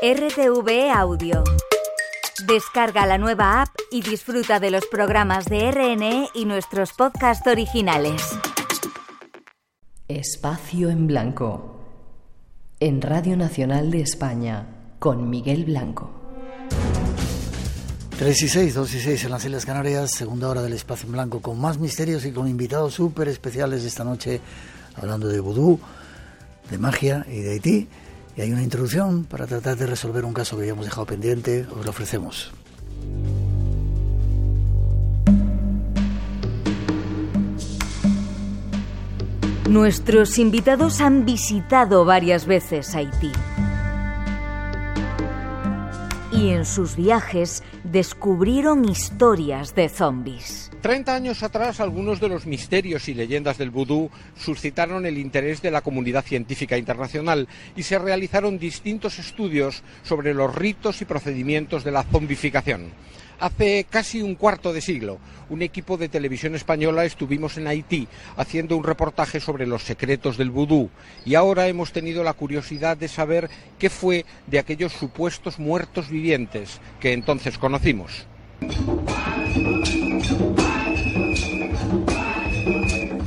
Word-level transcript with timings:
RTV 0.00 0.92
Audio. 0.94 1.42
Descarga 2.46 3.04
la 3.04 3.18
nueva 3.18 3.62
app 3.62 3.70
y 3.90 4.00
disfruta 4.00 4.60
de 4.60 4.70
los 4.70 4.86
programas 4.86 5.46
de 5.46 5.72
RNE 5.72 6.28
y 6.34 6.44
nuestros 6.44 6.92
podcasts 6.92 7.44
originales. 7.48 8.22
Espacio 10.06 10.90
en 10.90 11.08
Blanco. 11.08 11.80
En 12.78 13.02
Radio 13.02 13.36
Nacional 13.36 13.90
de 13.90 14.02
España, 14.02 14.68
con 15.00 15.28
Miguel 15.28 15.64
Blanco. 15.64 16.12
3 18.20 18.42
y 18.42 18.48
6, 18.48 18.74
2 18.74 18.94
y 18.94 19.00
6 19.00 19.24
en 19.24 19.30
las 19.32 19.44
Islas 19.44 19.66
Canarias, 19.66 20.12
segunda 20.12 20.48
hora 20.48 20.62
del 20.62 20.74
Espacio 20.74 21.06
en 21.06 21.12
Blanco, 21.14 21.42
con 21.42 21.60
más 21.60 21.78
misterios 21.78 22.24
y 22.24 22.30
con 22.30 22.46
invitados 22.46 22.94
súper 22.94 23.26
especiales 23.26 23.82
esta 23.82 24.04
noche, 24.04 24.40
hablando 24.94 25.26
de 25.26 25.40
vudú, 25.40 25.80
de 26.70 26.78
magia 26.78 27.26
y 27.28 27.40
de 27.40 27.50
Haití. 27.50 27.88
Y 28.38 28.40
hay 28.40 28.52
una 28.52 28.62
introducción 28.62 29.24
para 29.24 29.48
tratar 29.48 29.76
de 29.76 29.84
resolver 29.84 30.24
un 30.24 30.32
caso 30.32 30.54
que 30.56 30.62
habíamos 30.62 30.84
dejado 30.84 31.06
pendiente, 31.06 31.66
os 31.76 31.84
lo 31.84 31.90
ofrecemos. 31.90 32.52
Nuestros 39.68 40.38
invitados 40.38 41.00
han 41.00 41.24
visitado 41.24 42.04
varias 42.04 42.46
veces 42.46 42.94
Haití. 42.94 43.32
Y 46.38 46.50
en 46.50 46.64
sus 46.64 46.94
viajes 46.94 47.64
descubrieron 47.82 48.84
historias 48.84 49.74
de 49.74 49.88
zombies. 49.88 50.70
Treinta 50.80 51.16
años 51.16 51.42
atrás, 51.42 51.80
algunos 51.80 52.20
de 52.20 52.28
los 52.28 52.46
misterios 52.46 53.08
y 53.08 53.14
leyendas 53.14 53.58
del 53.58 53.70
vudú 53.70 54.08
suscitaron 54.36 55.04
el 55.04 55.18
interés 55.18 55.60
de 55.62 55.72
la 55.72 55.80
comunidad 55.80 56.24
científica 56.24 56.78
internacional 56.78 57.48
y 57.74 57.82
se 57.82 57.98
realizaron 57.98 58.60
distintos 58.60 59.18
estudios 59.18 59.82
sobre 60.04 60.32
los 60.32 60.54
ritos 60.54 61.02
y 61.02 61.06
procedimientos 61.06 61.82
de 61.82 61.90
la 61.90 62.04
zombificación. 62.04 62.92
Hace 63.40 63.86
casi 63.88 64.20
un 64.20 64.34
cuarto 64.34 64.72
de 64.72 64.80
siglo, 64.80 65.18
un 65.48 65.62
equipo 65.62 65.96
de 65.96 66.08
televisión 66.08 66.56
española 66.56 67.04
estuvimos 67.04 67.56
en 67.56 67.68
Haití 67.68 68.08
haciendo 68.36 68.76
un 68.76 68.82
reportaje 68.82 69.38
sobre 69.38 69.64
los 69.64 69.84
secretos 69.84 70.36
del 70.36 70.50
vudú 70.50 70.90
y 71.24 71.36
ahora 71.36 71.68
hemos 71.68 71.92
tenido 71.92 72.24
la 72.24 72.32
curiosidad 72.32 72.96
de 72.96 73.06
saber 73.06 73.48
qué 73.78 73.90
fue 73.90 74.24
de 74.48 74.58
aquellos 74.58 74.92
supuestos 74.92 75.60
muertos 75.60 76.08
vivientes 76.10 76.80
que 76.98 77.12
entonces 77.12 77.58
conocimos. 77.58 78.26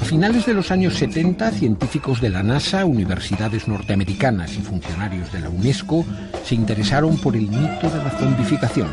A 0.01 0.05
finales 0.05 0.45
de 0.45 0.53
los 0.53 0.71
años 0.71 0.95
70, 0.95 1.51
científicos 1.51 2.19
de 2.19 2.31
la 2.31 2.43
NASA, 2.43 2.83
universidades 2.83 3.69
norteamericanas 3.69 4.57
y 4.57 4.61
funcionarios 4.61 5.31
de 5.31 5.39
la 5.39 5.49
UNESCO 5.49 6.03
se 6.43 6.55
interesaron 6.55 7.17
por 7.17 7.37
el 7.37 7.47
mito 7.47 7.89
de 7.89 8.03
la 8.03 8.09
zombificación 8.19 8.89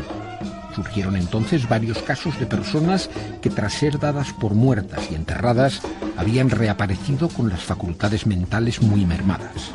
Surgieron 0.75 1.15
entonces 1.15 1.67
varios 1.67 1.99
casos 1.99 2.39
de 2.39 2.45
personas 2.45 3.09
que 3.41 3.49
tras 3.49 3.73
ser 3.73 3.99
dadas 3.99 4.33
por 4.33 4.53
muertas 4.53 5.09
y 5.11 5.15
enterradas 5.15 5.81
habían 6.17 6.49
reaparecido 6.49 7.29
con 7.29 7.49
las 7.49 7.63
facultades 7.63 8.25
mentales 8.25 8.81
muy 8.81 9.05
mermadas. 9.05 9.71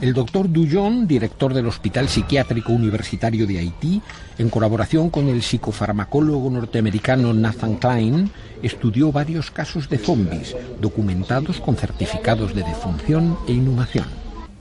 El 0.00 0.14
doctor 0.14 0.50
Dujon, 0.50 1.06
director 1.06 1.52
del 1.52 1.66
Hospital 1.66 2.08
Psiquiátrico 2.08 2.72
Universitario 2.72 3.46
de 3.46 3.58
Haití, 3.58 4.00
en 4.38 4.48
colaboración 4.48 5.10
con 5.10 5.28
el 5.28 5.42
psicofarmacólogo 5.42 6.48
norteamericano 6.48 7.34
Nathan 7.34 7.76
Klein, 7.76 8.30
estudió 8.62 9.12
varios 9.12 9.50
casos 9.50 9.90
de 9.90 9.98
zombies 9.98 10.56
documentados 10.80 11.60
con 11.60 11.76
certificados 11.76 12.54
de 12.54 12.62
defunción 12.62 13.36
e 13.46 13.52
inhumación. 13.52 14.06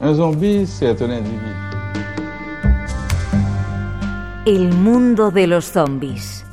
Un 0.01 0.15
zombie, 0.15 0.65
c'est 0.65 0.99
un 1.01 1.11
El 4.49 4.73
mundo 4.73 5.29
de 5.29 5.45
los 5.45 5.65
zombies. 5.65 6.43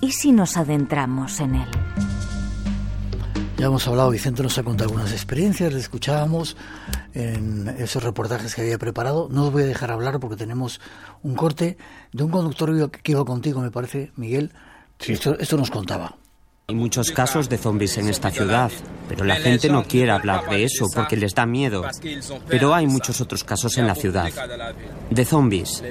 ¿Y 0.00 0.10
si 0.10 0.32
nos 0.32 0.56
adentramos 0.56 1.38
en 1.38 1.54
él? 1.54 1.68
Ya 3.56 3.66
hemos 3.66 3.86
hablado, 3.86 4.10
Vicente 4.10 4.42
nos 4.42 4.58
ha 4.58 4.64
contado 4.64 4.90
algunas 4.90 5.12
experiencias, 5.12 5.72
le 5.72 5.78
escuchábamos 5.78 6.56
en 7.14 7.68
esos 7.78 8.02
reportajes 8.02 8.56
que 8.56 8.62
había 8.62 8.76
preparado. 8.76 9.28
No 9.30 9.44
os 9.44 9.52
voy 9.52 9.62
a 9.62 9.66
dejar 9.66 9.92
hablar 9.92 10.18
porque 10.18 10.34
tenemos 10.34 10.80
un 11.22 11.36
corte 11.36 11.78
de 12.12 12.24
un 12.24 12.32
conductor 12.32 12.90
que 12.90 13.12
iba 13.12 13.24
contigo, 13.24 13.60
me 13.60 13.70
parece, 13.70 14.10
Miguel. 14.16 14.50
Esto, 14.98 15.38
esto 15.38 15.56
nos 15.56 15.70
contaba. 15.70 16.16
Hay 16.66 16.74
muchos 16.74 17.12
casos 17.12 17.48
de 17.48 17.56
zombies 17.56 17.98
en 17.98 18.08
esta 18.08 18.32
ciudad, 18.32 18.72
pero 19.08 19.22
la 19.24 19.36
gente 19.36 19.68
no 19.68 19.84
quiere 19.84 20.10
hablar 20.10 20.50
de 20.50 20.64
eso 20.64 20.86
porque 20.92 21.16
les 21.16 21.36
da 21.36 21.46
miedo. 21.46 21.84
Pero 22.48 22.74
hay 22.74 22.88
muchos 22.88 23.20
otros 23.20 23.44
casos 23.44 23.78
en 23.78 23.86
la 23.86 23.94
ciudad. 23.94 24.32
De 25.08 25.24
zombies. 25.24 25.84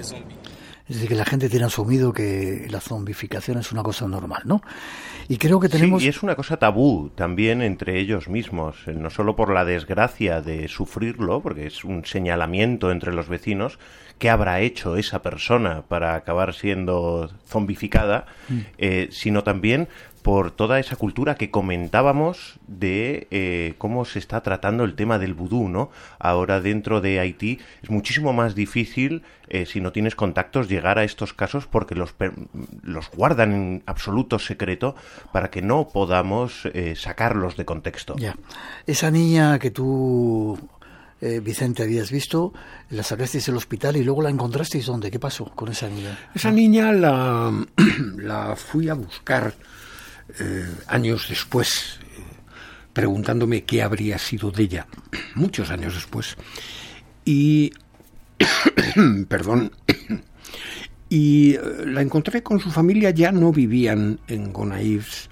Es 0.88 0.96
decir, 0.96 1.10
que 1.10 1.16
la 1.16 1.26
gente 1.26 1.50
tiene 1.50 1.66
asumido 1.66 2.12
que 2.12 2.68
la 2.70 2.82
zombificación 2.82 3.58
es 3.58 3.72
una 3.72 3.84
cosa 3.84 4.06
normal, 4.08 4.42
¿no? 4.46 4.62
Y 5.30 5.38
creo 5.38 5.60
que 5.60 5.70
tenemos... 5.70 6.02
Sí, 6.02 6.08
y 6.08 6.10
es 6.10 6.24
una 6.24 6.36
cosa 6.36 6.58
tabú 6.58 7.10
también 7.16 7.62
entre 7.62 8.00
ellos 8.00 8.28
mismos, 8.28 8.76
eh, 8.88 8.94
no 8.94 9.10
solo 9.10 9.38
por 9.38 9.54
la 9.54 9.64
desgracia 9.64 10.42
de 10.42 10.68
sufrirlo, 10.68 11.42
porque 11.42 11.68
es 11.68 11.86
un 11.86 12.04
señalamiento 12.04 12.92
entre 12.92 13.14
los 13.14 13.30
vecinos, 13.30 13.80
¿qué 14.20 14.30
habrá 14.30 14.60
hecho 14.60 14.98
esa 14.98 15.22
persona 15.22 15.84
para 15.88 16.16
acabar 16.16 16.54
siendo 16.54 17.32
zombificada? 17.48 18.26
Mm. 18.50 18.60
Eh, 18.78 19.08
sino 19.12 19.44
también 19.44 19.88
por 20.24 20.52
toda 20.52 20.80
esa 20.80 20.96
cultura 20.96 21.36
que 21.36 21.52
comentábamos 21.52 22.60
de 22.66 23.28
eh, 23.30 23.76
cómo 23.78 24.06
se 24.06 24.20
está 24.20 24.42
tratando 24.42 24.86
el 24.86 24.96
tema 24.96 25.20
del 25.20 25.34
vudú, 25.34 25.68
¿no? 25.68 25.92
Ahora 26.18 26.62
dentro 26.62 27.02
de 27.02 27.20
Haití 27.20 27.60
es 27.84 27.90
muchísimo 27.90 28.32
más 28.32 28.56
difícil, 28.56 29.24
eh, 29.50 29.66
si 29.66 29.82
no 29.82 29.92
tienes 29.92 30.16
contactos, 30.16 30.70
llegar 30.70 30.98
a 30.98 31.04
estos 31.04 31.34
casos 31.34 31.68
porque 31.68 31.94
los, 31.94 32.16
los 32.82 33.12
guardan 33.12 33.52
en 33.52 33.84
absoluto 33.86 34.40
secreto 34.40 34.96
para 35.34 35.52
que 35.52 35.62
no 35.62 35.90
podamos 35.90 36.68
eh, 36.74 36.96
sacarlos 36.96 37.58
de 37.58 37.66
contexto. 37.66 38.16
Ya. 38.18 38.36
Esa 38.88 39.12
niña 39.12 39.60
que 39.60 39.72
tú 39.72 40.58
Vicente, 41.42 41.84
habías 41.84 42.12
visto, 42.12 42.52
la 42.90 43.02
sacasteis 43.02 43.46
del 43.46 43.56
hospital 43.56 43.96
y 43.96 44.04
luego 44.04 44.22
la 44.22 44.30
encontrasteis 44.30 44.88
dónde? 44.88 45.10
¿Qué 45.10 45.20
pasó 45.20 45.46
con 45.56 45.70
esa 45.70 45.88
niña? 45.88 46.20
Esa 46.36 46.52
niña 46.52 46.92
la, 46.92 47.66
la 48.18 48.58
fui 48.58 48.90
a 48.90 48.94
buscar 48.94 49.54
eh, 50.40 50.68
años 50.88 51.28
después, 51.30 52.00
eh, 52.02 52.22
preguntándome 52.94 53.64
qué 53.64 53.84
habría 53.84 54.18
sido 54.18 54.52
de 54.52 54.64
ella, 54.64 54.88
muchos 55.36 55.70
años 55.70 55.94
después. 55.94 56.36
Y, 57.26 57.72
perdón, 59.28 59.72
y 61.10 61.56
eh, 61.56 61.62
la 61.86 62.02
encontré 62.02 62.42
con 62.42 62.60
su 62.60 62.72
familia, 62.72 63.12
ya 63.12 63.32
no 63.32 63.52
vivían 63.52 64.20
en 64.28 64.52
Gonaives, 64.52 65.30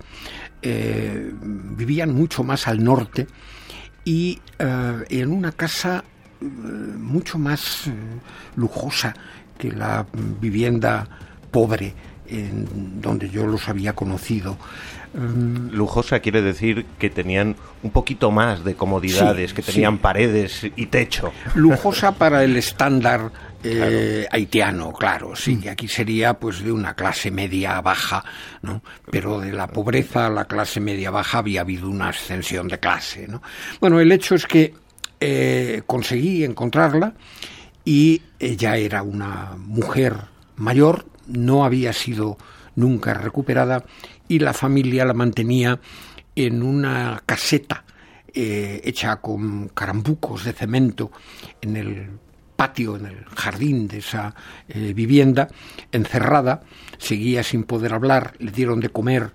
vivían 0.61 2.13
mucho 2.13 2.43
más 2.43 2.67
al 2.67 2.83
norte 2.83 3.25
y 4.05 4.39
en 4.59 5.31
una 5.31 5.51
casa 5.51 6.03
mucho 6.99 7.39
más 7.39 7.85
lujosa 8.55 9.11
que 9.57 9.71
la 9.71 10.05
vivienda 10.39 11.07
pobre 11.49 11.95
en 12.31 13.01
donde 13.01 13.29
yo 13.29 13.45
los 13.45 13.67
había 13.69 13.93
conocido. 13.93 14.57
Mm, 15.13 15.71
lujosa 15.71 16.21
quiere 16.21 16.41
decir 16.41 16.85
que 16.97 17.09
tenían 17.09 17.57
un 17.83 17.91
poquito 17.91 18.31
más 18.31 18.63
de 18.63 18.75
comodidades, 18.75 19.53
que 19.53 19.61
tenían 19.61 19.97
paredes 19.97 20.65
y 20.75 20.85
techo. 20.85 21.33
Lujosa 21.55 22.13
para 22.13 22.43
el 22.43 22.55
estándar 22.55 23.31
eh, 23.63 24.25
haitiano, 24.31 24.93
claro, 24.93 25.35
sí, 25.35 25.57
que 25.59 25.69
aquí 25.69 25.87
sería 25.87 26.33
pues 26.33 26.63
de 26.63 26.71
una 26.71 26.95
clase 26.95 27.29
media 27.29 27.79
baja, 27.81 28.23
¿no? 28.61 28.81
Pero 29.11 29.39
de 29.39 29.51
la 29.51 29.67
pobreza 29.67 30.27
a 30.27 30.29
la 30.29 30.45
clase 30.45 30.79
media 30.79 31.11
baja 31.11 31.39
había 31.39 31.61
habido 31.61 31.89
una 31.89 32.09
ascensión 32.09 32.69
de 32.69 32.79
clase, 32.79 33.27
¿no? 33.27 33.41
Bueno, 33.81 33.99
el 33.99 34.11
hecho 34.11 34.35
es 34.35 34.45
que 34.45 34.73
eh, 35.19 35.83
conseguí 35.85 36.43
encontrarla 36.43 37.13
y 37.85 38.21
ella 38.39 38.77
era 38.77 39.03
una 39.03 39.55
mujer 39.57 40.15
mayor, 40.55 41.05
no 41.31 41.65
había 41.65 41.93
sido 41.93 42.37
nunca 42.75 43.13
recuperada 43.13 43.83
y 44.27 44.39
la 44.39 44.53
familia 44.53 45.05
la 45.05 45.13
mantenía 45.13 45.79
en 46.35 46.63
una 46.63 47.21
caseta 47.25 47.83
eh, 48.33 48.81
hecha 48.85 49.17
con 49.17 49.69
carambucos 49.69 50.45
de 50.45 50.53
cemento 50.53 51.11
en 51.61 51.75
el 51.75 52.09
patio, 52.55 52.95
en 52.95 53.07
el 53.07 53.25
jardín 53.25 53.87
de 53.87 53.97
esa 53.97 54.33
eh, 54.69 54.93
vivienda, 54.93 55.49
encerrada, 55.91 56.61
seguía 56.97 57.43
sin 57.43 57.63
poder 57.63 57.93
hablar, 57.93 58.33
le 58.39 58.51
dieron 58.51 58.79
de 58.79 58.89
comer 58.89 59.31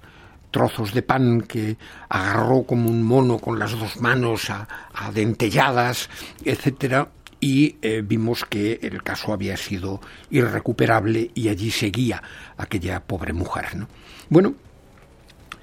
trozos 0.51 0.95
de 0.95 1.03
pan 1.03 1.43
que 1.43 1.77
agarró 2.09 2.63
como 2.63 2.89
un 2.89 3.03
mono 3.03 3.39
con 3.39 3.59
las 3.59 3.73
dos 3.79 4.01
manos 4.01 4.49
a, 4.49 4.67
a 4.95 5.13
dentelladas, 5.13 6.09
etcétera, 6.45 7.09
y 7.41 7.77
eh, 7.83 8.03
vimos 8.05 8.45
que 8.45 8.79
el 8.83 9.03
caso 9.03 9.33
había 9.33 9.57
sido 9.57 10.01
irrecuperable 10.31 11.31
y 11.35 11.49
allí 11.49 11.71
seguía 11.71 12.23
aquella 12.57 13.01
pobre 13.01 13.33
mujer. 13.33 13.77
¿no? 13.77 13.89
Bueno, 14.29 14.55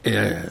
eh, 0.04 0.50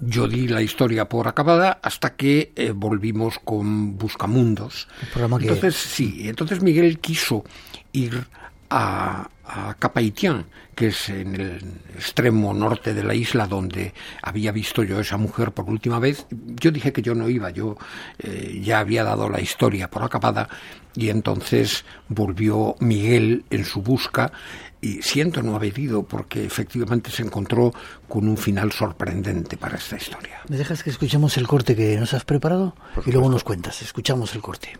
yo 0.00 0.28
di 0.28 0.48
la 0.48 0.60
historia 0.62 1.08
por 1.08 1.28
acabada 1.28 1.78
hasta 1.82 2.16
que 2.16 2.52
eh, 2.54 2.72
volvimos 2.72 3.38
con 3.38 3.96
Buscamundos. 3.96 4.88
Entonces, 5.14 5.74
sí, 5.74 6.28
entonces 6.28 6.62
Miguel 6.62 6.98
quiso 6.98 7.44
ir 7.92 8.26
a, 8.68 9.30
a 9.46 9.74
Capaitián, 9.74 10.46
que 10.74 10.88
es 10.88 11.08
en 11.08 11.34
el 11.34 11.80
extremo 11.94 12.52
norte 12.52 12.94
de 12.94 13.04
la 13.04 13.14
isla 13.14 13.46
donde 13.46 13.94
había 14.22 14.52
visto 14.52 14.82
yo 14.82 14.98
a 14.98 15.00
esa 15.02 15.16
mujer 15.16 15.52
por 15.52 15.68
última 15.68 15.98
vez. 15.98 16.26
Yo 16.30 16.70
dije 16.70 16.92
que 16.92 17.02
yo 17.02 17.14
no 17.14 17.28
iba, 17.28 17.50
yo 17.50 17.76
eh, 18.18 18.60
ya 18.62 18.80
había 18.80 19.04
dado 19.04 19.28
la 19.28 19.40
historia 19.40 19.88
por 19.88 20.02
acabada 20.02 20.48
y 20.94 21.10
entonces 21.10 21.84
volvió 22.08 22.74
Miguel 22.80 23.44
en 23.50 23.64
su 23.64 23.82
busca 23.82 24.32
y 24.80 25.02
siento 25.02 25.42
no 25.42 25.54
haber 25.54 25.78
ido 25.78 26.02
porque 26.02 26.44
efectivamente 26.44 27.10
se 27.10 27.22
encontró 27.22 27.72
con 28.08 28.28
un 28.28 28.36
final 28.36 28.72
sorprendente 28.72 29.56
para 29.56 29.76
esta 29.76 29.96
historia. 29.96 30.40
¿Me 30.48 30.56
dejas 30.56 30.82
que 30.82 30.90
escuchemos 30.90 31.36
el 31.36 31.46
corte 31.46 31.74
que 31.74 31.96
nos 31.96 32.14
has 32.14 32.24
preparado? 32.24 32.74
y 33.04 33.12
luego 33.12 33.28
nos 33.28 33.44
cuentas. 33.44 33.82
Escuchamos 33.82 34.34
el 34.34 34.42
corte. 34.42 34.76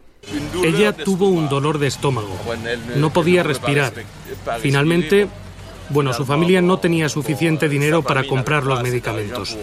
Ella 0.64 0.92
tuvo 0.92 1.28
un 1.28 1.48
dolor 1.48 1.78
de 1.78 1.86
estómago. 1.86 2.36
No 2.96 3.12
podía 3.12 3.42
respirar. 3.42 3.92
Finalmente, 4.60 5.28
bueno, 5.90 6.12
su 6.12 6.24
familia 6.24 6.60
no 6.60 6.78
tenía 6.78 7.08
suficiente 7.08 7.68
dinero 7.68 8.02
para 8.02 8.24
comprar 8.24 8.64
los 8.64 8.82
medicamentos. 8.82 9.56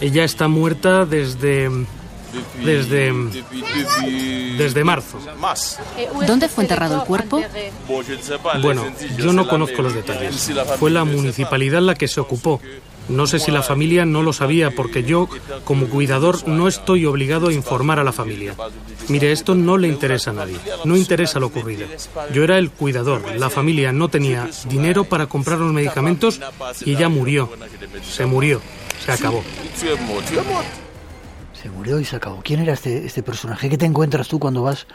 Ella 0.00 0.24
está 0.24 0.48
muerta 0.48 1.04
desde 1.06 1.70
desde 2.64 3.12
desde 4.56 4.84
marzo. 4.84 5.18
¿Dónde 6.26 6.48
fue 6.48 6.64
enterrado 6.64 6.96
el 6.96 7.02
cuerpo? 7.02 7.42
Bueno, 8.60 8.86
yo 9.18 9.32
no 9.32 9.46
conozco 9.46 9.82
los 9.82 9.94
detalles. 9.94 10.50
Fue 10.78 10.90
la 10.90 11.04
municipalidad 11.04 11.82
la 11.82 11.94
que 11.94 12.08
se 12.08 12.20
ocupó. 12.20 12.60
No 13.08 13.26
sé 13.26 13.38
si 13.38 13.50
la 13.50 13.62
familia 13.62 14.04
no 14.04 14.22
lo 14.22 14.32
sabía 14.32 14.70
porque 14.70 15.02
yo, 15.02 15.28
como 15.64 15.88
cuidador, 15.88 16.46
no 16.48 16.68
estoy 16.68 17.06
obligado 17.06 17.48
a 17.48 17.52
informar 17.52 17.98
a 17.98 18.04
la 18.04 18.12
familia. 18.12 18.54
Mire, 19.08 19.32
esto 19.32 19.54
no 19.54 19.76
le 19.76 19.88
interesa 19.88 20.30
a 20.30 20.34
nadie, 20.34 20.56
no 20.84 20.96
interesa 20.96 21.40
lo 21.40 21.46
ocurrido. 21.46 21.86
Yo 22.32 22.44
era 22.44 22.58
el 22.58 22.70
cuidador, 22.70 23.22
la 23.36 23.50
familia 23.50 23.92
no 23.92 24.08
tenía 24.08 24.48
dinero 24.68 25.04
para 25.04 25.26
comprar 25.26 25.58
los 25.58 25.72
medicamentos 25.72 26.40
y 26.84 26.92
ella 26.92 27.08
murió. 27.08 27.50
Se 28.02 28.26
murió, 28.26 28.60
se 29.04 29.12
acabó. 29.12 29.42
Se 31.60 31.70
murió 31.70 32.00
y 32.00 32.04
se 32.04 32.16
acabó. 32.16 32.40
¿Quién 32.42 32.60
era 32.60 32.72
este, 32.72 33.06
este 33.06 33.22
personaje? 33.22 33.68
¿Qué 33.68 33.78
te 33.78 33.86
encuentras 33.86 34.28
tú 34.28 34.38
cuando 34.38 34.62
vas 34.62 34.86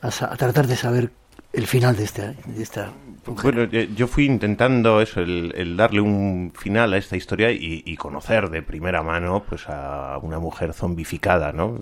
a, 0.00 0.08
a 0.08 0.36
tratar 0.36 0.66
de 0.66 0.76
saber 0.76 1.10
el 1.52 1.66
final 1.66 1.96
de 1.96 2.04
esta, 2.04 2.34
de 2.46 2.62
esta 2.62 2.92
bueno, 3.24 3.64
yo 3.64 4.08
fui 4.08 4.26
intentando 4.26 5.00
eso, 5.00 5.20
el, 5.20 5.76
darle 5.76 6.00
un 6.00 6.52
final 6.56 6.92
a 6.92 6.96
esta 6.96 7.16
historia 7.16 7.50
y, 7.52 7.96
conocer 7.96 8.50
de 8.50 8.62
primera 8.62 9.02
mano 9.02 9.44
pues 9.48 9.68
a 9.68 10.18
una 10.22 10.40
mujer 10.40 10.72
zombificada, 10.72 11.52
¿no? 11.52 11.78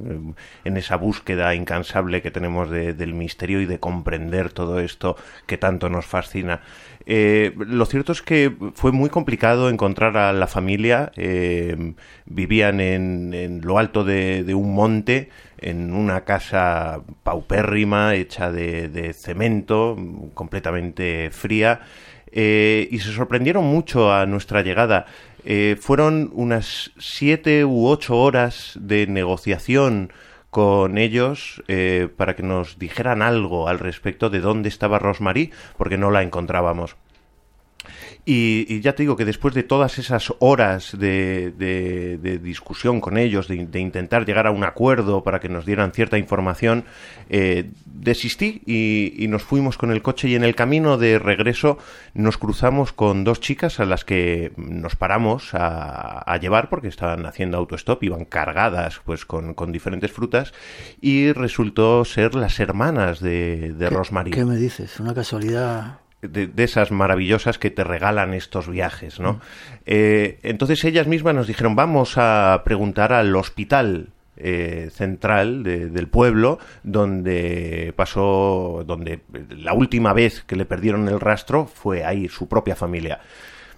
En 0.65 0.77
esa 0.77 0.97
búsqueda 0.97 1.55
incansable 1.55 2.21
que 2.21 2.31
tenemos 2.31 2.71
del 2.71 3.15
misterio 3.15 3.61
y 3.63 3.67
de 3.67 3.81
comprender 3.81 4.53
todo 4.53 4.81
esto 4.81 5.17
que 5.47 5.57
tanto 5.57 5.89
nos 5.89 6.05
fascina. 6.05 6.61
Eh, 7.13 7.53
lo 7.57 7.87
cierto 7.87 8.13
es 8.13 8.23
que 8.23 8.55
fue 8.77 8.93
muy 8.93 9.11
complicado 9.11 9.69
encontrar 9.69 10.17
a 10.17 10.33
la 10.33 10.47
familia. 10.47 11.11
Eh, 11.17 11.95
vivían 12.25 12.79
en, 12.79 13.61
lo 13.65 13.79
alto 13.79 14.05
de, 14.05 14.55
un 14.55 14.73
monte, 14.73 15.29
en 15.59 15.93
una 15.93 16.21
casa 16.21 17.01
paupérrima, 17.25 18.15
hecha 18.15 18.53
de, 18.53 19.13
cemento, 19.13 19.99
completamente 20.35 21.31
fría. 21.33 21.81
Eh, 22.31 22.87
y 22.93 23.01
se 23.01 23.11
sorprendieron 23.11 23.65
mucho 23.65 24.13
a 24.13 24.25
nuestra 24.27 24.63
llegada. 24.63 25.07
fueron 25.81 26.31
unas 26.33 26.93
siete 26.97 27.65
u 27.65 27.89
ocho 27.89 28.19
horas 28.19 28.79
de 28.81 29.09
negociación 29.09 30.13
con 30.51 30.99
ellos 30.99 31.63
eh, 31.69 32.09
para 32.17 32.35
que 32.35 32.43
nos 32.43 32.79
dijeran 32.79 33.23
algo 33.23 33.69
al 33.69 33.79
respecto 33.79 34.31
de 34.31 34.41
dónde 34.41 34.69
estaba 34.69 34.99
Rosemary, 34.99 35.53
porque 35.77 35.97
no 35.97 36.11
la 36.11 36.23
encontrábamos. 36.23 36.97
Y, 38.25 38.81
ya 38.81 38.95
te 38.95 39.03
digo 39.03 39.17
que 39.17 39.25
después 39.25 39.55
de 39.55 39.63
todas 39.63 39.99
esas 39.99 40.33
horas 40.41 40.97
de, 40.99 42.39
discusión 42.43 43.01
con 43.01 43.17
ellos, 43.17 43.49
de, 43.49 43.57
intentar 43.81 44.27
llegar 44.27 44.47
a 44.47 44.51
un 44.51 44.65
acuerdo 44.65 45.23
para 45.23 45.41
que 45.41 45.49
nos 45.49 45.65
dieran 45.65 45.93
cierta 45.93 46.19
información, 46.19 46.85
eh, 47.29 47.71
desistí 47.87 48.63
y, 48.67 49.27
nos 49.29 49.43
fuimos 49.43 49.79
con 49.79 49.91
el 49.91 50.03
coche 50.03 50.29
y 50.29 50.35
en 50.35 50.45
el 50.45 50.55
camino 50.55 50.99
de 50.99 51.19
regreso 51.19 51.79
nos 52.15 52.37
cruzamos 52.37 52.93
con 52.93 53.25
dos 53.25 53.41
chicas 53.41 53.81
a 53.81 53.85
las 53.85 54.05
que 54.05 54.53
nos 54.57 54.97
paramos 54.97 55.51
a, 55.53 56.37
llevar 56.41 56.69
porque 56.69 56.89
estaban 56.89 57.27
haciendo 57.27 57.59
autostop, 57.59 58.03
iban 58.03 58.25
cargadas 58.25 59.01
pues 59.05 59.25
con, 59.25 59.55
diferentes 59.73 60.11
frutas 60.11 60.53
y 61.01 61.33
resultó 61.33 62.05
ser 62.05 62.35
las 62.35 62.59
hermanas 62.61 63.21
de, 63.21 63.73
de 63.73 63.91
Rosemary. 63.91 64.31
¿Qué 64.31 64.45
me 64.45 64.57
dices? 64.57 64.99
Una 65.01 65.15
casualidad 65.15 65.99
de, 66.23 66.51
esas 66.63 66.91
maravillosas 66.91 67.59
que 67.59 67.71
te 67.71 67.85
regalan 67.85 68.35
estos 68.35 68.69
viajes, 68.69 69.21
¿no? 69.21 69.41
Eh, 69.87 70.39
entonces 70.43 70.85
ellas 70.85 71.07
mismas 71.07 71.35
nos 71.35 71.47
dijeron, 71.47 71.77
vamos 71.77 72.15
a 72.17 72.63
preguntar 72.65 73.13
al 73.13 73.35
hospital 73.37 74.09
eh, 74.37 74.89
central 74.93 75.63
del 75.63 76.09
pueblo 76.09 76.59
donde 76.83 77.93
pasó, 77.97 78.85
donde 78.87 79.21
la 79.51 79.75
última 79.75 80.13
vez 80.13 80.43
que 80.47 80.57
le 80.57 80.65
perdieron 80.65 81.09
el 81.09 81.21
rastro 81.21 81.67
fue 81.67 82.05
ahí 82.05 82.29
su 82.29 82.49
propia 82.49 82.75
familia. 82.75 83.21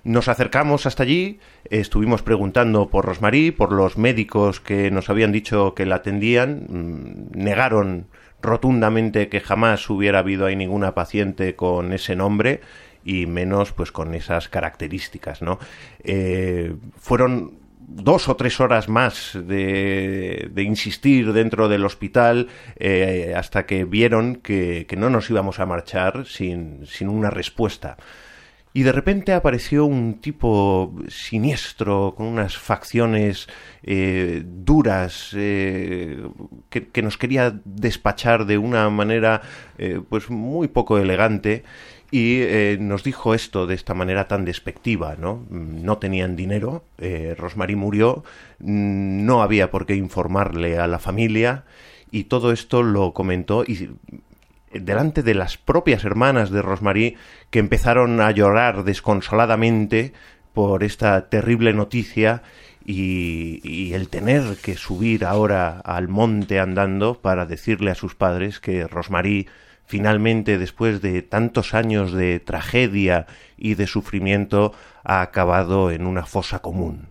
Nos 0.04 0.26
acercamos 0.26 0.86
hasta 0.86 1.04
allí, 1.04 1.38
estuvimos 1.70 2.22
preguntando 2.22 2.88
por 2.90 3.04
Rosmarí, 3.04 3.52
por 3.52 3.70
los 3.72 3.98
médicos 3.98 4.60
que 4.60 4.90
nos 4.90 5.10
habían 5.10 5.30
dicho 5.30 5.74
que 5.74 5.86
la 5.86 5.96
atendían, 5.96 6.66
mm, 6.68 7.38
negaron 7.38 8.06
rotundamente 8.42 9.28
que 9.28 9.40
jamás 9.40 9.88
hubiera 9.88 10.18
habido 10.18 10.46
ahí 10.46 10.56
ninguna 10.56 10.94
paciente 10.94 11.56
con 11.56 11.92
ese 11.92 12.16
nombre 12.16 12.60
y 13.04 13.26
menos 13.26 13.72
pues 13.72 13.92
con 13.92 14.14
esas 14.14 14.48
características, 14.48 15.42
¿no? 15.42 15.58
Eh, 16.04 16.74
fueron 16.98 17.62
dos 17.80 18.28
o 18.28 18.36
tres 18.36 18.60
horas 18.60 18.88
más 18.88 19.32
de, 19.34 20.50
insistir 20.56 21.32
dentro 21.32 21.68
del 21.68 21.84
hospital 21.84 22.48
eh, 22.76 23.34
hasta 23.36 23.66
que 23.66 23.84
vieron 23.84 24.36
que, 24.36 24.86
que, 24.88 24.96
no 24.96 25.10
nos 25.10 25.28
íbamos 25.30 25.60
a 25.60 25.66
marchar 25.66 26.24
sin, 26.26 26.86
sin 26.86 27.08
una 27.08 27.30
respuesta 27.30 27.96
y 28.74 28.82
de 28.84 28.92
repente 28.92 29.32
apareció 29.32 29.84
un 29.84 30.20
tipo 30.20 30.94
siniestro, 31.08 32.14
con 32.16 32.26
unas 32.26 32.56
facciones 32.56 33.48
eh, 33.82 34.42
duras, 34.44 35.30
eh, 35.34 36.22
que, 36.70 37.02
nos 37.02 37.18
quería 37.18 37.60
despachar 37.64 38.46
de 38.46 38.56
una 38.56 38.88
manera 38.88 39.42
eh, 39.76 40.00
pues 40.08 40.30
muy 40.30 40.68
poco 40.68 40.98
elegante 40.98 41.64
y 42.10 42.42
nos 42.78 43.04
dijo 43.04 43.32
esto 43.32 43.66
de 43.66 43.74
esta 43.74 43.94
manera 43.94 44.28
tan 44.28 44.44
despectiva, 44.44 45.16
¿no? 45.18 45.46
No 45.48 45.96
tenían 45.96 46.36
dinero, 46.36 46.84
Rosmarie 47.38 47.74
murió, 47.74 48.22
no 48.58 49.40
había 49.42 49.70
por 49.70 49.86
qué 49.86 49.94
informarle 49.94 50.78
a 50.78 50.86
la 50.86 50.98
familia 50.98 51.64
y 52.10 52.24
todo 52.24 52.52
esto 52.52 52.82
lo 52.82 53.14
comentó 53.14 53.64
y 53.64 53.88
delante 54.74 55.22
de 55.22 55.34
las 55.34 55.56
propias 55.56 56.04
hermanas 56.04 56.50
de 56.50 56.62
Rosmarie 56.62 57.16
que 57.50 57.58
empezaron 57.58 58.20
a 58.20 58.30
llorar 58.30 58.84
desconsoladamente 58.84 60.12
por 60.52 60.84
esta 60.84 61.28
terrible 61.28 61.72
noticia 61.72 62.42
y, 62.84 63.92
el 63.92 64.08
tener 64.08 64.56
que 64.56 64.76
subir 64.76 65.24
ahora 65.24 65.80
al 65.80 66.08
monte 66.08 66.58
andando 66.58 67.20
para 67.20 67.46
decirle 67.46 67.90
a 67.90 67.94
sus 67.94 68.14
padres 68.14 68.60
que 68.60 68.86
Rosmarie 68.86 69.46
finalmente 69.84 70.58
después 70.58 71.02
de 71.02 71.22
tantos 71.22 71.74
años 71.74 72.12
de 72.12 72.40
tragedia 72.40 73.26
y 73.56 73.74
de 73.74 73.86
sufrimiento 73.86 74.72
ha 75.04 75.20
acabado 75.20 75.90
en 75.90 76.06
una 76.06 76.24
fosa 76.24 76.60
común. 76.60 77.08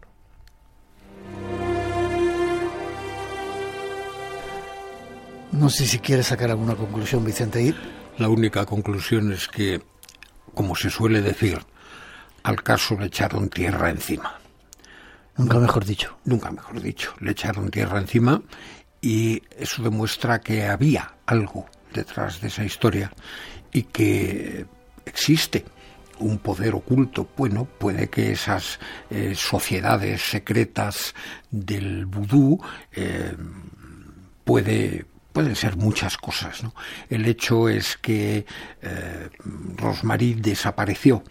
No 5.51 5.69
sé 5.69 5.85
si 5.85 5.99
quieres 5.99 6.27
sacar 6.27 6.49
alguna 6.49 6.75
conclusión, 6.75 7.25
Vicente. 7.25 7.75
La 8.17 8.29
única 8.29 8.65
conclusión 8.65 9.33
es 9.33 9.49
que, 9.49 9.81
como 10.53 10.75
se 10.75 10.89
suele 10.89 11.21
decir, 11.21 11.59
al 12.43 12.63
caso 12.63 12.97
le 12.97 13.07
echaron 13.07 13.49
tierra 13.49 13.89
encima. 13.89 14.39
Nunca 15.35 15.59
mejor 15.59 15.85
dicho. 15.85 16.17
Nunca 16.23 16.51
mejor 16.51 16.81
dicho. 16.81 17.13
Le 17.19 17.31
echaron 17.31 17.69
tierra 17.69 17.99
encima 17.99 18.41
y 19.01 19.41
eso 19.57 19.83
demuestra 19.83 20.39
que 20.39 20.67
había 20.67 21.15
algo 21.25 21.65
detrás 21.93 22.39
de 22.39 22.47
esa 22.47 22.63
historia 22.63 23.11
y 23.73 23.83
que 23.83 24.65
existe 25.05 25.65
un 26.19 26.37
poder 26.37 26.75
oculto. 26.75 27.27
Bueno, 27.35 27.65
puede 27.65 28.09
que 28.09 28.31
esas 28.31 28.79
eh, 29.09 29.33
sociedades 29.35 30.21
secretas 30.21 31.13
del 31.49 32.05
vudú 32.05 32.61
eh, 32.93 33.35
puede 34.45 35.10
pueden 35.31 35.55
ser 35.55 35.77
muchas 35.77 36.17
cosas. 36.17 36.63
¿no? 36.63 36.73
El 37.09 37.25
hecho 37.25 37.69
es 37.69 37.97
que 37.97 38.45
eh, 38.81 39.29
Rosmarie 39.77 40.35
desapareció 40.35 41.23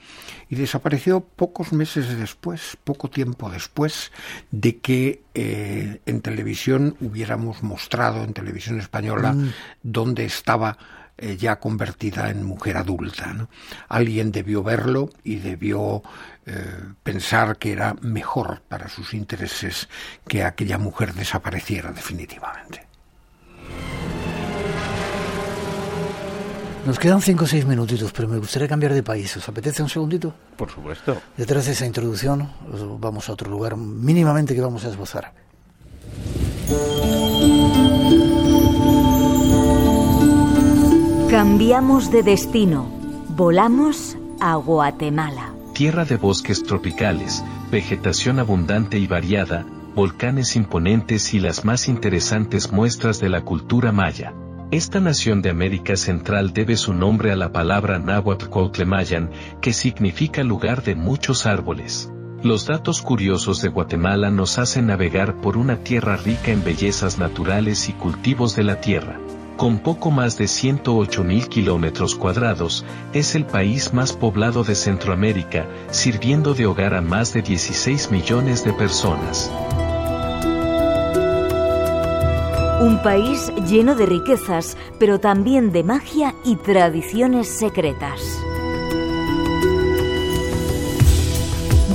y 0.49 0.57
desapareció 0.57 1.21
pocos 1.21 1.73
meses 1.73 2.19
después, 2.19 2.77
poco 2.83 3.09
tiempo 3.09 3.51
después 3.51 4.11
de 4.51 4.79
que 4.79 5.23
eh, 5.35 6.01
en 6.07 6.21
televisión 6.23 6.97
hubiéramos 7.01 7.63
mostrado, 7.63 8.25
en 8.25 8.33
televisión 8.33 8.81
española, 8.81 9.33
mm. 9.33 9.53
dónde 9.83 10.25
estaba 10.25 10.77
eh, 11.23 11.37
ya 11.37 11.61
convertida 11.61 12.31
en 12.31 12.43
mujer 12.43 12.79
adulta. 12.79 13.35
¿no? 13.35 13.51
Alguien 13.89 14.33
debió 14.33 14.63
verlo 14.63 15.11
y 15.23 15.37
debió 15.37 16.03
eh, 16.47 16.65
pensar 17.03 17.59
que 17.59 17.73
era 17.73 17.95
mejor 18.01 18.63
para 18.67 18.89
sus 18.89 19.13
intereses 19.13 19.91
que 20.27 20.45
aquella 20.45 20.79
mujer 20.79 21.13
desapareciera 21.13 21.93
definitivamente. 21.93 22.90
Nos 26.87 26.99
quedan 26.99 27.21
cinco 27.21 27.45
o 27.45 27.47
seis 27.47 27.67
minutitos, 27.67 28.11
pero 28.13 28.27
me 28.27 28.39
gustaría 28.39 28.67
cambiar 28.67 28.95
de 28.95 29.03
país. 29.03 29.37
¿Os 29.37 29.49
apetece 29.49 29.83
un 29.83 29.89
segundito? 29.89 30.35
Por 30.57 30.71
supuesto. 30.71 31.21
Detrás 31.37 31.67
de 31.67 31.73
esa 31.73 31.87
introducción, 31.87 32.49
vamos 32.99 33.29
a 33.29 33.33
otro 33.33 33.51
lugar 33.51 33.77
mínimamente 33.77 34.55
que 34.55 34.61
vamos 34.61 34.85
a 34.85 34.89
esbozar. 34.89 35.33
Cambiamos 41.31 42.11
de 42.11 42.23
destino. 42.23 42.91
Volamos 43.29 44.17
a 44.41 44.57
Guatemala. 44.57 45.55
Tierra 45.75 46.05
de 46.05 46.17
bosques 46.17 46.63
tropicales, 46.63 47.45
vegetación 47.71 48.39
abundante 48.39 48.99
y 48.99 49.07
variada, 49.07 49.65
volcanes 49.95 50.57
imponentes 50.57 51.33
y 51.35 51.41
las 51.41 51.65
más 51.65 51.89
interesantes 51.89 52.73
muestras 52.73 53.21
de 53.21 53.29
la 53.29 53.43
cultura 53.43 53.93
maya. 53.93 54.35
Esta 54.73 55.01
nación 55.01 55.43
de 55.43 55.51
América 55.51 55.97
Central 55.97 56.53
debe 56.53 56.77
su 56.77 56.95
nombre 56.95 57.33
a 57.33 57.37
la 57.37 57.51
palabra 57.51 57.99
náhuatl 57.99 58.47
Cuautlemayan, 58.47 59.29
que 59.61 59.73
significa 59.73 60.45
lugar 60.45 60.85
de 60.85 60.95
muchos 60.95 61.45
árboles. 61.45 62.09
Los 62.45 62.67
datos 62.67 63.03
curiosos 63.03 63.61
de 63.63 63.69
Guatemala 63.69 64.31
nos 64.31 64.61
hacen 64.61 64.87
navegar 64.87 65.41
por 65.41 65.57
una 65.57 65.79
tierra 65.79 66.17
rica 66.17 66.53
en 66.53 66.63
bellezas 66.63 67.19
naturales 67.19 67.89
y 67.89 67.95
cultivos 67.95 68.55
de 68.55 68.63
la 68.63 68.81
tierra. 68.81 69.19
Con 69.57 69.81
poco 69.81 70.13
más 70.13 70.39
de 70.39 70.47
108 70.47 71.25
mil 71.25 71.49
kilómetros 71.49 72.15
cuadrados, 72.15 72.85
es 73.13 73.35
el 73.35 73.47
país 73.47 73.93
más 73.93 74.13
poblado 74.13 74.63
de 74.63 74.77
Centroamérica, 74.77 75.67
sirviendo 75.91 76.55
de 76.55 76.67
hogar 76.67 76.95
a 76.95 77.01
más 77.01 77.33
de 77.33 77.43
16 77.43 78.13
millones 78.13 78.65
de 78.65 78.73
personas. 78.73 79.51
Un 82.81 83.03
país 83.03 83.53
lleno 83.69 83.95
de 83.95 84.07
riquezas, 84.07 84.75
pero 84.99 85.21
también 85.21 85.71
de 85.71 85.85
magia 85.85 86.35
y 86.45 86.57
tradiciones 86.57 87.47
secretas. 87.47 88.21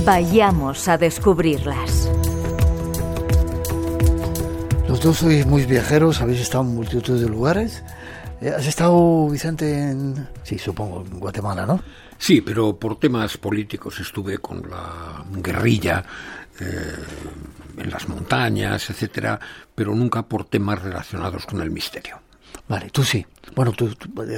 Vayamos 0.04 0.86
a 0.86 0.96
descubrirlas. 0.96 2.08
Los 4.88 5.00
dos 5.00 5.16
sois 5.16 5.44
muy 5.44 5.64
viajeros, 5.64 6.20
habéis 6.20 6.42
estado 6.42 6.62
en 6.62 6.76
multitud 6.76 7.20
de 7.20 7.28
lugares. 7.28 7.82
Eh, 8.40 8.52
¿Has 8.56 8.68
estado, 8.68 9.28
Vicente, 9.28 9.90
en... 9.90 10.28
Sí, 10.44 10.56
supongo, 10.56 11.04
en 11.04 11.18
Guatemala, 11.18 11.66
¿no? 11.66 11.82
Sí, 12.16 12.42
pero 12.42 12.76
por 12.76 13.00
temas 13.00 13.36
políticos 13.38 13.98
estuve 13.98 14.38
con 14.38 14.62
la 14.70 15.24
guerrilla 15.42 16.04
eh, 16.60 16.94
en 17.76 17.90
las 17.90 18.08
montañas, 18.08 18.90
etcétera, 18.90 19.38
pero 19.74 19.94
nunca 19.94 20.22
por 20.22 20.44
temas 20.44 20.82
relacionados 20.82 21.46
con 21.46 21.60
el 21.60 21.70
misterio. 21.70 22.20
Vale, 22.68 22.90
tú 22.90 23.04
sí. 23.04 23.24
Bueno, 23.54 23.72
tú, 23.72 23.88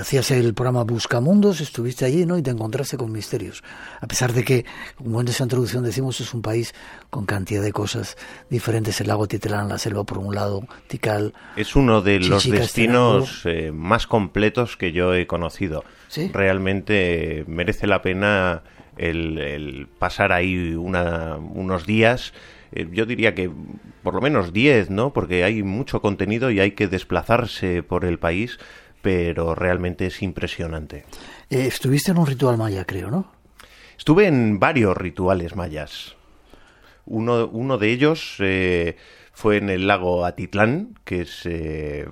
hacías 0.00 0.30
el 0.32 0.52
programa 0.52 0.84
Buscamundos, 0.84 1.60
estuviste 1.60 2.04
allí, 2.04 2.26
¿no? 2.26 2.36
Y 2.36 2.42
te 2.42 2.50
encontraste 2.50 2.98
con 2.98 3.10
misterios. 3.10 3.64
A 4.00 4.06
pesar 4.06 4.32
de 4.32 4.44
que, 4.44 4.66
como 4.96 5.20
en 5.20 5.28
esa 5.28 5.44
introducción 5.44 5.82
decimos, 5.82 6.20
es 6.20 6.34
un 6.34 6.42
país 6.42 6.74
con 7.08 7.24
cantidad 7.24 7.62
de 7.62 7.72
cosas 7.72 8.16
diferentes. 8.50 9.00
El 9.00 9.08
lago 9.08 9.26
Titlán, 9.26 9.68
la 9.68 9.78
selva 9.78 10.04
por 10.04 10.18
un 10.18 10.34
lado, 10.34 10.62
Tikal. 10.88 11.32
Es 11.56 11.74
uno 11.74 12.02
de 12.02 12.20
los 12.20 12.48
destinos 12.48 13.42
eh, 13.44 13.72
más 13.72 14.06
completos 14.06 14.76
que 14.76 14.92
yo 14.92 15.14
he 15.14 15.26
conocido. 15.26 15.84
¿Sí? 16.08 16.30
Realmente 16.32 17.44
merece 17.48 17.86
la 17.86 18.02
pena 18.02 18.62
el, 18.98 19.88
pasar 19.98 20.32
ahí 20.32 20.74
unos 20.74 21.86
días 21.86 22.34
eh, 22.72 22.88
yo 22.92 23.06
diría 23.06 23.34
que 23.34 23.50
por 24.02 24.14
lo 24.14 24.20
menos 24.20 24.52
10, 24.52 24.90
¿no? 24.90 25.12
Porque 25.12 25.44
hay 25.44 25.62
mucho 25.62 26.00
contenido 26.00 26.50
y 26.50 26.60
hay 26.60 26.72
que 26.72 26.88
desplazarse 26.88 27.82
por 27.82 28.04
el 28.04 28.18
país, 28.18 28.58
pero 29.02 29.54
realmente 29.54 30.06
es 30.06 30.22
impresionante. 30.22 31.04
Eh, 31.50 31.66
estuviste 31.66 32.10
en 32.10 32.18
un 32.18 32.26
ritual 32.26 32.56
maya, 32.58 32.84
creo, 32.84 33.10
¿no? 33.10 33.32
Estuve 33.96 34.26
en 34.26 34.58
varios 34.58 34.96
rituales 34.96 35.56
mayas. 35.56 36.16
Uno, 37.04 37.48
uno 37.48 37.78
de 37.78 37.90
ellos 37.90 38.36
eh, 38.38 38.96
fue 39.32 39.56
en 39.56 39.70
el 39.70 39.86
lago 39.86 40.24
Atitlán, 40.24 40.94
que 41.04 41.22
es 41.22 41.42
eh, 41.46 42.06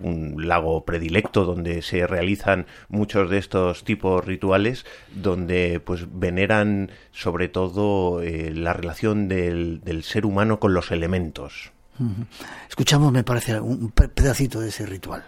un 0.00 0.48
lago 0.48 0.84
predilecto 0.84 1.44
donde 1.44 1.82
se 1.82 2.06
realizan 2.06 2.66
muchos 2.88 3.30
de 3.30 3.38
estos 3.38 3.84
tipos 3.84 4.24
rituales, 4.24 4.84
donde 5.14 5.80
pues 5.84 6.06
veneran 6.12 6.90
sobre 7.12 7.48
todo 7.48 8.22
eh, 8.22 8.52
la 8.54 8.72
relación 8.72 9.28
del, 9.28 9.80
ser 10.04 10.26
humano 10.26 10.60
con 10.60 10.74
los 10.74 10.90
elementos. 10.90 11.72
Escuchamos, 12.68 13.12
me 13.12 13.24
parece, 13.24 13.60
un 13.60 13.90
pedacito 13.90 14.60
de 14.60 14.70
ese 14.70 14.86
ritual. 14.86 15.22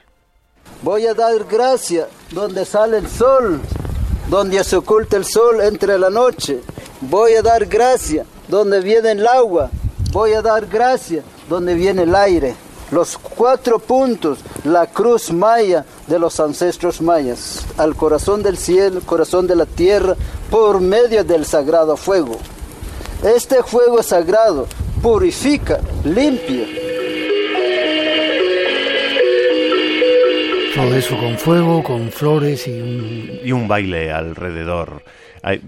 Voy 0.82 1.06
a 1.06 1.14
dar 1.14 1.44
gracia 1.44 2.08
donde 2.30 2.64
sale 2.64 2.98
el 2.98 3.08
sol, 3.08 3.60
donde 4.30 4.64
se 4.64 4.76
oculta 4.76 5.16
el 5.16 5.24
sol 5.24 5.60
entre 5.60 5.98
la 5.98 6.08
noche. 6.08 6.60
Voy 7.02 7.34
a 7.34 7.42
dar 7.42 7.66
gracia 7.66 8.24
donde 8.48 8.80
viene 8.80 9.12
el 9.12 9.26
agua. 9.26 9.70
Voy 10.12 10.32
a 10.32 10.42
dar 10.42 10.66
gracia 10.66 11.22
donde 11.48 11.74
viene 11.74 12.02
el 12.02 12.14
aire 12.14 12.54
los 12.92 13.18
cuatro 13.18 13.78
puntos, 13.78 14.38
la 14.64 14.86
cruz 14.86 15.32
maya 15.32 15.84
de 16.06 16.18
los 16.18 16.38
ancestros 16.38 17.00
mayas, 17.00 17.66
al 17.78 17.96
corazón 17.96 18.42
del 18.42 18.58
cielo, 18.58 19.00
corazón 19.04 19.46
de 19.46 19.56
la 19.56 19.66
tierra, 19.66 20.14
por 20.50 20.80
medio 20.80 21.24
del 21.24 21.46
sagrado 21.46 21.96
fuego. 21.96 22.36
Este 23.24 23.62
fuego 23.62 24.02
sagrado 24.02 24.66
purifica, 25.02 25.80
limpia. 26.04 26.66
Todo 30.74 30.94
eso 30.94 31.16
con 31.18 31.38
fuego, 31.38 31.82
con 31.82 32.10
flores 32.10 32.66
y 32.66 32.80
un... 32.80 33.40
Y 33.44 33.52
un 33.52 33.68
baile 33.68 34.12
alrededor. 34.12 35.02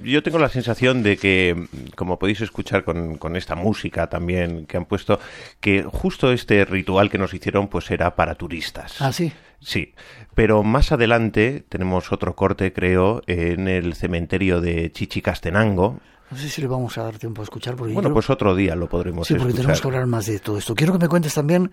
Yo 0.03 0.23
tengo 0.23 0.39
la 0.39 0.49
sensación 0.49 1.03
de 1.03 1.17
que, 1.17 1.67
como 1.97 2.19
podéis 2.19 2.41
escuchar 2.41 2.85
con, 2.85 3.17
con, 3.17 3.37
esta 3.37 3.55
música 3.55 4.09
también 4.09 4.67
que 4.67 4.77
han 4.77 4.85
puesto, 4.85 5.19
que 5.61 5.83
justo 5.83 6.33
este 6.33 6.65
ritual 6.65 7.11
que 7.11 7.19
nos 7.19 7.35
hicieron 7.35 7.69
pues 7.69 7.91
era 7.91 8.15
para 8.15 8.35
turistas. 8.35 9.01
Ah, 9.01 9.13
sí. 9.13 9.33
Sí, 9.61 9.95
pero 10.35 10.63
más 10.63 10.93
adelante 10.93 11.65
tenemos 11.69 12.13
otro 12.13 12.37
corte, 12.37 12.73
creo, 12.73 13.23
en 13.27 13.67
el 13.67 13.95
cementerio 13.95 14.61
de 14.61 14.93
Chichicastenango. 14.93 16.01
No 16.31 16.37
sé 16.37 16.49
si 16.51 16.61
le 16.61 16.69
vamos 16.69 16.99
a 16.99 17.05
dar 17.05 17.19
tiempo 17.19 17.41
a 17.41 17.45
escuchar. 17.45 17.75
Porque 17.75 17.95
bueno, 17.95 18.13
pues 18.13 18.29
otro 18.29 18.55
día 18.55 18.77
lo 18.77 18.89
podremos 18.89 19.27
Sí, 19.27 19.35
porque 19.35 19.55
tenemos 19.55 19.81
que 19.81 19.89
hablar 19.89 20.07
más 20.07 20.27
de 20.27 20.39
todo 20.39 20.59
esto. 20.59 20.75
Quiero 20.75 20.93
que 20.93 20.99
me 20.99 21.09
cuentes 21.09 21.35
también 21.35 21.71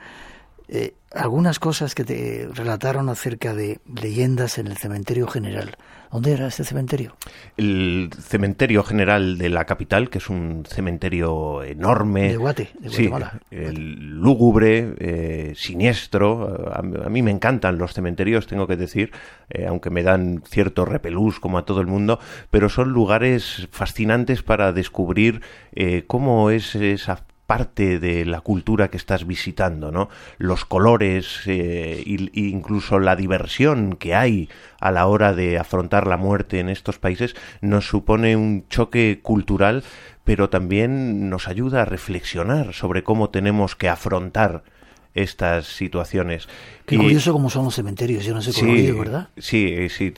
eh, 0.68 0.94
algunas 1.14 1.60
cosas 1.60 1.94
que 1.94 2.06
te 2.06 2.48
relataron 2.54 3.10
acerca 3.10 3.54
de 3.54 3.80
leyendas 3.94 4.58
en 4.58 4.68
el 4.68 4.78
cementerio 4.78 5.28
general. 5.28 5.76
¿Dónde 6.12 6.34
era 6.34 6.48
este 6.48 6.66
cementerio? 6.66 7.16
El 7.56 8.10
cementerio 8.20 8.84
general 8.84 9.38
de 9.38 9.48
la 9.48 9.64
capital, 9.64 10.10
que 10.10 10.18
es 10.18 10.30
un 10.30 10.66
cementerio 10.68 11.64
enorme. 11.64 12.30
De 12.30 12.38
Guate, 12.38 12.70
de 12.80 12.90
Guatemala. 12.90 13.40
el 13.50 14.20
lúgubre, 14.20 14.94
eh, 15.00 15.54
siniestro. 15.56 16.70
A, 16.74 16.82
mí 16.82 17.22
me 17.22 17.32
encantan 17.32 17.78
los 17.78 17.94
cementerios, 17.94 18.46
tengo 18.46 18.68
que 18.68 18.76
decir, 18.76 19.12
eh, 19.50 19.68
aunque 19.68 19.90
me 19.90 20.04
dan 20.04 20.44
cierto 20.46 20.84
repelús 20.84 21.40
como 21.40 21.58
a 21.58 21.66
todo 21.66 21.80
el 21.80 21.88
mundo, 21.88 22.20
pero 22.50 22.68
son 22.68 22.90
lugares 22.90 23.70
fascinantes 23.72 24.44
para 24.44 24.74
descubrir 24.74 25.42
eh, 25.74 26.04
cómo 26.08 26.50
es 26.50 26.76
esa 26.76 27.24
parte 27.52 28.00
de 28.00 28.24
la 28.24 28.40
cultura 28.40 28.88
que 28.88 28.96
estás 28.96 29.28
visitando, 29.28 29.92
¿no? 29.92 30.08
Los 30.38 30.64
colores 30.64 31.42
e 31.48 32.02
incluso 32.06 32.98
la 32.98 33.18
diversión 33.18 33.98
que 33.98 34.16
hay 34.16 34.48
a 34.80 34.90
la 34.90 35.06
hora 35.06 35.34
de 35.34 35.60
afrontar 35.60 36.08
la 36.08 36.16
muerte 36.16 36.62
en 36.62 36.70
estos 36.70 36.98
países 36.98 37.36
nos 37.60 37.90
supone 37.90 38.38
un 38.38 38.70
choque 38.70 39.20
cultural, 39.22 39.84
pero 40.24 40.50
también 40.50 41.30
nos 41.30 41.50
ayuda 41.50 41.82
a 41.82 41.86
reflexionar 41.86 42.72
sobre 42.74 43.04
cómo 43.04 43.32
tenemos 43.32 43.76
que 43.76 43.90
afrontar 43.90 44.64
estas 45.14 45.68
situaciones. 45.68 46.48
Qué 46.86 46.98
curioso 46.98 47.34
cómo 47.34 47.50
son 47.50 47.66
los 47.66 47.76
cementerios, 47.76 48.26
yo 48.26 48.34
no 48.34 48.42
sé 48.42 48.54
sí, 48.54 48.92
¿verdad? 48.92 49.30
Sí, 49.38 49.90
sí, 49.90 50.14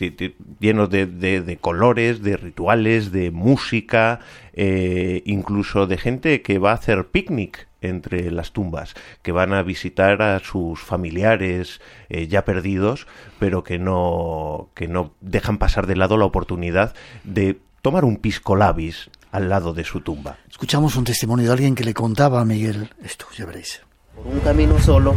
llenos 0.59 0.89
de, 0.89 1.05
de, 1.05 1.57
colores, 1.57 2.21
de 2.21 2.37
rituales, 2.37 3.11
de 3.11 3.31
música, 3.31 4.19
eh, 4.53 5.21
incluso 5.25 5.87
de 5.87 5.97
gente 5.97 6.41
que 6.41 6.59
va 6.59 6.71
a 6.71 6.75
hacer 6.75 7.07
picnic 7.07 7.67
entre 7.81 8.31
las 8.31 8.53
tumbas, 8.53 8.93
que 9.21 9.31
van 9.31 9.53
a 9.53 9.61
visitar 9.61 10.21
a 10.21 10.39
sus 10.39 10.79
familiares 10.79 11.81
eh, 12.09 12.27
ya 12.27 12.45
perdidos, 12.45 13.07
pero 13.39 13.63
que 13.63 13.77
no, 13.77 14.69
que 14.73 14.87
no 14.87 15.13
dejan 15.21 15.57
pasar 15.57 15.85
de 15.85 15.95
lado 15.95 16.17
la 16.17 16.25
oportunidad 16.25 16.95
de 17.23 17.59
tomar 17.81 18.05
un 18.05 18.17
pisco 18.17 18.55
labis 18.55 19.09
al 19.31 19.49
lado 19.49 19.73
de 19.73 19.83
su 19.83 20.01
tumba. 20.01 20.37
Escuchamos 20.49 20.95
un 20.95 21.03
testimonio 21.03 21.47
de 21.47 21.51
alguien 21.51 21.75
que 21.75 21.83
le 21.83 21.93
contaba 21.93 22.39
a 22.39 22.45
Miguel 22.45 22.89
esto, 23.03 23.25
ya 23.35 23.45
veréis. 23.45 23.81
Por 24.15 24.27
un 24.27 24.39
camino 24.41 24.79
solo, 24.79 25.15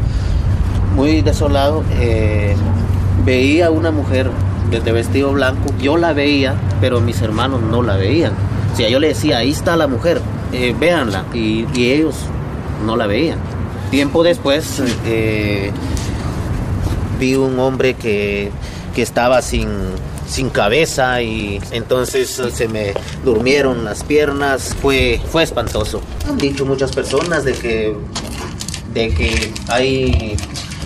muy 0.95 1.21
desolado, 1.21 1.85
eh, 1.99 2.57
veía 3.27 3.71
una 3.71 3.91
mujer 3.91 4.31
de 4.71 4.93
vestido 4.93 5.33
blanco. 5.33 5.69
Yo 5.81 5.99
la 5.99 6.15
veía, 6.15 6.55
pero 6.81 7.01
mis 7.03 7.21
hermanos 7.21 7.61
no 7.61 7.83
la 7.83 7.97
veían. 7.97 8.33
O 8.73 8.77
sea, 8.77 8.89
yo 8.89 8.99
le 8.99 9.09
decía, 9.09 9.39
ahí 9.39 9.51
está 9.51 9.77
la 9.77 9.87
mujer, 9.87 10.23
eh, 10.53 10.75
véanla. 10.79 11.25
Y, 11.35 11.67
ellos 11.77 12.15
no 12.87 12.97
la 12.97 13.07
veían. 13.07 13.39
Tiempo 13.91 14.23
después 14.23 14.83
eh, 15.05 15.71
vi 17.21 17.35
un 17.35 17.59
hombre 17.59 17.95
que, 17.95 18.51
que 18.95 19.03
estaba 19.03 19.43
sin, 19.43 19.69
sin 20.27 20.51
cabeza 20.51 21.23
y 21.23 21.61
entonces 21.71 22.43
se 22.51 22.69
me 22.69 22.95
durmieron 23.25 23.85
las 23.85 24.05
piernas. 24.05 24.75
Fue, 24.81 25.21
fue 25.31 25.43
espantoso. 25.43 26.01
Han 26.29 26.39
dicho 26.39 26.65
muchas 26.65 26.93
personas 26.93 27.45
de 27.45 27.53
que, 27.53 27.95
de 28.97 29.11
que 29.13 29.53
hay 29.69 30.37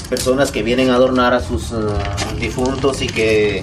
personas 0.09 0.50
que 0.50 0.64
vienen 0.64 0.90
a 0.90 0.97
adornar 0.97 1.33
a 1.33 1.40
sus 1.40 1.71
uh, 1.71 1.93
difuntos 2.40 3.02
y 3.02 3.07
que, 3.07 3.62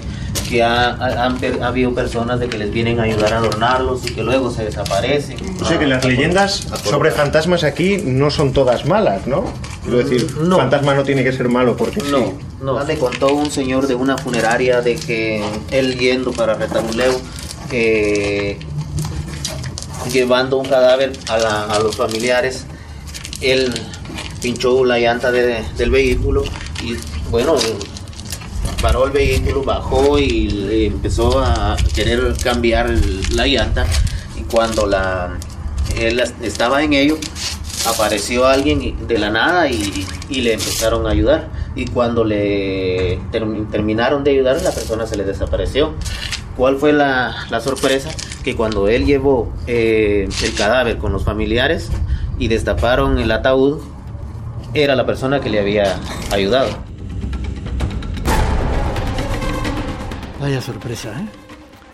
que 0.49 0.63
ha, 0.63 0.93
han, 1.25 1.37
habido 1.61 1.93
personas 1.93 2.39
de 2.39 2.47
que 2.47 2.57
les 2.57 2.71
vienen 2.71 3.01
a 3.01 3.03
ayudar 3.03 3.33
a 3.33 3.37
adornarlos 3.39 4.09
y 4.09 4.13
que 4.13 4.23
luego 4.23 4.49
se 4.49 4.63
desaparecen. 4.63 5.37
O 5.61 5.65
sea 5.65 5.77
que 5.77 5.85
las 5.85 6.05
leyendas 6.05 6.65
sobre 6.85 7.11
fantasmas 7.11 7.65
aquí 7.65 7.97
no 8.05 8.31
son 8.31 8.53
todas 8.53 8.85
malas, 8.85 9.27
¿no? 9.27 9.43
Quiero 9.83 9.97
decir, 9.97 10.25
no. 10.39 10.55
fantasma 10.55 10.95
no 10.95 11.03
tiene 11.03 11.25
que 11.25 11.33
ser 11.33 11.49
malo 11.49 11.75
porque 11.75 11.99
no, 12.03 12.17
sí. 12.17 12.33
No, 12.61 12.85
me 12.85 12.97
contó 12.97 13.33
un 13.33 13.51
señor 13.51 13.87
de 13.87 13.95
una 13.95 14.17
funeraria 14.17 14.81
de 14.81 14.95
que 14.95 15.43
él 15.71 15.99
yendo 15.99 16.31
para 16.31 16.53
Retabuleo, 16.53 17.19
que 17.69 18.59
llevando 20.13 20.55
un 20.55 20.65
cadáver 20.65 21.11
a, 21.27 21.75
a 21.75 21.79
los 21.79 21.97
familiares, 21.97 22.65
él 23.41 23.73
pinchó 24.41 24.83
la 24.85 24.99
llanta 24.99 25.31
del 25.31 25.91
vehículo 25.91 26.43
y 26.83 26.95
bueno, 27.29 27.55
paró 28.81 29.05
el 29.05 29.11
vehículo, 29.11 29.63
bajó 29.63 30.19
y 30.19 30.85
empezó 30.85 31.39
a 31.39 31.75
querer 31.93 32.35
cambiar 32.43 32.93
la 33.31 33.47
llanta. 33.47 33.85
Y 34.37 34.43
cuando 34.43 34.85
la 34.85 35.37
él 35.95 36.21
estaba 36.41 36.83
en 36.83 36.93
ello 36.93 37.17
apareció 37.87 38.45
alguien 38.45 39.07
de 39.07 39.17
la 39.17 39.29
nada 39.29 39.69
y, 39.69 40.05
le 40.29 40.53
empezaron 40.53 41.07
a 41.07 41.11
ayudar. 41.11 41.49
Y 41.75 41.85
cuando 41.85 42.23
le 42.23 43.19
terminaron 43.31 44.23
de 44.23 44.31
ayudar 44.31 44.61
la 44.61 44.71
persona 44.71 45.05
se 45.05 45.15
le 45.15 45.23
desapareció. 45.23 45.93
¿Cuál 46.55 46.77
fue 46.77 46.91
la, 46.91 47.47
sorpresa? 47.63 48.09
Que 48.43 48.55
cuando 48.55 48.87
él 48.87 49.05
llevó 49.05 49.51
eh, 49.67 50.27
el 50.43 50.53
cadáver 50.55 50.97
con 50.97 51.13
los 51.13 51.23
familiares 51.23 51.89
y 52.39 52.47
destaparon 52.47 53.19
el 53.19 53.31
ataúd, 53.31 53.79
era 54.73 54.95
la 54.95 55.05
persona 55.05 55.39
que 55.39 55.49
le 55.49 55.59
había 55.59 55.99
ayudado. 56.31 56.69
Vaya 60.39 60.61
sorpresa, 60.61 61.19
¿eh? 61.19 61.47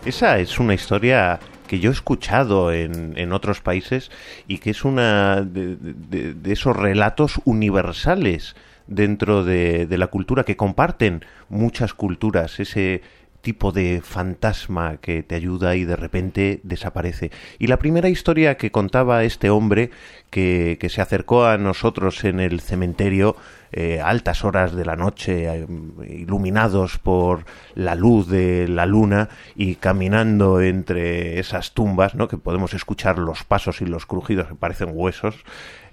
Esa 0.04 0.38
es 0.38 0.58
una 0.58 0.74
historia 0.74 1.40
que 1.66 1.80
yo 1.80 1.90
he 1.90 1.92
escuchado 1.94 2.72
en, 2.72 3.16
en 3.16 3.32
otros 3.32 3.62
países 3.62 4.10
y 4.46 4.58
que 4.58 4.70
es 4.70 4.84
una 4.84 5.40
de, 5.40 6.36
esos 6.44 6.76
relatos 6.76 7.40
universales 7.46 8.54
dentro 8.86 9.44
de, 9.44 9.86
de, 9.86 9.98
la 9.98 10.08
cultura 10.08 10.44
que 10.44 10.58
comparten 10.58 11.24
muchas 11.48 11.94
culturas, 11.94 12.60
ese, 12.60 13.00
tipo 13.44 13.70
de 13.70 14.00
fantasma 14.02 14.96
que 14.96 15.22
te 15.22 15.36
ayuda 15.36 15.76
y 15.76 15.84
de 15.84 15.94
repente 15.94 16.58
desaparece. 16.64 17.30
Y 17.60 17.68
la 17.68 17.78
primera 17.78 18.08
historia 18.08 18.56
que 18.56 18.72
contaba 18.72 19.22
este 19.22 19.50
hombre 19.50 19.90
que, 20.30 20.78
que 20.80 20.88
se 20.88 21.00
acercó 21.00 21.46
a 21.46 21.56
nosotros 21.56 22.24
en 22.24 22.40
el 22.40 22.60
cementerio 22.60 23.36
eh, 23.76 24.00
altas 24.00 24.44
horas 24.44 24.72
de 24.76 24.84
la 24.84 24.94
noche, 24.94 25.48
eh, 25.48 25.66
iluminados 26.08 26.98
por 26.98 27.44
la 27.74 27.96
luz 27.96 28.28
de 28.28 28.68
la 28.68 28.86
luna 28.86 29.30
y 29.56 29.74
caminando 29.74 30.60
entre 30.60 31.40
esas 31.40 31.72
tumbas, 31.72 32.14
¿no? 32.14 32.28
que 32.28 32.38
podemos 32.38 32.72
escuchar 32.72 33.18
los 33.18 33.42
pasos 33.42 33.80
y 33.80 33.86
los 33.86 34.06
crujidos 34.06 34.46
que 34.46 34.54
parecen 34.54 34.90
huesos, 34.92 35.44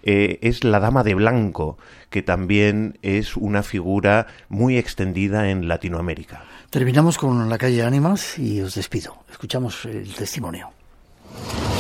eh, 0.04 0.38
es 0.44 0.64
la 0.64 0.80
Dama 0.80 1.04
de 1.04 1.16
Blanco, 1.16 1.80
que 2.12 2.22
también 2.22 3.00
es 3.02 3.36
una 3.36 3.64
figura 3.64 4.28
muy 4.48 4.78
extendida 4.78 5.50
en 5.50 5.68
Latinoamérica. 5.68 6.44
Terminamos 6.72 7.18
con 7.18 7.50
la 7.50 7.58
calle 7.58 7.84
Ánimas 7.84 8.40
y 8.40 8.62
os 8.62 8.76
despido. 8.76 9.14
Escuchamos 9.30 9.84
el 9.84 10.16
testimonio. 10.16 10.70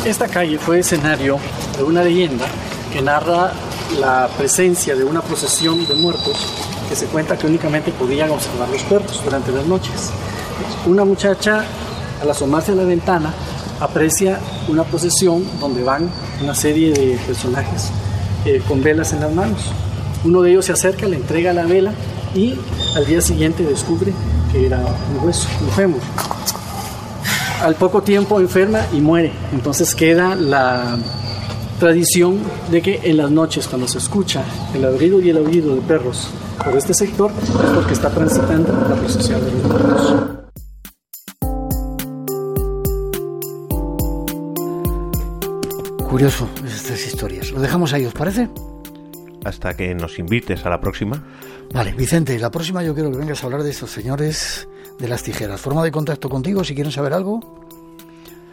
Esta 0.05 0.27
calle 0.27 0.57
fue 0.57 0.79
escenario 0.79 1.39
de 1.77 1.83
una 1.83 2.03
leyenda 2.03 2.45
que 2.91 3.01
narra 3.01 3.53
la 4.01 4.29
presencia 4.37 4.93
de 4.93 5.05
una 5.05 5.21
procesión 5.21 5.87
de 5.87 5.93
muertos 5.95 6.35
que 6.89 6.97
se 6.97 7.05
cuenta 7.05 7.37
que 7.37 7.47
únicamente 7.47 7.93
podían 7.93 8.31
observar 8.31 8.67
los 8.67 8.83
perros 8.83 9.23
durante 9.23 9.53
las 9.53 9.65
noches. 9.65 10.11
Una 10.85 11.05
muchacha, 11.05 11.63
al 12.21 12.29
asomarse 12.29 12.73
a 12.73 12.75
la 12.75 12.83
ventana, 12.83 13.33
aprecia 13.79 14.41
una 14.67 14.83
procesión 14.83 15.45
donde 15.61 15.83
van 15.83 16.11
una 16.43 16.53
serie 16.53 16.91
de 16.91 17.17
personajes 17.25 17.91
eh, 18.43 18.61
con 18.67 18.83
velas 18.83 19.13
en 19.13 19.21
las 19.21 19.33
manos. 19.33 19.71
Uno 20.25 20.41
de 20.41 20.51
ellos 20.51 20.65
se 20.65 20.73
acerca, 20.73 21.07
le 21.07 21.15
entrega 21.15 21.53
la 21.53 21.63
vela 21.63 21.93
y 22.35 22.55
al 22.95 23.05
día 23.05 23.21
siguiente 23.21 23.63
descubre 23.63 24.13
que 24.51 24.65
era 24.65 24.79
un 24.79 25.25
hueso, 25.25 25.47
un 25.61 25.69
fémur. 25.71 26.01
Al 27.61 27.75
poco 27.75 28.01
tiempo 28.01 28.39
enferma 28.39 28.79
y 28.91 28.99
muere. 28.99 29.31
Entonces 29.53 29.93
queda 29.93 30.35
la 30.35 30.97
tradición 31.79 32.39
de 32.69 32.81
que 32.81 32.99
en 33.03 33.17
las 33.17 33.31
noches 33.31 33.67
cuando 33.67 33.87
se 33.87 33.97
escucha 33.97 34.43
el 34.73 34.83
ladrido 34.83 35.19
y 35.19 35.29
el 35.29 35.37
aullido 35.37 35.75
de 35.75 35.81
perros 35.81 36.29
por 36.63 36.77
este 36.77 36.93
sector 36.93 37.31
es 37.41 37.69
porque 37.73 37.93
está 37.93 38.09
transitando 38.09 38.71
la 38.87 38.95
procesión 38.95 39.43
de 39.43 39.51
los 39.51 39.63
muertos. 39.63 40.41
Curioso 46.07 46.47
estas 46.65 47.07
historias. 47.07 47.51
Lo 47.51 47.61
dejamos 47.61 47.93
ahí, 47.93 48.05
¿os 48.05 48.13
parece? 48.13 48.49
Hasta 49.43 49.75
que 49.75 49.95
nos 49.95 50.19
invites 50.19 50.65
a 50.65 50.69
la 50.69 50.81
próxima. 50.81 51.23
Vale, 51.73 51.93
Vicente, 51.93 52.37
la 52.37 52.51
próxima 52.51 52.83
yo 52.83 52.93
quiero 52.93 53.09
que 53.11 53.17
vengas 53.17 53.41
a 53.41 53.45
hablar 53.45 53.63
de 53.63 53.71
estos 53.71 53.89
señores 53.91 54.67
de 54.99 55.07
las 55.07 55.23
tijeras. 55.23 55.61
¿Forma 55.61 55.83
de 55.83 55.91
contacto 55.91 56.29
contigo 56.29 56.63
si 56.63 56.75
quieren 56.75 56.91
saber 56.91 57.13
algo? 57.13 57.65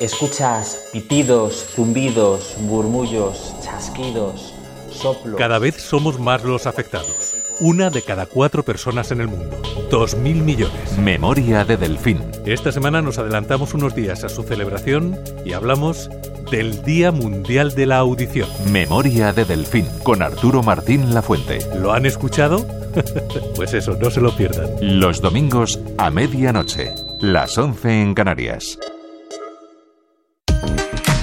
Escuchas 0.00 0.88
pitidos, 0.92 1.66
zumbidos, 1.74 2.56
murmullos, 2.58 3.54
chasquidos, 3.62 4.54
soplos. 4.90 5.36
Cada 5.36 5.58
vez 5.58 5.76
somos 5.76 6.18
más 6.18 6.42
los 6.42 6.66
afectados. 6.66 7.43
Una 7.60 7.90
de 7.90 8.02
cada 8.02 8.26
cuatro 8.26 8.62
personas 8.62 9.10
en 9.10 9.20
el 9.20 9.28
mundo. 9.28 9.60
Dos 9.90 10.16
mil 10.16 10.42
millones. 10.42 10.98
Memoria 10.98 11.64
de 11.64 11.76
Delfín. 11.76 12.20
Esta 12.46 12.72
semana 12.72 13.02
nos 13.02 13.18
adelantamos 13.18 13.74
unos 13.74 13.94
días 13.94 14.24
a 14.24 14.28
su 14.28 14.42
celebración 14.42 15.18
y 15.44 15.52
hablamos 15.52 16.10
del 16.50 16.82
Día 16.82 17.12
Mundial 17.12 17.74
de 17.74 17.86
la 17.86 17.98
Audición. 17.98 18.48
Memoria 18.70 19.32
de 19.32 19.44
Delfín, 19.44 19.86
con 20.02 20.22
Arturo 20.22 20.62
Martín 20.62 21.14
Lafuente. 21.14 21.58
¿Lo 21.76 21.92
han 21.92 22.06
escuchado? 22.06 22.66
pues 23.56 23.74
eso, 23.74 23.96
no 24.00 24.10
se 24.10 24.20
lo 24.20 24.36
pierdan. 24.36 24.68
Los 24.80 25.20
domingos 25.20 25.80
a 25.98 26.10
medianoche, 26.10 26.94
las 27.20 27.56
11 27.56 28.02
en 28.02 28.14
Canarias. 28.14 28.78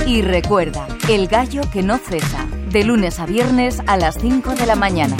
Y 0.05 0.21
recuerda, 0.23 0.87
el 1.09 1.27
gallo 1.27 1.61
que 1.71 1.83
no 1.83 1.97
cesa, 1.97 2.45
de 2.71 2.83
lunes 2.83 3.19
a 3.19 3.25
viernes 3.25 3.81
a 3.87 3.97
las 3.97 4.17
5 4.19 4.55
de 4.55 4.65
la 4.65 4.75
mañana. 4.75 5.15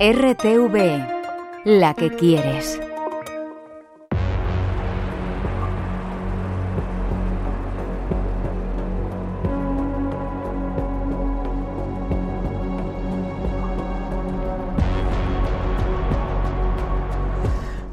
RTV, 0.00 1.64
la 1.64 1.92
que 1.92 2.14
quieres. 2.14 2.78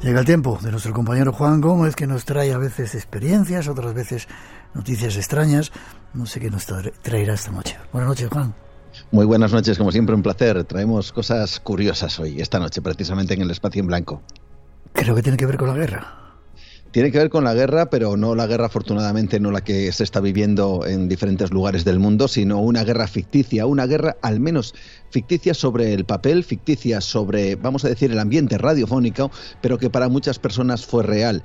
Llega 0.00 0.20
el 0.20 0.24
tiempo 0.26 0.60
de 0.62 0.70
nuestro 0.70 0.92
compañero 0.92 1.32
Juan 1.32 1.60
Gómez, 1.60 1.96
que 1.96 2.06
nos 2.06 2.24
trae 2.24 2.52
a 2.52 2.58
veces 2.58 2.94
experiencias, 2.94 3.66
otras 3.66 3.92
veces 3.94 4.28
noticias 4.74 5.16
extrañas. 5.16 5.72
No 6.14 6.24
sé 6.26 6.38
qué 6.38 6.50
nos 6.50 6.66
traerá 7.02 7.34
esta 7.34 7.50
noche. 7.50 7.76
Buenas 7.92 8.10
noches, 8.10 8.28
Juan. 8.28 8.65
Muy 9.12 9.24
buenas 9.24 9.52
noches, 9.52 9.78
como 9.78 9.92
siempre, 9.92 10.16
un 10.16 10.22
placer. 10.22 10.64
Traemos 10.64 11.12
cosas 11.12 11.60
curiosas 11.60 12.18
hoy, 12.18 12.40
esta 12.40 12.58
noche, 12.58 12.82
precisamente 12.82 13.34
en 13.34 13.42
el 13.42 13.50
espacio 13.50 13.80
en 13.80 13.86
blanco. 13.86 14.20
Creo 14.92 15.14
que 15.14 15.22
tiene 15.22 15.38
que 15.38 15.46
ver 15.46 15.56
con 15.56 15.68
la 15.68 15.74
guerra. 15.74 16.26
Tiene 16.90 17.12
que 17.12 17.18
ver 17.18 17.30
con 17.30 17.44
la 17.44 17.54
guerra, 17.54 17.88
pero 17.90 18.16
no 18.16 18.34
la 18.34 18.46
guerra, 18.46 18.66
afortunadamente, 18.66 19.38
no 19.38 19.50
la 19.50 19.62
que 19.62 19.92
se 19.92 20.02
está 20.02 20.20
viviendo 20.20 20.84
en 20.86 21.08
diferentes 21.08 21.50
lugares 21.52 21.84
del 21.84 21.98
mundo, 21.98 22.26
sino 22.26 22.60
una 22.60 22.82
guerra 22.82 23.06
ficticia, 23.06 23.66
una 23.66 23.86
guerra 23.86 24.16
al 24.22 24.40
menos 24.40 24.74
ficticia 25.10 25.54
sobre 25.54 25.92
el 25.92 26.04
papel, 26.04 26.42
ficticia 26.42 27.00
sobre, 27.00 27.54
vamos 27.54 27.84
a 27.84 27.88
decir, 27.88 28.10
el 28.10 28.18
ambiente 28.18 28.58
radiofónico, 28.58 29.30
pero 29.60 29.78
que 29.78 29.90
para 29.90 30.08
muchas 30.08 30.38
personas 30.38 30.84
fue 30.84 31.02
real 31.02 31.42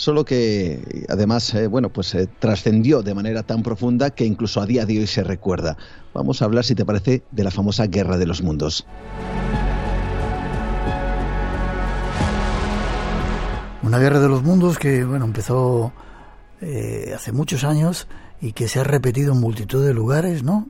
solo 0.00 0.24
que 0.24 1.04
además, 1.10 1.52
eh, 1.52 1.66
bueno, 1.66 1.90
pues 1.90 2.14
eh, 2.14 2.26
trascendió 2.38 3.02
de 3.02 3.14
manera 3.14 3.42
tan 3.42 3.62
profunda 3.62 4.08
que 4.08 4.24
incluso 4.24 4.62
a 4.62 4.66
día 4.66 4.86
de 4.86 4.98
hoy 4.98 5.06
se 5.06 5.22
recuerda. 5.22 5.76
Vamos 6.14 6.40
a 6.40 6.46
hablar, 6.46 6.64
si 6.64 6.74
te 6.74 6.86
parece, 6.86 7.22
de 7.30 7.44
la 7.44 7.50
famosa 7.50 7.86
Guerra 7.86 8.16
de 8.16 8.24
los 8.24 8.40
Mundos. 8.40 8.86
Una 13.82 13.98
guerra 13.98 14.20
de 14.20 14.28
los 14.28 14.42
mundos 14.42 14.78
que, 14.78 15.04
bueno, 15.04 15.26
empezó 15.26 15.92
eh, 16.62 17.12
hace 17.14 17.32
muchos 17.32 17.62
años 17.64 18.08
y 18.40 18.52
que 18.52 18.68
se 18.68 18.80
ha 18.80 18.84
repetido 18.84 19.34
en 19.34 19.40
multitud 19.40 19.84
de 19.84 19.92
lugares, 19.92 20.42
¿no? 20.42 20.68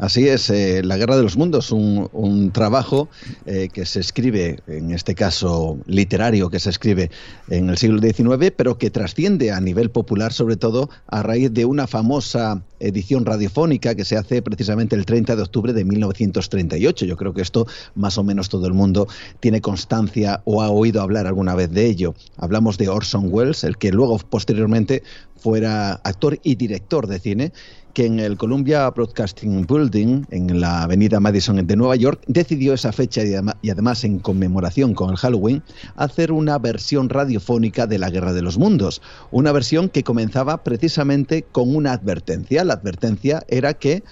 Así 0.00 0.26
es, 0.28 0.48
eh, 0.48 0.80
La 0.82 0.96
Guerra 0.96 1.18
de 1.18 1.22
los 1.22 1.36
Mundos, 1.36 1.72
un, 1.72 2.50
trabajo 2.54 3.10
eh, 3.44 3.68
que 3.70 3.84
se 3.84 4.00
escribe, 4.00 4.58
en 4.66 4.92
este 4.92 5.14
caso 5.14 5.76
literario, 5.84 6.48
que 6.48 6.58
se 6.58 6.70
escribe 6.70 7.10
en 7.50 7.68
el 7.68 7.76
siglo 7.76 8.00
XIX, 8.00 8.50
pero 8.56 8.78
que 8.78 8.88
trasciende 8.88 9.52
a 9.52 9.60
nivel 9.60 9.90
popular, 9.90 10.32
sobre 10.32 10.56
todo 10.56 10.88
a 11.06 11.22
raíz 11.22 11.52
de 11.52 11.66
una 11.66 11.86
famosa 11.86 12.62
edición 12.80 13.26
radiofónica 13.26 13.94
que 13.94 14.06
se 14.06 14.16
hace 14.16 14.40
precisamente 14.40 14.96
el 14.96 15.04
30 15.04 15.36
de 15.36 15.42
octubre 15.42 15.74
de 15.74 15.84
1938. 15.84 17.04
Yo 17.04 17.16
creo 17.18 17.34
que 17.34 17.42
esto 17.42 17.66
más 17.94 18.16
o 18.16 18.24
menos 18.24 18.48
todo 18.48 18.66
el 18.66 18.72
mundo 18.72 19.06
tiene 19.40 19.60
constancia 19.60 20.40
o 20.46 20.62
ha 20.62 20.70
oído 20.70 21.02
hablar 21.02 21.26
alguna 21.26 21.54
vez 21.54 21.70
de 21.70 21.84
ello. 21.84 22.14
Hablamos 22.38 22.78
de 22.78 22.88
Orson 22.88 23.28
Welles, 23.30 23.64
el 23.64 23.76
que 23.76 23.92
luego 23.92 24.18
posteriormente 24.18 25.02
fuera 25.36 25.92
actor 26.04 26.38
y 26.42 26.54
director 26.54 27.06
de 27.06 27.18
cine 27.18 27.52
que 27.92 28.06
en 28.06 28.20
el 28.20 28.36
Columbia 28.36 28.88
Broadcasting 28.90 29.66
Building, 29.66 30.24
en 30.30 30.60
la 30.60 30.82
avenida 30.82 31.20
Madison 31.20 31.64
de 31.66 31.76
Nueva 31.76 31.96
York, 31.96 32.22
decidió 32.26 32.74
esa 32.74 32.92
fecha 32.92 33.22
y 33.62 33.70
además 33.70 34.04
en 34.04 34.18
conmemoración 34.18 34.94
con 34.94 35.10
el 35.10 35.16
Halloween, 35.16 35.62
hacer 35.96 36.32
una 36.32 36.58
versión 36.58 37.08
radiofónica 37.08 37.86
de 37.86 37.98
la 37.98 38.10
Guerra 38.10 38.32
de 38.32 38.42
los 38.42 38.58
Mundos. 38.58 39.02
Una 39.30 39.52
versión 39.52 39.88
que 39.88 40.04
comenzaba 40.04 40.62
precisamente 40.62 41.42
con 41.42 41.74
una 41.74 41.92
advertencia. 41.92 42.64
La 42.64 42.74
advertencia 42.74 43.44
era 43.48 43.74
que 43.74 44.02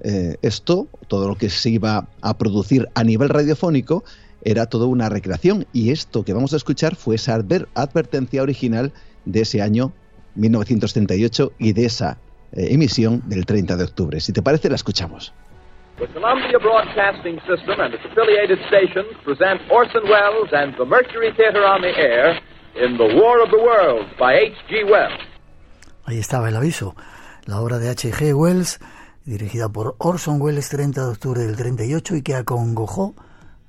eh, 0.00 0.36
esto, 0.42 0.88
todo 1.08 1.28
lo 1.28 1.36
que 1.36 1.50
se 1.50 1.70
iba 1.70 2.08
a 2.20 2.38
producir 2.38 2.88
a 2.94 3.04
nivel 3.04 3.28
radiofónico, 3.28 4.04
era 4.42 4.66
toda 4.66 4.86
una 4.86 5.08
recreación 5.08 5.66
y 5.72 5.90
esto 5.90 6.24
que 6.24 6.32
vamos 6.32 6.52
a 6.52 6.56
escuchar 6.56 6.94
fue 6.94 7.16
esa 7.16 7.34
advertencia 7.34 8.42
original 8.42 8.92
de 9.24 9.40
ese 9.40 9.60
año 9.62 9.92
1938 10.36 11.52
y 11.58 11.72
de 11.72 11.84
esa 11.86 12.18
eh, 12.52 12.68
emisión 12.70 13.22
del 13.26 13.46
30 13.46 13.76
de 13.76 13.84
octubre. 13.84 14.20
Si 14.20 14.32
te 14.32 14.42
parece, 14.42 14.68
la 14.68 14.76
escuchamos. 14.76 15.32
The 15.98 16.06
Columbia 16.08 16.58
Broadcasting 16.58 17.40
System 17.40 17.80
and 17.80 17.94
its 17.94 18.04
affiliated 18.04 18.58
stations 18.68 19.08
present 19.24 19.60
Orson 19.68 20.04
Welles 20.04 20.52
and 20.52 20.76
the 20.76 20.84
Mercury 20.84 21.32
Theater 21.34 21.64
on 21.64 21.82
the 21.82 21.90
Air 21.90 22.40
in 22.76 22.96
The 22.96 23.16
War 23.16 23.42
of 23.42 23.50
the 23.50 23.58
Worlds 23.58 24.08
by 24.16 24.34
H.G. 24.34 24.84
Wells. 24.84 25.20
Ahí 26.04 26.18
estaba 26.18 26.48
el 26.48 26.56
aviso. 26.56 26.94
La 27.46 27.60
obra 27.60 27.78
de 27.78 27.90
H.G. 27.90 28.32
Wells, 28.32 28.78
dirigida 29.24 29.68
por 29.68 29.96
Orson 29.98 30.40
Welles 30.40 30.68
30 30.68 31.04
de 31.04 31.10
octubre 31.10 31.40
del 31.40 31.56
38 31.56 32.16
y 32.16 32.22
que 32.22 32.34
acongojó 32.36 33.14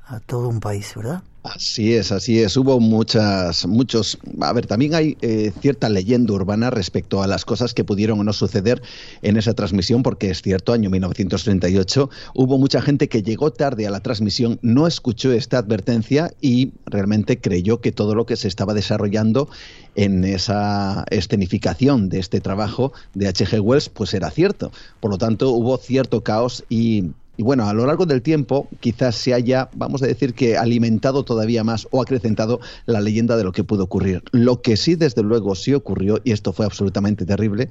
a 0.06 0.20
todo 0.20 0.50
un 0.50 0.60
país, 0.60 0.94
¿verdad? 0.96 1.24
Así 1.56 1.94
es, 1.96 2.12
así 2.12 2.40
es. 2.40 2.56
Hubo 2.58 2.80
muchas, 2.80 3.66
muchos. 3.66 4.20
A 4.40 4.54
ver, 4.54 4.68
también 4.68 4.94
hay 4.94 5.18
eh, 5.22 5.52
cierta 5.62 5.90
leyenda 5.90 6.34
urbana 6.34 6.70
respecto 6.70 7.24
a 7.24 7.28
las 7.28 7.44
cosas 7.44 7.74
que 7.74 7.84
pudieron 7.84 8.20
o 8.20 8.24
no 8.24 8.34
suceder 8.34 8.84
en 9.24 9.36
esa 9.36 9.56
transmisión, 9.56 10.04
porque 10.04 10.30
es 10.30 10.44
cierto, 10.44 10.74
año 10.74 10.92
1938, 10.92 12.10
hubo 12.36 12.58
mucha 12.60 12.82
gente 12.82 13.10
que 13.10 13.24
llegó 13.24 13.52
tarde 13.52 13.88
a 13.88 13.92
la 13.92 14.02
transmisión, 14.02 14.60
no 14.62 14.86
escuchó 14.86 15.32
esta 15.32 15.58
advertencia 15.58 16.32
y 16.40 16.74
realmente 16.86 17.40
creyó 17.40 17.82
que 17.82 17.92
todo 17.92 18.14
lo 18.14 18.28
que 18.28 18.36
se 18.36 18.48
estaba 18.48 18.76
desarrollando 18.76 19.50
en 19.96 20.24
esa 20.26 21.04
escenificación 21.10 22.10
de 22.10 22.20
este 22.20 22.42
trabajo 22.42 22.94
de 23.16 23.28
H.G. 23.28 23.60
Wells, 23.60 23.90
pues 23.90 24.14
era 24.14 24.30
cierto. 24.30 24.72
Por 25.00 25.10
lo 25.10 25.18
tanto, 25.18 25.50
hubo 25.50 25.78
cierto 25.78 26.22
caos 26.24 26.64
y 26.70 27.06
y 27.40 27.42
bueno, 27.42 27.70
a 27.70 27.74
lo 27.74 27.86
largo 27.86 28.06
del 28.06 28.22
tiempo 28.22 28.68
quizás 28.82 29.16
se 29.16 29.34
haya, 29.34 29.70
vamos 29.74 30.04
a 30.04 30.08
decir 30.08 30.34
que 30.34 30.58
alimentado 30.58 31.24
todavía 31.24 31.64
más 31.64 31.88
o 31.90 32.02
acrecentado 32.02 32.60
la 32.86 33.00
leyenda 33.00 33.38
de 33.38 33.46
lo 33.46 33.54
que 33.54 33.64
pudo 33.64 33.86
ocurrir. 33.86 34.24
Lo 34.34 34.62
que 34.62 34.76
sí, 34.76 34.96
desde 34.96 35.24
luego, 35.24 35.56
sí 35.56 35.74
ocurrió, 35.74 36.20
y 36.26 36.34
esto 36.34 36.52
fue 36.52 36.66
absolutamente 36.66 37.26
terrible, 37.26 37.70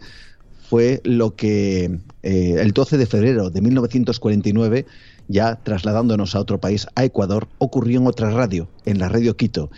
fue 0.70 1.02
lo 1.04 1.36
que 1.36 1.98
eh, 2.22 2.56
el 2.58 2.72
12 2.72 2.96
de 2.96 3.04
febrero 3.04 3.50
de 3.50 3.60
1949, 3.60 4.86
ya 5.28 5.56
trasladándonos 5.56 6.34
a 6.34 6.40
otro 6.40 6.58
país, 6.58 6.86
a 6.94 7.04
Ecuador, 7.04 7.46
ocurrió 7.58 8.00
en 8.00 8.06
otra 8.06 8.30
radio, 8.30 8.70
en 8.86 8.98
la 8.98 9.10
Radio 9.10 9.36
Quito, 9.36 9.70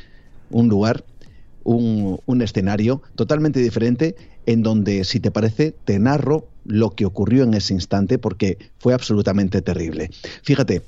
un 0.50 0.68
lugar, 0.68 1.04
un, 1.64 2.20
un 2.26 2.42
escenario 2.42 3.02
totalmente 3.16 3.58
diferente 3.58 4.14
en 4.46 4.62
donde, 4.62 5.04
si 5.04 5.20
te 5.20 5.30
parece, 5.30 5.72
te 5.84 5.98
narro 5.98 6.48
lo 6.64 6.90
que 6.90 7.06
ocurrió 7.06 7.44
en 7.44 7.54
ese 7.54 7.74
instante 7.74 8.18
porque 8.18 8.58
fue 8.78 8.94
absolutamente 8.94 9.62
terrible. 9.62 10.10
Fíjate, 10.42 10.82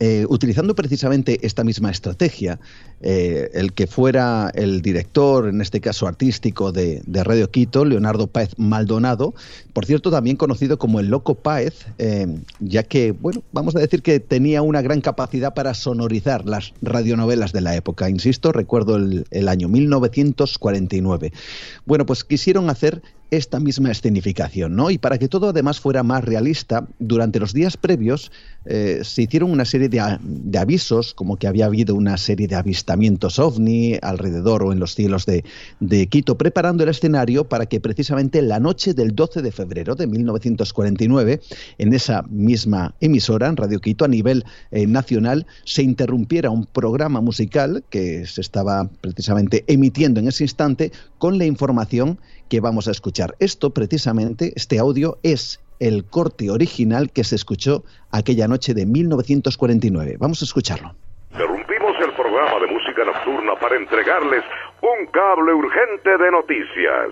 eh, 0.00 0.24
utilizando 0.28 0.74
precisamente 0.74 1.38
esta 1.42 1.64
misma 1.64 1.90
estrategia, 1.90 2.58
eh, 3.02 3.50
el 3.52 3.74
que 3.74 3.86
fuera 3.86 4.50
el 4.54 4.80
director, 4.80 5.48
en 5.48 5.60
este 5.60 5.82
caso 5.82 6.06
artístico 6.06 6.72
de, 6.72 7.02
Radio 7.06 7.50
Quito, 7.50 7.84
Leonardo 7.84 8.26
Páez 8.26 8.54
Maldonado, 8.56 9.34
por 9.74 9.84
cierto 9.84 10.10
también 10.10 10.36
conocido 10.36 10.78
como 10.78 10.98
el 10.98 11.08
Loco 11.08 11.34
Páez, 11.34 11.84
eh, 11.98 12.26
ya 12.60 12.84
que, 12.84 13.12
bueno, 13.12 13.42
vamos 13.52 13.76
a 13.76 13.80
decir 13.80 14.02
que 14.02 14.18
tenía 14.18 14.62
una 14.62 14.80
gran 14.80 15.02
capacidad 15.02 15.52
para 15.52 15.74
sonorizar 15.74 16.46
las 16.46 16.72
radionovelas 16.80 17.52
de 17.52 17.60
la 17.60 17.76
época. 17.76 18.08
Insisto, 18.08 18.50
recuerdo 18.50 18.96
el, 18.96 19.26
el 19.30 19.48
año 19.48 19.68
1949. 19.68 21.32
Bueno, 21.84 22.06
pues 22.06 22.24
quisieron 22.24 22.70
hacer 22.70 23.02
esta 23.32 23.60
misma 23.60 23.90
escenificación, 23.90 24.76
¿no? 24.76 24.90
Y 24.90 24.98
para 24.98 25.16
que 25.16 25.26
todo 25.26 25.48
además 25.48 25.80
fuera 25.80 26.02
más 26.02 26.22
realista, 26.22 26.86
durante 26.98 27.40
los 27.40 27.54
días 27.54 27.78
previos 27.78 28.30
eh, 28.64 29.00
se 29.02 29.22
hicieron 29.22 29.50
una 29.50 29.64
serie 29.64 29.88
de, 29.88 30.00
avisos, 30.58 31.14
como 31.14 31.36
que 31.36 31.46
había 31.46 31.66
habido 31.66 31.94
una 31.94 32.16
serie 32.16 32.46
de 32.46 32.54
avistamientos 32.54 33.38
ovni 33.38 33.96
alrededor 34.00 34.62
o 34.62 34.72
en 34.72 34.78
los 34.78 34.94
cielos 34.94 35.26
de, 35.26 35.44
Quito, 36.08 36.36
preparando 36.36 36.82
el 36.82 36.90
escenario 36.90 37.48
para 37.48 37.66
que 37.66 37.80
precisamente 37.80 38.42
la 38.42 38.60
noche 38.60 38.94
del 38.94 39.14
12 39.14 39.42
de 39.42 39.52
febrero 39.52 39.94
de 39.94 40.06
1949, 40.06 41.40
en 41.78 41.94
esa 41.94 42.22
misma 42.28 42.94
emisora, 43.00 43.48
en 43.48 43.56
Radio 43.56 43.80
Quito, 43.80 44.04
a 44.04 44.08
nivel 44.08 44.44
eh, 44.70 44.86
nacional, 44.86 45.46
se 45.64 45.82
interrumpiera 45.82 46.50
un 46.50 46.66
programa 46.66 47.20
musical 47.20 47.84
que 47.90 48.26
se 48.26 48.40
estaba 48.40 48.88
precisamente 49.00 49.64
emitiendo 49.66 50.20
en 50.20 50.28
ese 50.28 50.44
instante 50.44 50.92
con 51.18 51.38
la 51.38 51.46
información 51.46 52.18
que 52.48 52.60
vamos 52.60 52.88
a 52.88 52.90
escuchar. 52.90 53.34
Esto 53.38 53.70
precisamente, 53.70 54.52
este 54.56 54.78
audio 54.78 55.18
es 55.22 55.60
el 55.82 56.04
corte 56.04 56.48
original 56.48 57.10
que 57.10 57.24
se 57.24 57.34
escuchó 57.34 57.82
aquella 58.12 58.46
noche 58.46 58.72
de 58.72 58.86
1949. 58.86 60.16
Vamos 60.18 60.40
a 60.40 60.44
escucharlo. 60.44 60.94
Interrumpimos 61.32 61.96
el 62.00 62.12
programa 62.12 62.60
de 62.60 62.72
música 62.72 63.04
nocturna 63.04 63.56
para 63.56 63.76
entregarles 63.76 64.44
un 64.80 65.06
cable 65.06 65.52
urgente 65.52 66.16
de 66.18 66.30
noticias. 66.30 67.08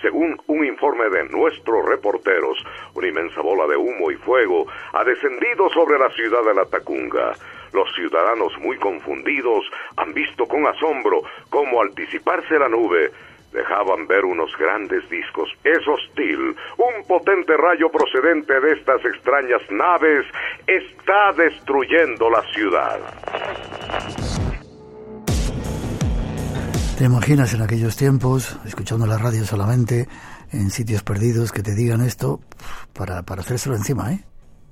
Según 0.00 0.40
un 0.46 0.64
informe 0.64 1.04
de 1.10 1.28
nuestros 1.28 1.84
reporteros, 1.84 2.56
una 2.94 3.08
inmensa 3.08 3.42
bola 3.42 3.66
de 3.66 3.76
humo 3.76 4.10
y 4.10 4.16
fuego 4.16 4.66
ha 4.94 5.04
descendido 5.04 5.68
sobre 5.70 5.98
la 5.98 6.08
ciudad 6.10 6.44
de 6.44 6.54
La 6.54 6.64
Tacunga. 6.64 7.32
Los 7.74 7.92
ciudadanos 7.94 8.56
muy 8.58 8.78
confundidos 8.78 9.66
han 9.96 10.14
visto 10.14 10.46
con 10.46 10.66
asombro 10.66 11.22
cómo 11.50 11.82
al 11.82 11.94
disiparse 11.94 12.58
la 12.58 12.68
nube 12.68 13.10
dejaban 13.54 14.06
ver 14.06 14.24
unos 14.24 14.50
grandes 14.58 15.08
discos. 15.08 15.48
Es 15.62 15.80
hostil. 15.88 16.54
Un 16.76 17.06
potente 17.08 17.56
rayo 17.56 17.88
procedente 17.90 18.60
de 18.60 18.72
estas 18.72 19.02
extrañas 19.04 19.62
naves 19.70 20.26
está 20.66 21.32
destruyendo 21.32 22.28
la 22.28 22.42
ciudad. 22.52 22.98
¿Te 26.98 27.04
imaginas 27.04 27.54
en 27.54 27.62
aquellos 27.62 27.96
tiempos, 27.96 28.58
escuchando 28.64 29.06
la 29.06 29.18
radio 29.18 29.44
solamente, 29.44 30.06
en 30.52 30.70
sitios 30.70 31.02
perdidos, 31.02 31.50
que 31.50 31.62
te 31.62 31.74
digan 31.74 32.00
esto 32.00 32.40
para, 32.92 33.18
hacérselo 33.18 33.74
encima, 33.74 34.12
eh? 34.12 34.24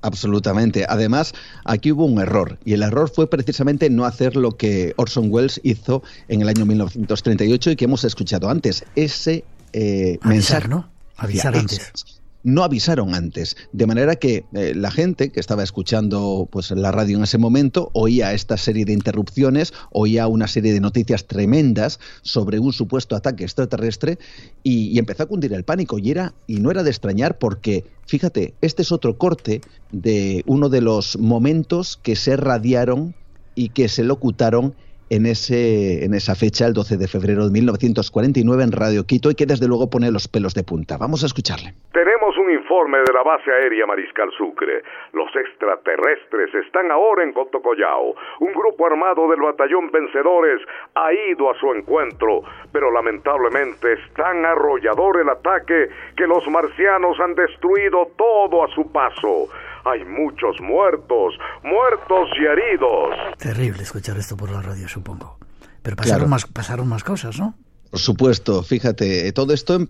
Absolutamente. 0.03 0.85
Además, 0.87 1.33
aquí 1.65 1.91
hubo 1.91 2.05
un 2.05 2.19
error, 2.19 2.59
y 2.63 2.73
el 2.73 2.83
error 2.83 3.09
fue 3.09 3.29
precisamente 3.29 3.89
no 3.89 4.05
hacer 4.05 4.35
lo 4.35 4.51
que 4.51 4.93
Orson 4.97 5.27
Welles 5.31 5.59
hizo 5.63 6.03
en 6.27 6.41
el 6.41 6.49
año 6.49 6.65
1938 6.65 7.71
y 7.71 7.75
que 7.75 7.85
hemos 7.85 8.03
escuchado 8.03 8.49
antes, 8.49 8.85
ese 8.95 9.43
eh, 9.71 10.19
mensaje. 10.23 10.67
¿no? 10.67 10.89
Avisar 11.17 11.55
antes 11.55 12.21
no 12.43 12.63
avisaron 12.63 13.15
antes, 13.15 13.55
de 13.71 13.87
manera 13.87 14.15
que 14.17 14.45
eh, 14.53 14.73
la 14.75 14.91
gente 14.91 15.31
que 15.31 15.39
estaba 15.39 15.63
escuchando 15.63 16.47
pues 16.51 16.71
la 16.71 16.91
radio 16.91 17.17
en 17.17 17.23
ese 17.23 17.37
momento 17.37 17.89
oía 17.93 18.33
esta 18.33 18.57
serie 18.57 18.85
de 18.85 18.93
interrupciones, 18.93 19.73
oía 19.91 20.27
una 20.27 20.47
serie 20.47 20.73
de 20.73 20.81
noticias 20.81 21.25
tremendas 21.25 21.99
sobre 22.21 22.59
un 22.59 22.73
supuesto 22.73 23.15
ataque 23.15 23.43
extraterrestre 23.43 24.19
y, 24.61 24.99
empezó 24.99 25.23
a 25.23 25.25
cundir 25.25 25.53
el 25.53 25.63
pánico. 25.63 25.99
Y 25.99 26.11
era 26.11 26.33
y 26.47 26.59
no 26.59 26.71
era 26.71 26.83
de 26.83 26.89
extrañar 26.89 27.37
porque 27.37 27.85
fíjate, 28.05 28.53
este 28.61 28.81
es 28.81 28.91
otro 28.91 29.17
corte 29.17 29.61
de 29.91 30.43
uno 30.45 30.69
de 30.69 30.81
los 30.81 31.17
momentos 31.17 31.99
que 32.01 32.15
se 32.15 32.35
radiaron 32.37 33.15
y 33.55 33.69
que 33.69 33.87
se 33.87 34.03
locutaron 34.03 34.75
en, 35.15 35.27
ese, 35.27 36.03
en 36.05 36.13
esa 36.13 36.33
fecha, 36.33 36.65
el 36.65 36.73
12 36.73 36.97
de 36.97 37.07
febrero 37.07 37.45
de 37.45 37.51
1949, 37.51 38.63
en 38.63 38.71
Radio 38.71 39.05
Quito 39.05 39.29
y 39.29 39.35
que 39.35 39.45
desde 39.45 39.67
luego 39.67 39.89
pone 39.89 40.09
los 40.09 40.27
pelos 40.27 40.55
de 40.55 40.63
punta. 40.63 40.97
Vamos 40.97 41.21
a 41.21 41.27
escucharle. 41.27 41.73
Tenemos 41.93 42.35
un 42.37 42.49
informe 42.49 42.97
de 43.05 43.13
la 43.13 43.21
base 43.21 43.51
aérea 43.51 43.85
Mariscal 43.85 44.31
Sucre. 44.35 44.81
Los 45.13 45.29
extraterrestres 45.35 46.49
están 46.65 46.89
ahora 46.89 47.23
en 47.23 47.31
Cotocollao. 47.33 48.15
Un 48.39 48.53
grupo 48.53 48.87
armado 48.87 49.29
del 49.29 49.41
batallón 49.41 49.91
Vencedores 49.91 50.61
ha 50.95 51.13
ido 51.13 51.51
a 51.51 51.59
su 51.59 51.71
encuentro, 51.71 52.41
pero 52.71 52.89
lamentablemente 52.91 53.93
es 53.93 54.13
tan 54.15 54.43
arrollador 54.45 55.21
el 55.21 55.29
ataque 55.29 55.89
que 56.17 56.25
los 56.25 56.47
marcianos 56.47 57.19
han 57.19 57.35
destruido 57.35 58.09
todo 58.17 58.63
a 58.63 58.67
su 58.69 58.91
paso 58.91 59.49
hay 59.85 60.03
muchos 60.05 60.59
muertos, 60.61 61.33
muertos 61.63 62.29
y 62.39 62.45
heridos. 62.45 63.37
Terrible 63.37 63.83
escuchar 63.83 64.17
esto 64.17 64.37
por 64.37 64.51
la 64.51 64.61
radio, 64.61 64.87
supongo. 64.87 65.37
Pero 65.81 65.95
pasaron, 65.95 66.29
más, 66.29 66.45
pasaron 66.45 66.87
más 66.87 67.03
cosas, 67.03 67.37
¿no? 67.39 67.55
Por 67.93 67.99
supuesto, 67.99 68.63
fíjate, 68.63 69.31
todo 69.33 69.53
esto, 69.53 69.87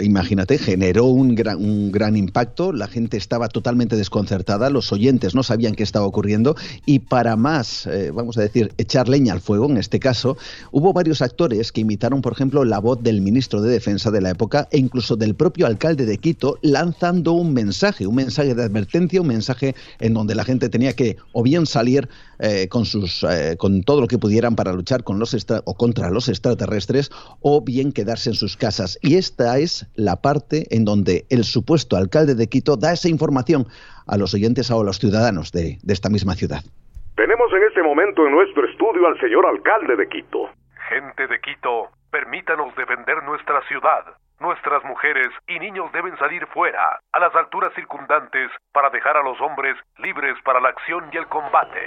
imagínate, 0.00 0.58
generó 0.58 1.04
un 1.04 1.36
gran, 1.36 1.58
un 1.58 1.92
gran 1.92 2.16
impacto, 2.16 2.72
la 2.72 2.88
gente 2.88 3.16
estaba 3.16 3.46
totalmente 3.46 3.94
desconcertada, 3.94 4.68
los 4.68 4.90
oyentes 4.90 5.36
no 5.36 5.44
sabían 5.44 5.76
qué 5.76 5.84
estaba 5.84 6.06
ocurriendo 6.06 6.56
y 6.86 6.98
para 6.98 7.36
más, 7.36 7.86
eh, 7.86 8.10
vamos 8.12 8.36
a 8.36 8.40
decir, 8.40 8.72
echar 8.78 9.08
leña 9.08 9.32
al 9.32 9.40
fuego, 9.40 9.70
en 9.70 9.76
este 9.76 10.00
caso, 10.00 10.38
hubo 10.72 10.92
varios 10.92 11.22
actores 11.22 11.70
que 11.70 11.82
imitaron, 11.82 12.20
por 12.20 12.32
ejemplo, 12.32 12.64
la 12.64 12.80
voz 12.80 13.00
del 13.00 13.20
ministro 13.20 13.62
de 13.62 13.70
Defensa 13.70 14.10
de 14.10 14.22
la 14.22 14.30
época 14.30 14.66
e 14.72 14.78
incluso 14.78 15.14
del 15.14 15.36
propio 15.36 15.68
alcalde 15.68 16.06
de 16.06 16.18
Quito, 16.18 16.58
lanzando 16.62 17.34
un 17.34 17.52
mensaje, 17.52 18.08
un 18.08 18.16
mensaje 18.16 18.56
de 18.56 18.64
advertencia, 18.64 19.20
un 19.20 19.28
mensaje 19.28 19.76
en 20.00 20.14
donde 20.14 20.34
la 20.34 20.42
gente 20.42 20.68
tenía 20.68 20.94
que 20.94 21.16
o 21.30 21.44
bien 21.44 21.66
salir 21.66 22.08
eh, 22.40 22.66
con, 22.68 22.86
sus, 22.86 23.22
eh, 23.22 23.54
con 23.56 23.84
todo 23.84 24.00
lo 24.00 24.08
que 24.08 24.18
pudieran 24.18 24.56
para 24.56 24.72
luchar 24.72 25.04
con 25.04 25.20
los 25.20 25.36
o 25.64 25.74
contra 25.74 26.10
los 26.10 26.28
extraterrestres 26.28 27.10
o 27.40 27.62
bien 27.64 27.92
quedarse 27.92 28.30
en 28.30 28.34
sus 28.34 28.56
casas. 28.56 28.98
Y 29.02 29.16
esta 29.16 29.58
es 29.58 29.86
la 29.94 30.16
parte 30.16 30.66
en 30.70 30.84
donde 30.84 31.24
el 31.30 31.44
supuesto 31.44 31.96
alcalde 31.96 32.34
de 32.34 32.48
Quito 32.48 32.76
da 32.76 32.92
esa 32.92 33.08
información 33.08 33.66
a 34.06 34.16
los 34.16 34.34
oyentes 34.34 34.70
o 34.70 34.80
a 34.80 34.84
los 34.84 34.98
ciudadanos 34.98 35.52
de, 35.52 35.78
de 35.82 35.92
esta 35.92 36.08
misma 36.08 36.34
ciudad. 36.34 36.60
Tenemos 37.16 37.52
en 37.52 37.62
este 37.68 37.82
momento 37.82 38.26
en 38.26 38.32
nuestro 38.32 38.64
estudio 38.68 39.06
al 39.06 39.18
señor 39.20 39.46
alcalde 39.46 39.96
de 39.96 40.08
Quito. 40.08 40.50
Gente 40.88 41.26
de 41.26 41.40
Quito, 41.40 41.90
permítanos 42.10 42.74
defender 42.76 43.22
nuestra 43.24 43.60
ciudad. 43.68 44.04
Nuestras 44.40 44.82
mujeres 44.84 45.28
y 45.46 45.58
niños 45.58 45.92
deben 45.92 46.16
salir 46.16 46.46
fuera, 46.46 46.98
a 47.12 47.20
las 47.20 47.34
alturas 47.34 47.74
circundantes, 47.74 48.50
para 48.72 48.88
dejar 48.88 49.18
a 49.18 49.22
los 49.22 49.38
hombres 49.40 49.76
libres 49.98 50.34
para 50.44 50.60
la 50.60 50.70
acción 50.70 51.04
y 51.12 51.18
el 51.18 51.26
combate. 51.26 51.78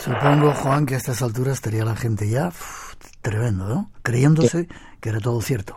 Supongo, 0.00 0.52
Juan, 0.52 0.86
que 0.86 0.94
a 0.94 0.96
estas 0.96 1.22
alturas 1.22 1.54
estaría 1.54 1.84
la 1.84 1.96
gente 1.96 2.24
ya 2.30 2.50
tremendo, 3.30 3.68
¿no? 3.68 3.90
Creyéndose 4.02 4.68
que 5.00 5.08
era 5.08 5.20
todo 5.20 5.40
cierto. 5.40 5.76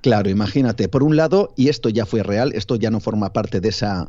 Claro, 0.00 0.30
imagínate, 0.30 0.88
por 0.88 1.02
un 1.02 1.16
lado, 1.16 1.52
y 1.56 1.68
esto 1.68 1.88
ya 1.88 2.06
fue 2.06 2.22
real, 2.22 2.52
esto 2.54 2.76
ya 2.76 2.90
no 2.90 3.00
forma 3.00 3.32
parte 3.32 3.60
de 3.60 3.68
esa 3.68 4.08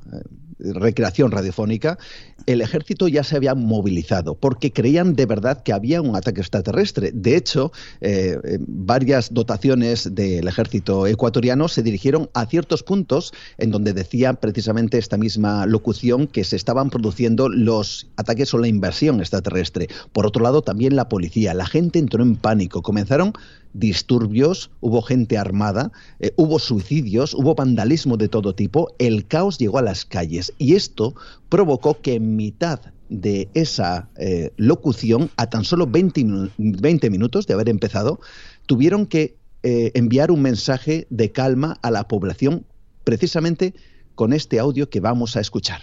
recreación 0.60 1.32
radiofónica, 1.32 1.98
el 2.46 2.62
ejército 2.62 3.08
ya 3.08 3.24
se 3.24 3.36
había 3.36 3.56
movilizado 3.56 4.36
porque 4.36 4.72
creían 4.72 5.16
de 5.16 5.26
verdad 5.26 5.64
que 5.64 5.74
había 5.74 6.02
un 6.02 6.16
ataque 6.16 6.42
extraterrestre. 6.42 7.12
De 7.14 7.36
hecho, 7.36 7.72
eh, 8.02 8.38
eh, 8.44 8.58
varias 8.62 9.34
dotaciones 9.34 10.14
del 10.14 10.48
ejército 10.48 11.08
ecuatoriano 11.08 11.68
se 11.68 11.84
dirigieron 11.84 12.30
a 12.34 12.46
ciertos 12.46 12.84
puntos 12.84 13.34
en 13.58 13.72
donde 13.72 13.94
decía 13.94 14.34
precisamente 14.34 14.98
esta 14.98 15.18
misma 15.18 15.66
locución 15.66 16.28
que 16.28 16.44
se 16.44 16.56
estaban 16.56 16.90
produciendo 16.90 17.50
los 17.50 18.08
ataques 18.18 18.54
o 18.54 18.58
la 18.58 18.68
invasión 18.68 19.20
extraterrestre. 19.20 19.88
Por 20.12 20.26
otro 20.26 20.44
lado, 20.44 20.62
también 20.62 20.96
la 20.96 21.10
policía. 21.10 21.54
La 21.54 21.66
gente 21.66 22.00
entró 22.00 22.24
en 22.24 22.36
pánico. 22.36 22.82
Comenzaron 22.82 23.34
disturbios, 23.74 24.72
hubo 24.82 25.02
gente 25.02 25.38
armada, 25.38 25.92
eh, 26.20 26.32
hubo 26.36 26.60
suicidios, 26.60 27.34
hubo 27.34 27.56
vandalismo 27.56 28.18
de 28.18 28.30
todo 28.30 28.54
tipo, 28.56 28.94
el 29.00 29.28
caos 29.28 29.58
llegó 29.58 29.78
a 29.78 29.84
las 29.84 30.06
calles 30.06 30.54
y 30.58 30.76
esto 30.76 31.14
provocó 31.50 32.02
que 32.02 32.16
en 32.16 32.36
mitad 32.36 32.80
de 33.10 33.50
esa 33.54 34.10
eh, 34.18 34.52
locución, 34.58 35.30
a 35.38 35.50
tan 35.50 35.64
solo 35.64 35.88
20, 35.88 37.10
minutos 37.10 37.48
de 37.48 37.54
haber 37.54 37.70
empezado, 37.70 38.20
tuvieron 38.68 39.06
que 39.06 39.36
eh, 39.64 39.92
enviar 39.96 40.32
un 40.32 40.42
mensaje 40.42 41.08
de 41.10 41.32
calma 41.32 41.78
a 41.82 41.92
la 41.92 42.08
población 42.08 42.66
precisamente 43.04 43.74
con 44.16 44.34
este 44.34 44.60
audio 44.60 44.90
que 44.90 45.00
vamos 45.00 45.36
a 45.36 45.40
escuchar. 45.40 45.82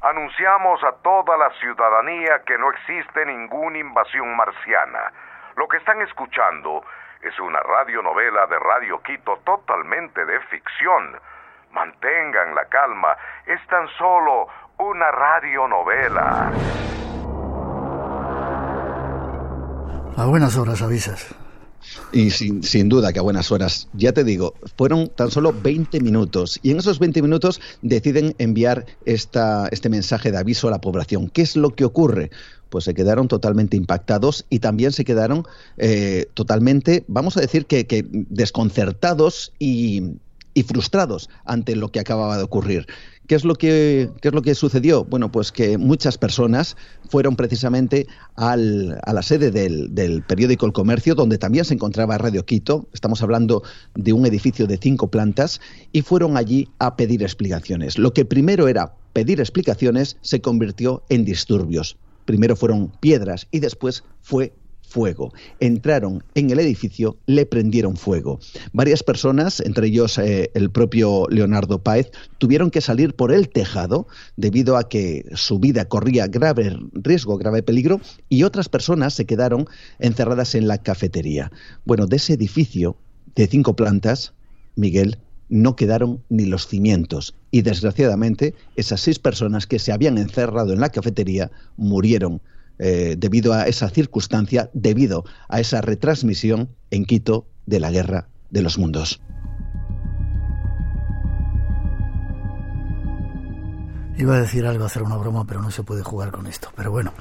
Anunciamos 0.00 0.82
a 0.84 0.92
toda 1.02 1.36
la 1.36 1.50
ciudadanía 1.60 2.42
que 2.46 2.58
no 2.58 2.70
existe 2.70 3.24
ninguna 3.26 3.78
invasión 3.78 4.36
marciana. 4.36 5.12
Lo 5.56 5.68
que 5.68 5.78
están 5.78 6.02
escuchando 6.02 6.82
es 7.24 7.38
una 7.40 7.60
radionovela 7.60 8.46
de 8.46 8.58
Radio 8.58 9.00
Quito 9.02 9.38
totalmente 9.44 10.24
de 10.24 10.40
ficción. 10.50 11.18
Mantengan 11.72 12.54
la 12.54 12.66
calma, 12.66 13.16
es 13.46 13.66
tan 13.66 13.88
solo 13.98 14.46
una 14.78 15.10
radionovela. 15.10 16.52
A 20.16 20.26
buenas 20.26 20.56
horas 20.56 20.82
avisas. 20.82 21.43
Y 22.12 22.30
sin, 22.30 22.62
sin, 22.62 22.88
duda 22.88 23.12
que 23.12 23.18
a 23.18 23.22
buenas 23.22 23.50
horas. 23.52 23.88
Ya 23.92 24.12
te 24.12 24.24
digo, 24.24 24.54
fueron 24.76 25.08
tan 25.08 25.30
solo 25.30 25.52
20 25.52 26.00
minutos 26.00 26.58
y 26.62 26.70
en 26.70 26.78
esos 26.78 26.98
20 26.98 27.22
minutos 27.22 27.60
deciden 27.82 28.34
enviar 28.38 28.86
esta, 29.04 29.68
este 29.70 29.88
mensaje 29.88 30.30
de 30.30 30.38
aviso 30.38 30.68
a 30.68 30.70
la 30.70 30.80
población. 30.80 31.28
¿Qué 31.28 31.42
es 31.42 31.56
lo 31.56 31.70
que 31.70 31.84
ocurre? 31.84 32.30
Pues 32.70 32.84
se 32.84 32.94
quedaron 32.94 33.28
totalmente 33.28 33.76
impactados 33.76 34.44
y 34.50 34.58
también 34.58 34.92
se 34.92 35.04
quedaron 35.04 35.46
eh, 35.76 36.26
totalmente, 36.34 37.04
vamos 37.06 37.36
a 37.36 37.40
decir 37.40 37.66
que, 37.66 37.86
que 37.86 38.04
desconcertados 38.10 39.52
y, 39.58 40.02
y 40.54 40.62
frustrados 40.62 41.28
ante 41.44 41.76
lo 41.76 41.90
que 41.90 42.00
acababa 42.00 42.38
de 42.38 42.44
ocurrir. 42.44 42.86
¿Qué 43.26 43.34
es 43.34 43.44
lo 43.44 43.54
que, 43.54 44.10
qué 44.20 44.28
es 44.28 44.34
lo 44.34 44.42
que 44.42 44.54
sucedió? 44.54 45.04
Bueno, 45.04 45.32
pues 45.32 45.50
que 45.50 45.78
muchas 45.78 46.18
personas 46.18 46.76
fueron 47.08 47.36
precisamente 47.36 48.06
a 48.36 48.56
la 48.56 49.22
sede 49.22 49.50
del, 49.50 49.94
del, 49.94 50.22
periódico 50.22 50.66
El 50.66 50.72
Comercio, 50.72 51.14
donde 51.14 51.38
también 51.38 51.64
se 51.64 51.74
encontraba 51.74 52.18
Radio 52.18 52.44
Quito, 52.44 52.86
estamos 52.92 53.22
hablando 53.22 53.62
de 53.94 54.12
un 54.12 54.26
edificio 54.26 54.66
de 54.66 54.76
cinco 54.76 55.10
plantas, 55.10 55.60
y 55.90 56.02
fueron 56.02 56.36
allí 56.36 56.68
a 56.78 56.96
pedir 56.96 57.22
explicaciones. 57.22 57.98
Lo 57.98 58.12
que 58.12 58.26
primero 58.26 58.68
era 58.68 58.94
pedir 59.14 59.40
explicaciones 59.40 60.18
se 60.20 60.42
convirtió 60.42 61.02
en 61.08 61.24
disturbios. 61.24 61.96
Primero 62.26 62.56
fueron 62.56 62.92
piedras 63.00 63.48
y 63.50 63.60
después 63.60 64.04
fue 64.20 64.52
fuego. 64.94 65.32
Entraron 65.58 66.22
en 66.36 66.50
el 66.50 66.60
edificio, 66.60 67.16
le 67.26 67.46
prendieron 67.46 67.96
fuego. 67.96 68.38
Varias 68.72 69.02
personas, 69.02 69.58
entre 69.58 69.88
ellos 69.88 70.18
eh, 70.18 70.52
el 70.54 70.70
propio 70.70 71.26
Leonardo 71.30 71.82
Páez, 71.82 72.12
tuvieron 72.38 72.70
que 72.70 72.80
salir 72.80 73.14
por 73.14 73.32
el 73.32 73.48
tejado 73.48 74.06
debido 74.36 74.76
a 74.76 74.88
que 74.88 75.24
su 75.34 75.58
vida 75.58 75.86
corría 75.86 76.28
grave 76.28 76.78
riesgo, 76.92 77.36
grave 77.38 77.64
peligro, 77.64 78.00
y 78.28 78.44
otras 78.44 78.68
personas 78.68 79.14
se 79.14 79.24
quedaron 79.26 79.66
encerradas 79.98 80.54
en 80.54 80.68
la 80.68 80.78
cafetería. 80.78 81.50
Bueno, 81.84 82.06
de 82.06 82.16
ese 82.16 82.34
edificio 82.34 82.96
de 83.34 83.48
cinco 83.48 83.74
plantas, 83.74 84.32
Miguel, 84.76 85.18
no 85.48 85.74
quedaron 85.74 86.22
ni 86.28 86.46
los 86.46 86.68
cimientos 86.68 87.34
y 87.50 87.62
desgraciadamente 87.62 88.54
esas 88.76 89.00
seis 89.00 89.18
personas 89.18 89.66
que 89.66 89.80
se 89.80 89.92
habían 89.92 90.18
encerrado 90.18 90.72
en 90.72 90.80
la 90.80 90.90
cafetería 90.90 91.50
murieron 91.76 92.40
eh, 92.78 93.16
debido 93.18 93.52
a 93.52 93.66
esa 93.66 93.88
circunstancia, 93.88 94.70
debido 94.72 95.24
a 95.48 95.60
esa 95.60 95.80
retransmisión 95.80 96.70
en 96.90 97.04
Quito 97.04 97.46
de 97.66 97.80
la 97.80 97.90
Guerra 97.90 98.28
de 98.50 98.62
los 98.62 98.78
Mundos. 98.78 99.20
Iba 104.16 104.36
a 104.36 104.40
decir 104.40 104.64
algo, 104.66 104.84
hacer 104.84 105.02
una 105.02 105.16
broma, 105.16 105.44
pero 105.46 105.60
no 105.60 105.70
se 105.70 105.82
puede 105.82 106.02
jugar 106.02 106.30
con 106.30 106.46
esto. 106.46 106.70
Pero 106.76 106.92
bueno, 106.92 107.12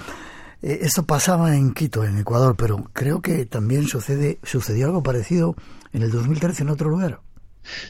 eh, 0.62 0.80
esto 0.82 1.04
pasaba 1.04 1.56
en 1.56 1.74
Quito, 1.74 2.04
en 2.04 2.18
Ecuador, 2.18 2.56
pero 2.56 2.90
creo 2.94 3.22
que 3.22 3.46
también 3.46 3.88
sucede, 3.88 4.40
sucedió 4.44 4.88
algo 4.88 5.02
parecido 5.02 5.56
en 5.92 6.04
el 6.04 6.12
2013 6.12 6.64
en 6.64 6.70
otro 6.70 6.90
lugar. 6.90 7.20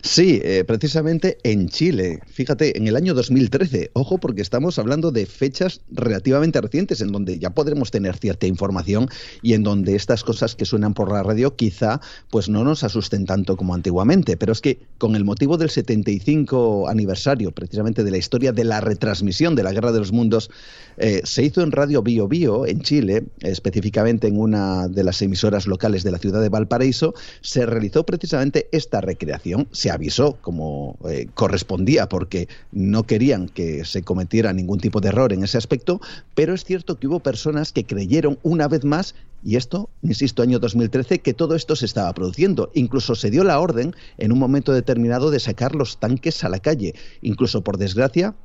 Sí, 0.02 0.40
eh, 0.44 0.64
precisamente 0.66 1.38
en 1.44 1.70
Chile. 1.70 2.20
Fíjate, 2.28 2.78
en 2.78 2.88
el 2.88 2.96
año 2.96 3.14
2013. 3.14 3.92
Ojo, 3.94 4.18
porque 4.18 4.42
estamos 4.42 4.80
hablando 4.80 5.12
de 5.12 5.26
fechas 5.26 5.82
relativamente 5.92 6.62
recientes 6.62 7.02
en 7.02 7.12
donde 7.12 7.40
ya 7.40 7.52
podremos 7.52 7.92
tener 7.92 8.18
cierta 8.18 8.48
información 8.48 9.10
y 9.42 9.54
en 9.54 9.64
donde 9.64 9.96
estas 9.96 10.24
cosas 10.24 10.56
que 10.56 10.66
suenan 10.66 10.94
por 10.94 11.12
la 11.12 11.24
radio 11.24 11.56
quizá 11.56 12.02
pues 12.30 12.50
no 12.50 12.64
nos 12.64 12.84
asusten 12.84 13.26
tanto 13.26 13.58
como 13.58 13.74
antiguamente. 13.74 14.38
Pero 14.38 14.52
es 14.54 14.62
que 14.62 14.80
con 14.98 15.16
el 15.16 15.24
motivo 15.24 15.58
del 15.58 15.70
75 15.70 16.88
aniversario 16.88 17.52
precisamente 17.52 18.04
de 18.04 18.12
la 18.12 18.18
historia 18.18 18.52
de 18.52 18.64
la 18.64 18.82
retransmisión 18.82 19.56
de 19.56 19.64
la 19.64 19.72
Guerra 19.72 19.92
de 19.92 20.00
los 20.00 20.12
Mundos, 20.12 20.50
eh, 20.98 21.22
se 21.24 21.44
hizo 21.44 21.62
en 21.62 21.72
Radio 21.72 22.02
Bio 22.04 22.28
Bio 22.28 22.66
en 22.66 22.82
Chile, 22.82 23.24
específicamente 23.40 24.28
en 24.28 24.40
una 24.40 24.88
de 24.88 25.04
las 25.04 25.22
emisoras 25.22 25.68
locales 25.68 26.04
de 26.04 26.12
la 26.12 26.20
ciudad 26.20 26.42
de 26.42 26.50
Valparaíso, 26.50 27.14
se 27.42 27.66
realizó 27.66 28.06
precisamente 28.06 28.70
esta 28.72 29.02
recreación 29.02 29.63
se 29.72 29.92
avisó 29.92 30.38
como 30.42 30.98
eh, 31.10 31.28
correspondía 31.34 32.08
porque 32.10 32.48
no 32.72 33.04
querían 33.04 33.48
que 33.48 33.86
se 33.86 34.04
cometiera 34.04 34.54
ningún 34.54 34.80
tipo 34.80 35.02
de 35.02 35.10
error 35.10 35.34
en 35.34 35.44
ese 35.44 35.58
aspecto, 35.58 36.02
pero 36.36 36.54
es 36.54 36.64
cierto 36.64 37.00
que 37.00 37.08
hubo 37.08 37.20
personas 37.20 37.72
que 37.72 37.86
creyeron 37.86 38.40
una 38.44 38.68
vez 38.68 38.84
más 38.84 39.16
y 39.44 39.58
esto, 39.58 39.90
insisto, 40.02 40.42
año 40.42 40.60
2013, 40.60 41.20
que 41.20 41.34
todo 41.34 41.56
esto 41.56 41.76
se 41.76 41.86
estaba 41.86 42.14
produciendo. 42.14 42.72
Incluso 42.74 43.14
se 43.14 43.30
dio 43.30 43.44
la 43.44 43.60
orden 43.60 43.94
en 44.18 44.32
un 44.32 44.40
momento 44.40 44.72
determinado 44.72 45.32
de 45.32 45.40
sacar 45.42 45.76
los 45.76 45.98
tanques 45.98 46.44
a 46.46 46.50
la 46.50 46.60
calle. 46.60 46.96
Incluso, 47.22 47.62
por 47.62 47.78
desgracia, 47.78 48.36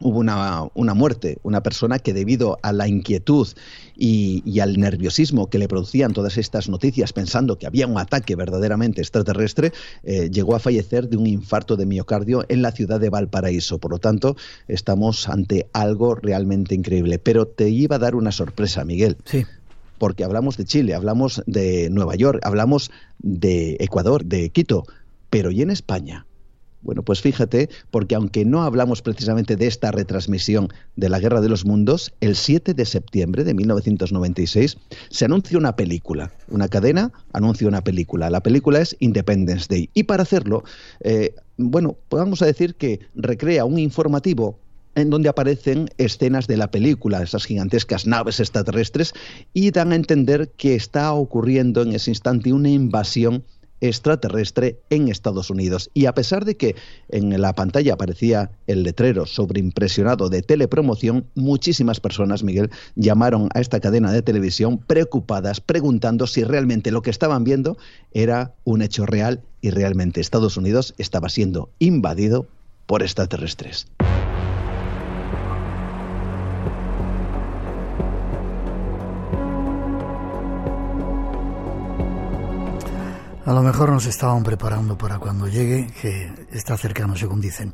hubo 0.00 0.18
una, 0.18 0.68
una, 0.74 0.94
muerte, 0.94 1.38
una 1.42 1.62
persona 1.62 1.98
que 1.98 2.12
debido 2.12 2.58
a 2.62 2.72
la 2.72 2.88
inquietud 2.88 3.48
y, 3.96 4.60
al 4.60 4.78
nerviosismo 4.78 5.48
que 5.48 5.58
le 5.58 5.68
producían 5.68 6.12
todas 6.12 6.38
estas 6.38 6.68
noticias, 6.68 7.12
pensando 7.12 7.58
que 7.58 7.66
había 7.66 7.86
un 7.86 7.98
ataque 7.98 8.34
verdaderamente 8.34 9.00
extraterrestre, 9.00 9.72
eh, 10.02 10.30
llegó 10.30 10.56
a 10.56 10.58
fallecer 10.58 11.08
de 11.08 11.16
un 11.16 11.26
infarto 11.26 11.76
de 11.76 11.86
miocardio 11.86 12.44
en 12.48 12.62
la 12.62 12.72
ciudad 12.72 12.98
de 12.98 13.10
Valparaíso. 13.10 13.78
Por 13.78 13.90
lo 13.92 13.98
tanto, 13.98 14.36
estamos 14.68 15.28
ante 15.28 15.68
algo 15.72 16.14
realmente 16.14 16.74
increíble. 16.74 17.18
Pero 17.18 17.46
te 17.46 17.68
iba 17.68 17.96
a 17.96 17.98
dar 17.98 18.14
una 18.14 18.32
sorpresa, 18.32 18.84
Miguel. 18.84 19.18
Sí. 19.24 19.44
Porque 19.98 20.24
hablamos 20.24 20.56
de 20.56 20.64
Chile, 20.64 20.94
hablamos 20.94 21.42
de 21.46 21.90
Nueva 21.90 22.16
York, 22.16 22.40
hablamos 22.42 22.90
de 23.18 23.76
Ecuador, 23.80 24.24
de 24.24 24.48
Quito, 24.48 24.84
pero 25.28 25.50
¿y 25.50 25.60
en 25.60 25.70
España? 25.70 26.24
Bueno, 26.82 27.02
pues 27.02 27.20
fíjate, 27.20 27.68
porque 27.90 28.14
aunque 28.14 28.44
no 28.44 28.62
hablamos 28.62 29.02
precisamente 29.02 29.56
de 29.56 29.66
esta 29.66 29.90
retransmisión 29.90 30.68
de 30.96 31.08
la 31.08 31.18
Guerra 31.18 31.40
de 31.40 31.48
los 31.48 31.66
Mundos, 31.66 32.12
el 32.20 32.36
7 32.36 32.72
de 32.72 32.86
septiembre 32.86 33.44
de 33.44 33.52
1996 33.54 34.78
se 35.10 35.24
anuncia 35.24 35.58
una 35.58 35.76
película. 35.76 36.32
Una 36.48 36.68
cadena 36.68 37.12
anuncia 37.32 37.68
una 37.68 37.84
película. 37.84 38.30
La 38.30 38.42
película 38.42 38.80
es 38.80 38.96
Independence 38.98 39.66
Day. 39.68 39.90
Y 39.92 40.04
para 40.04 40.22
hacerlo, 40.22 40.64
eh, 41.00 41.34
bueno, 41.58 41.96
vamos 42.10 42.40
a 42.40 42.46
decir 42.46 42.74
que 42.74 43.00
recrea 43.14 43.66
un 43.66 43.78
informativo 43.78 44.58
en 44.94 45.10
donde 45.10 45.28
aparecen 45.28 45.88
escenas 45.98 46.46
de 46.46 46.56
la 46.56 46.70
película, 46.70 47.22
esas 47.22 47.44
gigantescas 47.44 48.06
naves 48.06 48.40
extraterrestres, 48.40 49.12
y 49.52 49.70
dan 49.70 49.92
a 49.92 49.96
entender 49.96 50.50
que 50.56 50.74
está 50.74 51.12
ocurriendo 51.12 51.82
en 51.82 51.92
ese 51.92 52.10
instante 52.10 52.52
una 52.52 52.70
invasión 52.70 53.44
extraterrestre 53.80 54.80
en 54.90 55.08
Estados 55.08 55.50
Unidos. 55.50 55.90
Y 55.94 56.06
a 56.06 56.14
pesar 56.14 56.44
de 56.44 56.56
que 56.56 56.76
en 57.08 57.40
la 57.40 57.54
pantalla 57.54 57.94
aparecía 57.94 58.50
el 58.66 58.82
letrero 58.82 59.26
sobreimpresionado 59.26 60.28
de 60.28 60.42
telepromoción, 60.42 61.26
muchísimas 61.34 62.00
personas, 62.00 62.42
Miguel, 62.42 62.70
llamaron 62.94 63.48
a 63.54 63.60
esta 63.60 63.80
cadena 63.80 64.12
de 64.12 64.22
televisión 64.22 64.78
preocupadas, 64.78 65.60
preguntando 65.60 66.26
si 66.26 66.44
realmente 66.44 66.90
lo 66.90 67.02
que 67.02 67.10
estaban 67.10 67.44
viendo 67.44 67.76
era 68.12 68.54
un 68.64 68.82
hecho 68.82 69.06
real 69.06 69.42
y 69.60 69.70
realmente 69.70 70.20
Estados 70.20 70.56
Unidos 70.56 70.94
estaba 70.98 71.28
siendo 71.28 71.70
invadido 71.78 72.46
por 72.86 73.02
extraterrestres. 73.02 73.86
A 83.50 83.52
lo 83.52 83.64
mejor 83.64 83.90
nos 83.90 84.06
estaban 84.06 84.44
preparando 84.44 84.96
para 84.96 85.18
cuando 85.18 85.48
llegue, 85.48 85.88
que 86.00 86.32
está 86.52 86.76
cercano, 86.76 87.16
según 87.16 87.40
dicen. 87.40 87.72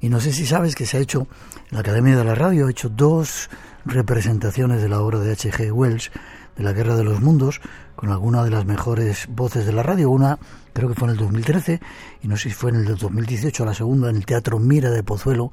Y 0.00 0.08
no 0.08 0.18
sé 0.18 0.32
si 0.32 0.44
sabes 0.46 0.74
que 0.74 0.84
se 0.84 0.96
ha 0.96 1.00
hecho, 1.00 1.28
la 1.70 1.78
Academia 1.78 2.16
de 2.16 2.24
la 2.24 2.34
Radio 2.34 2.66
ha 2.66 2.70
hecho 2.72 2.88
dos 2.88 3.48
representaciones 3.84 4.82
de 4.82 4.88
la 4.88 5.00
obra 5.00 5.20
de 5.20 5.30
H.G. 5.30 5.70
Wells, 5.70 6.10
de 6.56 6.64
la 6.64 6.72
Guerra 6.72 6.96
de 6.96 7.04
los 7.04 7.20
Mundos, 7.20 7.60
con 7.94 8.10
alguna 8.10 8.42
de 8.42 8.50
las 8.50 8.64
mejores 8.64 9.28
voces 9.28 9.64
de 9.64 9.72
la 9.72 9.84
radio. 9.84 10.10
Una 10.10 10.40
creo 10.72 10.88
que 10.88 10.96
fue 10.96 11.06
en 11.06 11.12
el 11.12 11.18
2013 11.18 11.80
y 12.20 12.26
no 12.26 12.36
sé 12.36 12.48
si 12.48 12.56
fue 12.56 12.70
en 12.70 12.78
el 12.78 12.96
2018, 12.96 13.64
la 13.64 13.74
segunda 13.74 14.10
en 14.10 14.16
el 14.16 14.26
Teatro 14.26 14.58
Mira 14.58 14.90
de 14.90 15.04
Pozuelo. 15.04 15.52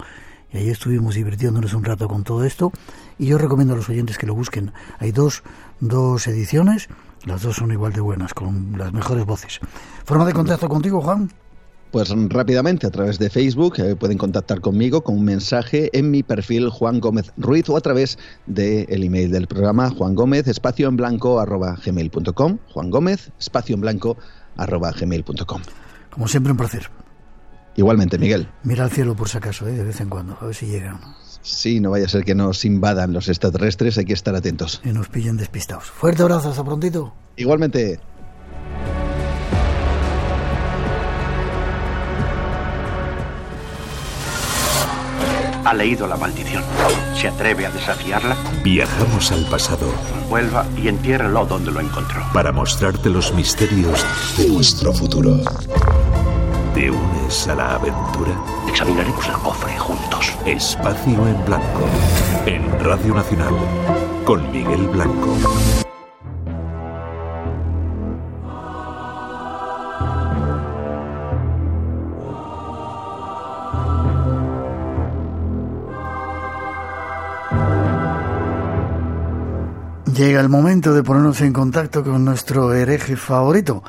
Y 0.52 0.58
ahí 0.58 0.70
estuvimos 0.72 1.14
divirtiéndonos 1.14 1.76
un 1.76 1.84
rato 1.84 2.08
con 2.08 2.24
todo 2.24 2.44
esto. 2.44 2.72
Y 3.20 3.28
yo 3.28 3.38
recomiendo 3.38 3.76
a 3.76 3.78
los 3.78 3.88
oyentes 3.88 4.18
que 4.18 4.26
lo 4.26 4.34
busquen. 4.34 4.74
Hay 4.98 5.12
dos, 5.12 5.44
dos 5.80 6.26
ediciones 6.26 6.90
las 7.26 7.42
dos 7.42 7.58
son 7.58 7.72
igual 7.72 7.94
de 7.94 8.02
buenas, 8.02 8.34
con 8.34 8.74
las 8.78 8.94
mejores 8.94 9.26
voces. 9.26 9.60
¿Forma 10.06 10.26
de 10.26 10.34
contacto 10.34 10.70
contigo, 10.70 11.02
Juan? 11.02 11.30
Pues 11.92 12.14
rápidamente 12.30 12.86
a 12.86 12.92
través 12.92 13.18
de 13.18 13.32
Facebook 13.32 13.80
eh, 13.80 13.96
pueden 13.96 14.20
contactar 14.20 14.62
conmigo 14.62 15.04
con 15.04 15.18
un 15.18 15.26
mensaje 15.26 15.90
en 15.98 16.12
mi 16.12 16.22
perfil 16.22 16.70
Juan 16.70 17.00
Gómez 17.00 17.32
Ruiz 17.36 17.68
o 17.68 17.78
a 17.78 17.82
través 17.82 18.20
del 18.46 19.04
email 19.04 19.32
del 19.32 19.48
programa 19.48 19.90
Juan 19.90 20.14
Gómez 20.14 20.48
espacio 20.48 20.88
en 20.88 20.98
blanco 20.98 21.40
arroba 21.40 21.76
gmail.com 21.84 22.60
Juan 22.72 22.92
Gómez 22.92 23.32
espacio 23.40 23.74
en 23.74 23.82
blanco 23.82 24.18
arroba 24.56 24.92
gmail.com 24.92 25.62
Como 26.12 26.28
siempre 26.28 26.52
un 26.52 26.58
placer. 26.58 26.92
Igualmente, 27.76 28.20
Miguel. 28.20 28.48
Mira 28.64 28.84
al 28.84 28.92
cielo 28.92 29.16
por 29.16 29.30
si 29.30 29.38
acaso, 29.38 29.68
¿eh? 29.68 29.72
de 29.72 29.84
vez 29.84 30.00
en 30.02 30.10
cuando, 30.10 30.38
a 30.40 30.46
ver 30.46 30.54
si 30.54 30.68
llegan. 30.68 31.00
Sí, 31.42 31.80
no 31.80 31.92
vaya 31.92 32.06
a 32.06 32.10
ser 32.10 32.26
que 32.26 32.36
nos 32.36 32.66
invadan 32.66 33.14
los 33.14 33.30
extraterrestres, 33.30 33.98
hay 33.98 34.06
que 34.06 34.14
estar 34.14 34.36
atentos. 34.36 34.82
Y 34.84 34.90
nos 34.90 35.08
pillen 35.10 35.38
despistados. 35.38 35.86
Fuerte 35.86 36.22
abrazo, 36.22 36.50
hasta 36.50 36.64
prontito. 36.64 37.14
Igualmente. 37.38 38.00
Ha 45.66 45.74
leído 45.76 46.08
la 46.08 46.18
maldición. 46.18 46.64
¿Se 47.16 47.28
atreve 47.28 47.66
a 47.66 47.70
desafiarla? 47.70 48.36
Viajamos 48.64 49.32
al 49.32 49.46
pasado. 49.46 49.94
Vuelva 50.28 50.66
y 50.76 50.88
entiérrelo 50.88 51.46
donde 51.46 51.72
lo 51.72 51.80
encontró. 51.80 52.24
Para 52.34 52.52
mostrarte 52.52 53.10
los 53.10 53.34
misterios 53.36 54.04
de 54.38 54.48
nuestro 54.48 54.94
futuro. 54.94 55.40
¿Te 56.80 56.90
unes 56.90 57.46
a 57.50 57.56
la 57.56 57.76
aventura? 57.76 58.32
Examinaremos 58.70 59.28
el 59.28 59.34
cofre 59.34 59.78
juntos. 59.78 60.34
Espacio 60.46 61.28
en 61.28 61.46
Blanco. 61.46 61.82
En 62.46 62.80
Radio 62.80 63.16
Nacional. 63.16 63.54
Con 64.24 64.50
Miguel 64.50 64.88
Blanco. 64.88 65.36
Llega 80.16 80.40
el 80.40 80.48
momento 80.48 80.94
de 80.94 81.04
ponernos 81.04 81.42
en 81.42 81.52
contacto 81.52 82.06
con 82.06 82.24
nuestro 82.24 82.74
hereje 82.74 83.18
favorito, 83.18 83.84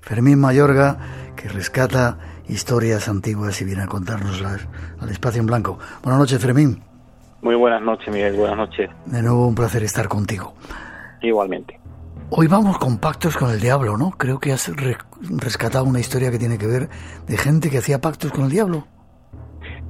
Fermín 0.00 0.40
Mayorga, 0.40 1.21
que 1.42 1.48
rescata 1.48 2.18
historias 2.48 3.08
antiguas 3.08 3.60
y 3.60 3.64
viene 3.64 3.82
a 3.82 3.86
contárnoslas 3.86 4.68
al 5.00 5.08
espacio 5.08 5.40
en 5.40 5.46
blanco. 5.46 5.78
Buenas 6.02 6.20
noches, 6.20 6.40
Fermín. 6.40 6.80
Muy 7.40 7.56
buenas 7.56 7.82
noches, 7.82 8.14
Miguel. 8.14 8.36
Buenas 8.36 8.56
noches. 8.56 8.88
De 9.06 9.22
nuevo 9.22 9.48
un 9.48 9.54
placer 9.56 9.82
estar 9.82 10.06
contigo. 10.06 10.54
Igualmente. 11.20 11.80
Hoy 12.30 12.46
vamos 12.46 12.78
con 12.78 12.98
pactos 12.98 13.36
con 13.36 13.50
el 13.50 13.60
diablo, 13.60 13.98
¿no? 13.98 14.12
Creo 14.12 14.38
que 14.38 14.52
has 14.52 14.70
rescatado 15.30 15.84
una 15.84 15.98
historia 15.98 16.30
que 16.30 16.38
tiene 16.38 16.58
que 16.58 16.66
ver 16.68 16.88
de 17.26 17.36
gente 17.36 17.70
que 17.70 17.78
hacía 17.78 18.00
pactos 18.00 18.30
con 18.30 18.44
el 18.44 18.50
diablo. 18.50 18.86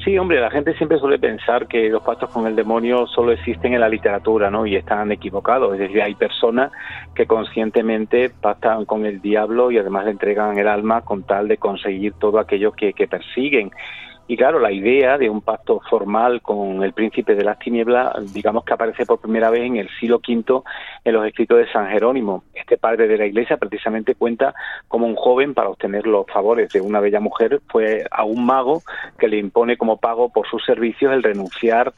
Sí, 0.04 0.18
hombre, 0.18 0.40
la 0.40 0.50
gente 0.50 0.74
siempre 0.74 0.98
suele 0.98 1.20
pensar 1.20 1.68
que 1.68 1.88
los 1.88 2.02
pactos 2.02 2.28
con 2.30 2.48
el 2.48 2.56
demonio 2.56 3.06
solo 3.06 3.30
existen 3.30 3.74
en 3.74 3.80
la 3.80 3.88
literatura, 3.88 4.50
¿no? 4.50 4.66
Y 4.66 4.74
están 4.74 5.12
equivocados. 5.12 5.74
Es 5.74 5.78
decir, 5.78 6.02
hay 6.02 6.16
personas 6.16 6.72
que 7.14 7.26
conscientemente 7.26 8.28
pactan 8.28 8.84
con 8.84 9.06
el 9.06 9.20
diablo 9.20 9.70
y 9.70 9.78
además 9.78 10.06
le 10.06 10.10
entregan 10.10 10.58
el 10.58 10.66
alma 10.66 11.02
con 11.02 11.22
tal 11.22 11.46
de 11.46 11.56
conseguir 11.56 12.14
todo 12.14 12.40
aquello 12.40 12.72
que, 12.72 12.94
que 12.94 13.06
persiguen. 13.06 13.70
Y 14.28 14.36
claro, 14.36 14.60
la 14.60 14.72
idea 14.72 15.18
de 15.18 15.28
un 15.28 15.40
pacto 15.40 15.80
formal 15.90 16.40
con 16.42 16.82
el 16.82 16.92
príncipe 16.92 17.34
de 17.34 17.44
las 17.44 17.58
tinieblas, 17.58 18.32
digamos 18.32 18.64
que 18.64 18.72
aparece 18.72 19.04
por 19.04 19.20
primera 19.20 19.50
vez 19.50 19.62
en 19.62 19.76
el 19.76 19.88
siglo 19.98 20.20
V 20.26 20.62
en 21.04 21.12
los 21.12 21.26
escritos 21.26 21.58
de 21.58 21.70
San 21.70 21.88
Jerónimo. 21.88 22.44
Este 22.54 22.78
padre 22.78 23.08
de 23.08 23.18
la 23.18 23.26
iglesia 23.26 23.56
precisamente 23.56 24.14
cuenta 24.14 24.54
como 24.88 25.06
un 25.06 25.16
joven, 25.16 25.54
para 25.54 25.68
obtener 25.68 26.06
los 26.06 26.26
favores 26.26 26.70
de 26.72 26.80
una 26.80 27.00
bella 27.00 27.20
mujer, 27.20 27.60
fue 27.68 28.04
a 28.10 28.24
un 28.24 28.46
mago 28.46 28.82
que 29.18 29.28
le 29.28 29.38
impone 29.38 29.76
como 29.76 29.98
pago 29.98 30.28
por 30.30 30.48
sus 30.48 30.64
servicios 30.64 31.12
el 31.12 31.22
renunciar 31.22 31.92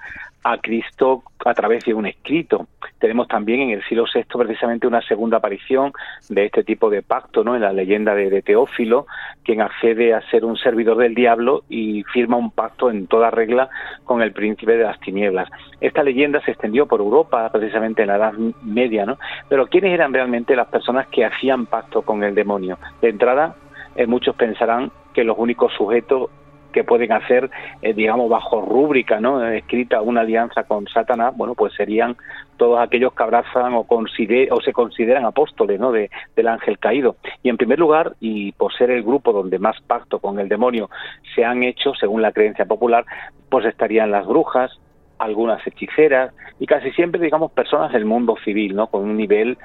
a 0.45 0.59
Cristo 0.59 1.23
a 1.45 1.55
través 1.55 1.85
de 1.85 1.95
un 1.95 2.07
escrito. 2.07 2.69
Tenemos 2.99 3.29
también 3.29 3.63
en 3.63 3.71
el 3.71 3.85
siglo 3.85 4.05
VI 4.13 4.25
precisamente 4.39 4.87
una 4.87 5.01
segunda 5.03 5.39
aparición 5.39 5.93
de 6.29 6.45
este 6.47 6.63
tipo 6.63 6.91
de 6.91 7.03
pacto, 7.03 7.43
¿no? 7.43 7.55
En 7.55 7.63
la 7.63 7.73
leyenda 7.73 8.15
de, 8.15 8.43
Teófilo, 8.43 9.07
quien 9.45 9.61
accede 9.61 10.15
a 10.15 10.23
ser 10.31 10.45
un 10.45 10.57
servidor 10.57 10.97
del 10.97 11.15
diablo 11.15 11.65
y 11.69 12.03
firma 12.13 12.37
un 12.37 12.51
pacto 12.51 12.91
en 12.91 13.07
toda 13.07 13.31
regla 13.31 13.69
con 14.05 14.23
el 14.23 14.33
príncipe 14.33 14.77
de 14.77 14.85
las 14.85 14.99
tinieblas. 15.01 15.49
Esta 15.81 16.03
leyenda 16.03 16.41
se 16.41 16.53
extendió 16.53 16.87
por 16.87 17.01
Europa 17.01 17.51
precisamente 17.53 18.03
en 18.03 18.09
la 18.09 18.17
Edad 18.17 18.33
Media, 18.63 19.07
¿no? 19.07 19.19
Pero 19.49 19.67
¿quiénes 19.67 19.93
eran 19.93 20.13
realmente 20.13 20.57
las 20.57 20.69
personas 20.69 21.07
que 21.09 21.25
hacían 21.25 21.67
pacto 21.67 22.03
con 22.03 22.25
el 22.25 22.35
demonio? 22.35 22.79
De 23.01 23.11
entrada, 23.11 23.55
eh, 23.97 24.07
muchos 24.07 24.35
pensarán 24.35 24.91
que 25.13 25.25
los 25.25 25.37
únicos 25.39 25.73
sujetos 25.75 26.31
que 26.75 26.85
pueden 26.85 27.13
hacer, 27.13 27.49
eh, 27.81 27.95
digamos, 27.95 28.29
bajo 28.29 28.61
rúbrica, 28.61 29.21
¿no? 29.21 29.47
Escrita 29.49 30.03
una 30.03 30.23
alianza 30.23 30.65
con 30.65 30.87
Satanás, 30.89 31.33
bueno, 31.37 31.55
pues 31.55 31.73
serían 31.75 32.17
todos 32.57 32.81
aquellos 32.81 33.15
que 33.15 33.23
abrazan 33.23 33.75
o, 33.75 33.87
o 33.89 34.61
se 34.61 34.73
consideran 34.73 35.25
apóstoles, 35.25 35.79
¿no? 35.79 35.93
De, 35.93 36.11
del 36.35 36.49
ángel 36.49 36.79
caído. 36.79 37.17
Y 37.45 37.49
en 37.49 37.57
primer 37.57 37.79
lugar, 37.79 38.15
y 38.21 38.53
por 38.53 38.75
ser 38.75 38.91
el 38.91 39.05
grupo 39.05 39.33
donde 39.33 39.61
más 39.61 39.81
pacto 39.83 40.19
con 40.19 40.41
el 40.41 40.49
demonio 40.49 40.91
se 41.35 41.45
han 41.45 41.63
hecho, 41.63 41.95
según 41.95 42.21
la 42.21 42.33
creencia 42.33 42.67
popular, 42.67 43.05
pues 43.49 43.65
estarían 43.67 44.11
las 44.11 44.27
brujas, 44.27 44.73
algunas 45.19 45.65
hechiceras 45.65 46.35
y 46.59 46.67
casi 46.67 46.91
siempre, 46.91 47.21
digamos, 47.21 47.53
personas 47.53 47.93
del 47.93 48.05
mundo 48.05 48.37
civil, 48.45 48.75
¿no? 48.75 48.89
Con 48.89 49.03
un 49.05 49.17
nivel 49.17 49.57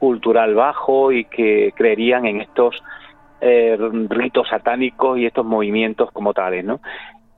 cultural 0.00 0.54
bajo 0.56 1.12
y 1.12 1.24
que 1.26 1.72
creerían 1.76 2.26
en 2.26 2.40
estos 2.40 2.82
eh, 3.40 3.76
ritos 4.08 4.48
satánicos 4.48 5.18
y 5.18 5.26
estos 5.26 5.44
movimientos 5.44 6.10
como 6.12 6.32
tales, 6.32 6.64
¿no? 6.64 6.80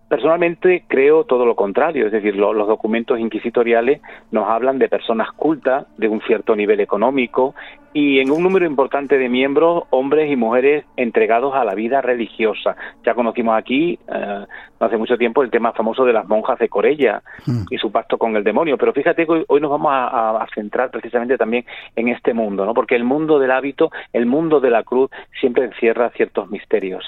Personalmente 0.09 0.84
creo 0.88 1.24
todo 1.24 1.44
lo 1.44 1.54
contrario, 1.54 2.06
es 2.06 2.12
decir, 2.12 2.34
los 2.34 2.66
documentos 2.66 3.20
inquisitoriales 3.20 4.00
nos 4.30 4.48
hablan 4.48 4.78
de 4.78 4.88
personas 4.88 5.30
cultas, 5.32 5.86
de 5.98 6.09
un 6.09 6.22
cierto 6.22 6.56
nivel 6.56 6.80
económico 6.80 7.54
y 7.92 8.18
en 8.20 8.30
un 8.30 8.42
número 8.42 8.64
importante 8.64 9.18
de 9.18 9.28
miembros, 9.28 9.84
hombres 9.90 10.30
y 10.30 10.36
mujeres 10.36 10.86
entregados 10.96 11.54
a 11.54 11.64
la 11.64 11.74
vida 11.74 12.00
religiosa. 12.00 12.74
Ya 13.04 13.14
conocimos 13.14 13.59
aquí, 13.59 13.98
eh, 14.09 14.46
hace 14.80 14.96
mucho 14.96 15.18
tiempo, 15.18 15.42
el 15.42 15.50
tema 15.50 15.72
famoso 15.72 16.06
de 16.06 16.14
las 16.14 16.26
monjas 16.26 16.59
de 16.59 16.70
Corella 16.70 17.22
mm. 17.46 17.64
y 17.70 17.76
su 17.76 17.92
pacto 17.92 18.16
con 18.16 18.34
el 18.34 18.44
demonio, 18.44 18.78
pero 18.78 18.94
fíjate 18.94 19.26
que 19.26 19.44
hoy, 19.46 19.61
nos 19.61 19.70
vamos 19.70 19.92
a, 19.92 20.42
a, 20.42 20.46
centrar 20.54 20.90
precisamente 20.90 21.36
también 21.36 21.66
en 21.96 22.09
este 22.09 22.32
mundo, 22.32 22.64
¿no? 22.64 22.72
porque 22.72 22.96
el 22.96 23.04
mundo 23.04 23.38
del 23.38 23.50
hábito, 23.50 23.90
el 24.14 24.24
mundo 24.24 24.61
de 24.61 24.70
la 24.70 24.84
cruz, 24.84 25.11
siempre 25.38 25.64
encierra 25.64 26.11
ciertos 26.16 26.48
misterios. 26.48 27.04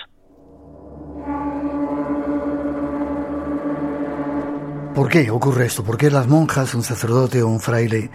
¿Por 4.95 5.09
qué 5.09 5.31
ocurre 5.31 5.67
esto? 5.67 5.85
¿Por 5.85 5.97
qué 5.97 6.11
las 6.11 6.27
monjas, 6.27 6.75
un 6.75 6.83
sacerdote 6.83 7.43
o 7.43 7.49
un 7.49 7.61
fraile 7.61 8.11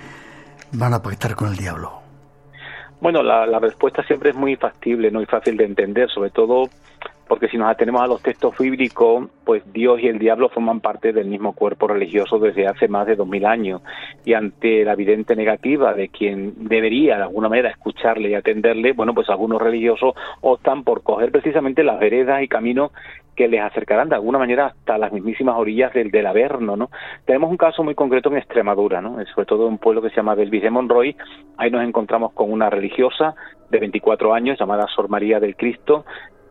van 0.73 0.93
a 0.93 1.01
pactar 1.01 1.35
con 1.35 1.47
el 1.47 1.55
diablo? 1.55 2.01
Bueno, 2.99 3.23
la, 3.23 3.59
respuesta 3.59 4.03
siempre 4.03 4.31
es 4.31 4.35
muy 4.35 4.55
factible, 4.57 5.09
muy 5.09 5.25
fácil 5.25 5.55
de 5.55 5.65
entender, 5.65 6.09
sobre 6.09 6.31
todo 6.31 6.69
porque 7.27 7.47
si 7.47 7.57
nos 7.57 7.69
atenemos 7.69 8.01
a 8.01 8.07
los 8.07 8.21
textos 8.21 8.55
bíblicos, 8.57 9.29
pues 9.43 9.63
Dios 9.73 9.99
y 9.99 10.07
el 10.07 10.19
diablo 10.19 10.49
forman 10.49 10.79
parte 10.79 11.11
del 11.11 11.27
mismo 11.27 11.53
cuerpo 11.53 11.87
religioso 11.87 12.37
desde 12.37 12.67
hace 12.67 12.87
más 12.87 13.07
de 13.07 13.15
dos 13.15 13.27
mil 13.27 13.45
años. 13.45 13.81
Y 14.25 14.33
ante 14.33 14.83
la 14.83 14.93
evidente 14.93 15.35
negativa 15.35 15.93
de 15.93 16.09
quien 16.09 16.67
debería 16.67 17.17
de 17.17 17.23
alguna 17.23 17.49
manera 17.49 17.69
escucharle 17.69 18.29
y 18.29 18.35
atenderle, 18.35 18.91
bueno, 18.93 19.15
pues 19.15 19.29
algunos 19.29 19.59
religiosos 19.59 20.13
optan 20.41 20.83
por 20.83 21.01
coger 21.01 21.31
precisamente 21.31 21.83
las 21.83 21.99
veredas 21.99 22.43
y 22.43 22.47
caminos 22.47 22.91
que 23.35 23.47
les 23.47 23.61
acercarán 23.61 24.09
de 24.09 24.15
alguna 24.15 24.39
manera 24.39 24.67
hasta 24.67 24.97
las 24.97 25.11
mismísimas 25.11 25.55
orillas 25.57 25.93
del, 25.93 26.11
del 26.11 26.25
Averno, 26.25 26.75
¿no? 26.75 26.89
Tenemos 27.25 27.49
un 27.49 27.57
caso 27.57 27.83
muy 27.83 27.95
concreto 27.95 28.29
en 28.29 28.37
Extremadura, 28.37 29.01
¿no? 29.01 29.17
Sobre 29.33 29.45
todo 29.45 29.67
en 29.67 29.73
un 29.73 29.77
pueblo 29.77 30.01
que 30.01 30.09
se 30.09 30.15
llama 30.15 30.35
Belvis 30.35 30.63
de 30.63 30.69
Monroy, 30.69 31.15
ahí 31.57 31.69
nos 31.69 31.83
encontramos 31.83 32.33
con 32.33 32.51
una 32.51 32.69
religiosa 32.69 33.35
de 33.69 33.79
24 33.79 34.33
años 34.33 34.57
llamada 34.59 34.87
Sor 34.87 35.09
María 35.09 35.39
del 35.39 35.55
Cristo, 35.55 36.05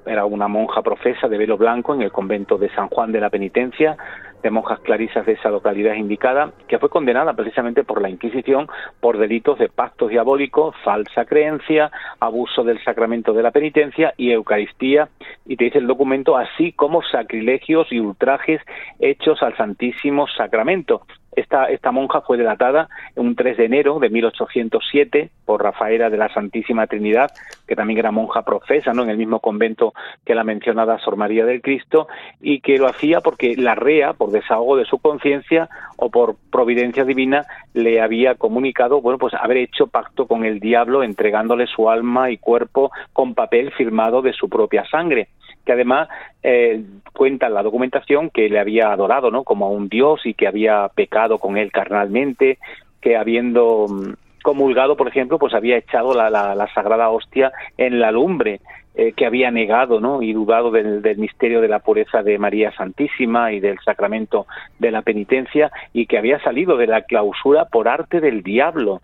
era 0.06 0.24
una 0.26 0.48
monja 0.48 0.82
profesa 0.82 1.28
de 1.28 1.38
velo 1.38 1.56
blanco 1.56 1.94
en 1.94 2.02
el 2.02 2.12
convento 2.12 2.58
de 2.58 2.68
San 2.74 2.88
Juan 2.88 3.12
de 3.12 3.20
la 3.20 3.30
Penitencia, 3.30 3.96
de 4.44 4.50
monjas 4.50 4.78
clarisas 4.80 5.24
de 5.24 5.32
esa 5.32 5.48
localidad 5.48 5.94
indicada, 5.94 6.52
que 6.68 6.78
fue 6.78 6.90
condenada 6.90 7.32
precisamente 7.32 7.82
por 7.82 8.02
la 8.02 8.10
Inquisición 8.10 8.68
por 9.00 9.16
delitos 9.16 9.58
de 9.58 9.70
pactos 9.70 10.10
diabólicos, 10.10 10.76
falsa 10.84 11.24
creencia, 11.24 11.90
abuso 12.20 12.62
del 12.62 12.82
sacramento 12.84 13.32
de 13.32 13.42
la 13.42 13.50
penitencia 13.50 14.12
y 14.18 14.30
Eucaristía, 14.32 15.08
y 15.46 15.56
te 15.56 15.64
dice 15.64 15.78
el 15.78 15.86
documento, 15.86 16.36
así 16.36 16.72
como 16.72 17.02
sacrilegios 17.02 17.90
y 17.90 18.00
ultrajes 18.00 18.60
hechos 19.00 19.42
al 19.42 19.56
Santísimo 19.56 20.26
Sacramento. 20.28 21.06
Esta, 21.36 21.66
esta 21.66 21.90
monja 21.90 22.20
fue 22.20 22.36
delatada 22.36 22.88
un 23.16 23.34
3 23.34 23.56
de 23.56 23.64
enero 23.64 23.98
de 23.98 24.10
1807 24.10 25.30
por 25.44 25.62
Rafaela 25.62 26.10
de 26.10 26.16
la 26.16 26.32
Santísima 26.32 26.86
Trinidad, 26.86 27.30
que 27.66 27.76
también 27.76 27.98
era 27.98 28.10
monja 28.10 28.42
profesa, 28.42 28.92
¿no? 28.92 29.02
en 29.02 29.10
el 29.10 29.16
mismo 29.16 29.40
convento 29.40 29.92
que 30.24 30.34
la 30.34 30.44
mencionada 30.44 30.98
Sor 30.98 31.16
María 31.16 31.44
del 31.44 31.62
Cristo, 31.62 32.08
y 32.40 32.60
que 32.60 32.78
lo 32.78 32.86
hacía 32.86 33.20
porque 33.20 33.54
la 33.56 33.74
REA, 33.74 34.12
por 34.12 34.30
desahogo 34.30 34.76
de 34.76 34.84
su 34.84 34.98
conciencia 34.98 35.68
o 35.96 36.10
por 36.10 36.36
providencia 36.50 37.04
divina, 37.04 37.44
le 37.72 38.00
había 38.00 38.36
comunicado, 38.36 39.00
bueno, 39.00 39.18
pues 39.18 39.34
haber 39.34 39.58
hecho 39.58 39.86
pacto 39.86 40.26
con 40.26 40.44
el 40.44 40.60
diablo 40.60 41.02
entregándole 41.02 41.66
su 41.66 41.90
alma 41.90 42.30
y 42.30 42.38
cuerpo 42.38 42.90
con 43.12 43.34
papel 43.34 43.72
firmado 43.72 44.22
de 44.22 44.32
su 44.32 44.48
propia 44.48 44.84
sangre 44.88 45.28
que 45.64 45.72
además 45.72 46.08
eh, 46.42 46.82
cuenta 47.12 47.46
en 47.46 47.54
la 47.54 47.62
documentación 47.62 48.30
que 48.30 48.48
le 48.48 48.58
había 48.58 48.92
adorado 48.92 49.30
¿no? 49.30 49.44
como 49.44 49.66
a 49.66 49.70
un 49.70 49.88
dios 49.88 50.20
y 50.24 50.34
que 50.34 50.46
había 50.46 50.88
pecado 50.94 51.38
con 51.38 51.56
él 51.56 51.72
carnalmente, 51.72 52.58
que 53.00 53.16
habiendo 53.16 53.86
mm, 53.88 54.12
comulgado, 54.42 54.96
por 54.96 55.08
ejemplo, 55.08 55.38
pues 55.38 55.54
había 55.54 55.78
echado 55.78 56.12
la, 56.14 56.28
la, 56.28 56.74
sagrada 56.74 57.08
hostia 57.08 57.50
en 57.78 57.98
la 57.98 58.10
lumbre, 58.10 58.60
eh, 58.94 59.12
que 59.12 59.26
había 59.26 59.50
negado 59.50 60.00
¿no? 60.00 60.22
y 60.22 60.32
dudado 60.32 60.70
del, 60.70 61.02
misterio 61.16 61.60
de 61.60 61.68
la 61.68 61.80
pureza 61.80 62.22
de 62.22 62.38
María 62.38 62.70
Santísima 62.76 63.52
y 63.52 63.58
del 63.58 63.78
sacramento 63.84 64.46
de 64.78 64.90
la 64.90 65.02
penitencia 65.02 65.72
y 65.92 66.06
que 66.06 66.18
había 66.18 66.38
salido 66.40 66.76
de 66.76 66.86
la 66.86 67.02
clausura 67.02 67.64
por 67.64 67.88
arte 67.88 68.20
del 68.20 68.42
diablo, 68.42 69.00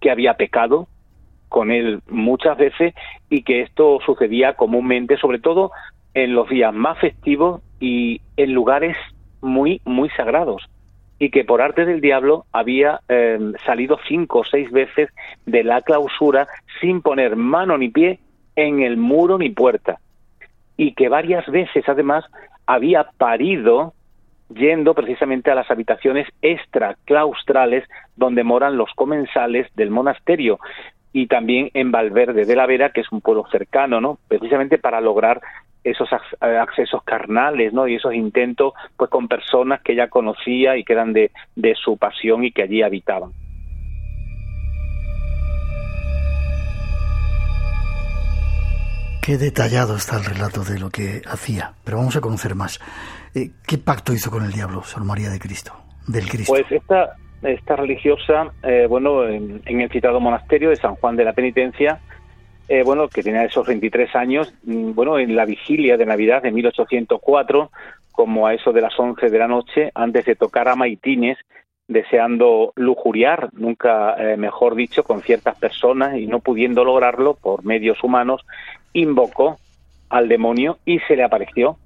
que 0.00 0.10
había 0.10 0.34
pecado 0.34 0.86
con 1.48 1.70
él 1.70 2.00
muchas 2.08 2.58
veces 2.58 2.94
y 3.30 3.42
que 3.42 3.62
esto 3.62 4.00
sucedía 4.04 4.52
comúnmente, 4.52 5.16
sobre 5.16 5.38
todo 5.38 5.70
en 6.14 6.34
los 6.34 6.48
días 6.48 6.72
más 6.72 6.98
festivos 6.98 7.60
y 7.80 8.20
en 8.36 8.52
lugares 8.52 8.96
muy, 9.40 9.80
muy 9.84 10.08
sagrados 10.10 10.68
y 11.18 11.30
que 11.30 11.44
por 11.44 11.62
arte 11.62 11.84
del 11.84 12.00
diablo 12.00 12.46
había 12.52 13.00
eh, 13.08 13.38
salido 13.64 13.98
cinco 14.08 14.40
o 14.40 14.44
seis 14.44 14.70
veces 14.70 15.10
de 15.46 15.62
la 15.62 15.82
clausura 15.82 16.48
sin 16.80 17.02
poner 17.02 17.36
mano 17.36 17.78
ni 17.78 17.88
pie 17.88 18.18
en 18.56 18.80
el 18.80 18.96
muro 18.96 19.38
ni 19.38 19.50
puerta 19.50 19.98
y 20.76 20.94
que 20.94 21.08
varias 21.08 21.46
veces 21.46 21.88
además 21.88 22.24
había 22.66 23.04
parido 23.16 23.94
yendo 24.54 24.94
precisamente 24.94 25.50
a 25.50 25.54
las 25.54 25.70
habitaciones 25.70 26.28
extraclaustrales 26.42 27.88
donde 28.16 28.44
moran 28.44 28.76
los 28.76 28.90
comensales 28.94 29.68
del 29.74 29.90
monasterio 29.90 30.58
y 31.12 31.28
también 31.28 31.70
en 31.74 31.92
Valverde 31.92 32.44
de 32.44 32.56
la 32.56 32.66
Vera, 32.66 32.90
que 32.90 33.00
es 33.00 33.12
un 33.12 33.20
pueblo 33.20 33.46
cercano, 33.50 34.00
¿no? 34.00 34.18
Precisamente 34.26 34.78
para 34.78 35.00
lograr 35.00 35.40
esos 35.84 36.08
eh, 36.12 36.56
accesos 36.56 37.02
carnales, 37.04 37.72
¿no? 37.72 37.86
Y 37.86 37.96
esos 37.96 38.14
intentos, 38.14 38.72
pues, 38.96 39.10
con 39.10 39.28
personas 39.28 39.82
que 39.82 39.94
ya 39.94 40.08
conocía 40.08 40.76
y 40.76 40.84
que 40.84 40.94
eran 40.94 41.12
de, 41.12 41.30
de 41.54 41.74
su 41.74 41.96
pasión 41.96 42.44
y 42.44 42.50
que 42.50 42.62
allí 42.62 42.82
habitaban. 42.82 43.32
Qué 49.24 49.38
detallado 49.38 49.96
está 49.96 50.18
el 50.18 50.24
relato 50.26 50.64
de 50.64 50.78
lo 50.78 50.90
que 50.90 51.22
hacía, 51.26 51.72
pero 51.82 51.96
vamos 51.96 52.14
a 52.14 52.20
conocer 52.20 52.54
más. 52.54 52.78
Eh, 53.34 53.52
¿Qué 53.66 53.78
pacto 53.78 54.12
hizo 54.12 54.30
con 54.30 54.44
el 54.44 54.52
diablo, 54.52 54.82
Sor 54.82 55.02
María 55.02 55.30
de 55.30 55.38
Cristo, 55.38 55.72
del 56.06 56.28
Cristo? 56.28 56.52
Pues 56.52 56.70
esta, 56.70 57.16
esta 57.42 57.76
religiosa, 57.76 58.52
eh, 58.62 58.86
bueno, 58.86 59.26
en, 59.26 59.62
el 59.64 59.90
citado 59.90 60.20
monasterio 60.20 60.68
de 60.68 60.76
San 60.76 60.96
Juan 60.96 61.16
de 61.16 61.24
la 61.24 61.32
Penitencia, 61.32 62.00
eh, 62.68 62.82
bueno, 62.82 63.08
que 63.08 63.22
tenía 63.22 63.44
esos 63.44 63.66
23 63.66 64.14
años, 64.16 64.52
mm, 64.64 64.92
bueno, 64.94 65.18
en 65.18 65.36
la 65.36 65.44
vigilia 65.44 65.96
de 65.96 66.06
Navidad 66.06 66.42
de 66.42 66.50
1804, 66.50 67.70
como 68.12 68.46
a 68.46 68.54
eso 68.54 68.72
de 68.72 68.80
las 68.80 68.98
11 68.98 69.28
de 69.28 69.38
la 69.38 69.48
noche, 69.48 69.90
antes 69.94 70.24
de 70.24 70.36
tocar 70.36 70.68
a 70.68 70.76
maitines, 70.76 71.38
deseando 71.88 72.72
lujuriar, 72.76 73.50
nunca 73.52 74.14
eh, 74.16 74.36
mejor 74.36 74.74
dicho, 74.74 75.04
con 75.04 75.20
ciertas 75.20 75.56
personas 75.58 76.16
y 76.16 76.26
no 76.26 76.38
pudiendo 76.38 76.84
lograrlo 76.84 77.34
por 77.34 77.64
medios 77.64 78.02
humanos, 78.02 78.46
invocó 78.94 79.58
al 80.08 80.28
demonio 80.28 80.78
y 80.86 81.00
se 81.00 81.16
le 81.16 81.24
apareció 81.24 81.76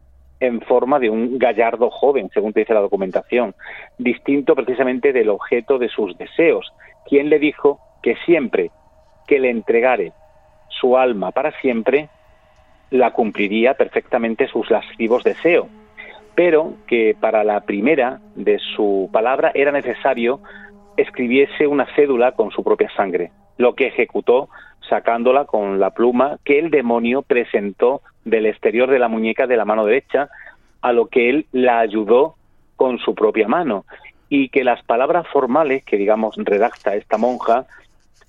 en 0.40 0.60
forma 0.60 1.00
de 1.00 1.10
un 1.10 1.38
gallardo 1.38 1.90
joven, 1.90 2.30
según 2.32 2.52
te 2.52 2.60
dice 2.60 2.74
la 2.74 2.80
documentación, 2.80 3.54
distinto 3.98 4.54
precisamente 4.54 5.12
del 5.12 5.30
objeto 5.30 5.78
de 5.78 5.88
sus 5.88 6.16
deseos, 6.16 6.72
quien 7.08 7.28
le 7.28 7.40
dijo 7.40 7.80
que 8.02 8.14
siempre 8.24 8.70
que 9.26 9.40
le 9.40 9.50
entregare 9.50 10.12
su 10.80 10.96
alma 10.96 11.30
para 11.32 11.52
siempre, 11.60 12.08
la 12.90 13.12
cumpliría 13.12 13.74
perfectamente 13.74 14.48
sus 14.48 14.70
lascivos 14.70 15.24
deseos, 15.24 15.66
pero 16.34 16.74
que 16.86 17.16
para 17.18 17.44
la 17.44 17.60
primera 17.62 18.20
de 18.34 18.58
su 18.58 19.10
palabra 19.12 19.50
era 19.54 19.72
necesario 19.72 20.40
escribiese 20.96 21.66
una 21.66 21.86
cédula 21.94 22.32
con 22.32 22.50
su 22.50 22.64
propia 22.64 22.90
sangre, 22.94 23.30
lo 23.56 23.74
que 23.74 23.86
ejecutó 23.86 24.48
sacándola 24.88 25.44
con 25.44 25.78
la 25.78 25.90
pluma 25.90 26.38
que 26.44 26.58
el 26.58 26.70
demonio 26.70 27.22
presentó 27.22 28.02
del 28.24 28.46
exterior 28.46 28.90
de 28.90 28.98
la 28.98 29.08
muñeca 29.08 29.46
de 29.46 29.56
la 29.56 29.64
mano 29.64 29.84
derecha, 29.84 30.28
a 30.80 30.92
lo 30.92 31.06
que 31.06 31.30
él 31.30 31.46
la 31.52 31.80
ayudó 31.80 32.34
con 32.76 32.98
su 32.98 33.14
propia 33.14 33.48
mano, 33.48 33.84
y 34.28 34.48
que 34.48 34.64
las 34.64 34.82
palabras 34.84 35.26
formales 35.28 35.84
que, 35.84 35.96
digamos, 35.96 36.36
redacta 36.36 36.94
esta 36.94 37.16
monja, 37.16 37.66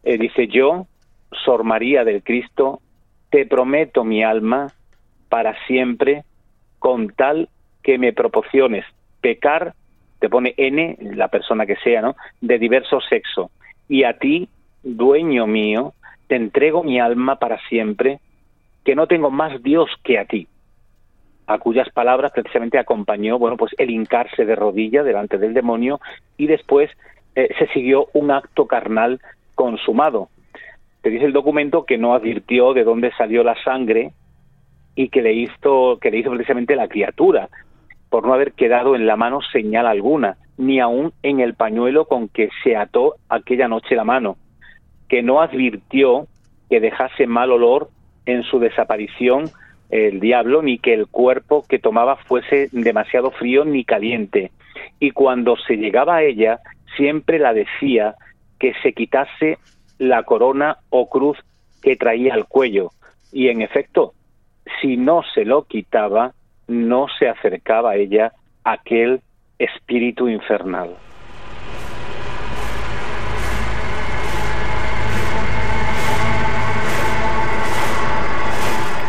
eh, 0.04 0.18
dice 0.18 0.48
yo, 0.48 0.86
Sor 1.32 1.64
María 1.64 2.04
del 2.04 2.24
Cristo, 2.24 2.82
te 3.30 3.46
prometo 3.46 4.04
mi 4.04 4.24
alma 4.24 4.72
para 5.30 5.56
siempre, 5.66 6.24
con 6.80 7.10
tal 7.10 7.50
que 7.84 7.98
me 7.98 8.14
proporciones 8.14 8.86
pecar, 9.22 9.74
te 10.20 10.30
pone 10.30 10.54
N, 10.58 10.98
la 11.00 11.28
persona 11.28 11.66
que 11.66 11.76
sea, 11.78 12.02
¿no?, 12.02 12.16
de 12.42 12.58
diverso 12.58 13.00
sexo, 13.02 13.52
y 13.88 14.04
a 14.04 14.14
ti, 14.18 14.50
dueño 14.84 15.48
mío, 15.48 15.94
te 16.28 16.36
entrego 16.36 16.84
mi 16.84 17.00
alma 17.00 17.38
para 17.38 17.60
siempre, 17.68 18.20
que 18.84 18.96
no 18.96 19.08
tengo 19.08 19.30
más 19.30 19.62
Dios 19.62 19.90
que 20.04 20.20
a 20.20 20.26
ti, 20.26 20.48
a 21.48 21.58
cuyas 21.58 21.90
palabras 21.90 22.32
precisamente 22.32 22.78
acompañó, 22.78 23.40
bueno, 23.40 23.58
pues 23.58 23.74
el 23.78 23.90
hincarse 23.90 24.46
de 24.46 24.56
rodilla 24.56 25.04
delante 25.04 25.38
del 25.38 25.54
demonio 25.54 26.00
y 26.38 26.48
después 26.48 26.92
eh, 27.36 27.50
se 27.58 27.68
siguió 27.68 28.08
un 28.14 28.32
acto 28.32 28.68
carnal 28.68 29.20
consumado. 29.56 30.30
Dice 31.10 31.26
el 31.26 31.34
documento 31.34 31.86
que 31.86 31.98
no 31.98 32.14
advirtió 32.14 32.74
de 32.74 32.84
dónde 32.84 33.12
salió 33.18 33.44
la 33.44 33.56
sangre 33.64 34.12
y 34.96 35.10
que 35.10 35.22
le 35.22 35.34
hizo, 35.34 35.98
que 36.02 36.12
le 36.12 36.18
hizo 36.18 36.32
precisamente 36.32 36.76
la 36.76 36.88
criatura, 36.88 37.50
por 38.10 38.26
no 38.26 38.34
haber 38.34 38.54
quedado 38.54 38.96
en 38.96 39.06
la 39.06 39.16
mano 39.16 39.40
señal 39.52 39.86
alguna, 39.86 40.38
ni 40.58 40.80
aun 40.80 41.14
en 41.24 41.40
el 41.40 41.54
pañuelo 41.54 42.06
con 42.06 42.28
que 42.28 42.50
se 42.64 42.76
ató 42.76 43.16
aquella 43.30 43.68
noche 43.68 43.96
la 43.96 44.04
mano 44.04 44.38
que 45.10 45.24
no 45.24 45.42
advirtió 45.42 46.28
que 46.70 46.80
dejase 46.80 47.28
mal 47.28 47.52
olor 47.52 47.90
en 48.26 48.44
su 48.44 48.60
desaparición 48.60 49.46
el 49.90 50.20
diablo, 50.20 50.62
ni 50.62 50.78
que 50.78 50.94
el 50.94 51.08
cuerpo 51.08 51.66
que 51.68 51.80
tomaba 51.80 52.16
fuese 52.16 52.70
demasiado 52.72 53.32
frío 53.32 53.66
ni 53.66 53.84
caliente. 53.84 54.52
Y 55.00 55.12
cuando 55.12 55.58
se 55.58 55.78
llegaba 55.78 56.18
a 56.18 56.24
ella, 56.24 56.60
siempre 56.96 57.40
la 57.40 57.54
decía 57.54 58.14
que 58.60 58.74
se 58.84 58.94
quitase 58.94 59.58
la 60.00 60.24
corona 60.24 60.78
o 60.90 61.08
cruz 61.08 61.38
que 61.82 61.96
traía 61.96 62.34
al 62.34 62.48
cuello. 62.48 62.92
Y 63.32 63.50
en 63.50 63.62
efecto, 63.62 64.14
si 64.82 64.98
no 64.98 65.22
se 65.36 65.46
lo 65.46 65.66
quitaba, 65.66 66.34
no 66.68 67.06
se 67.20 67.30
acercaba 67.30 67.92
a 67.92 67.96
ella 67.96 68.34
aquel 68.64 69.22
espíritu 69.60 70.28
infernal. 70.28 70.96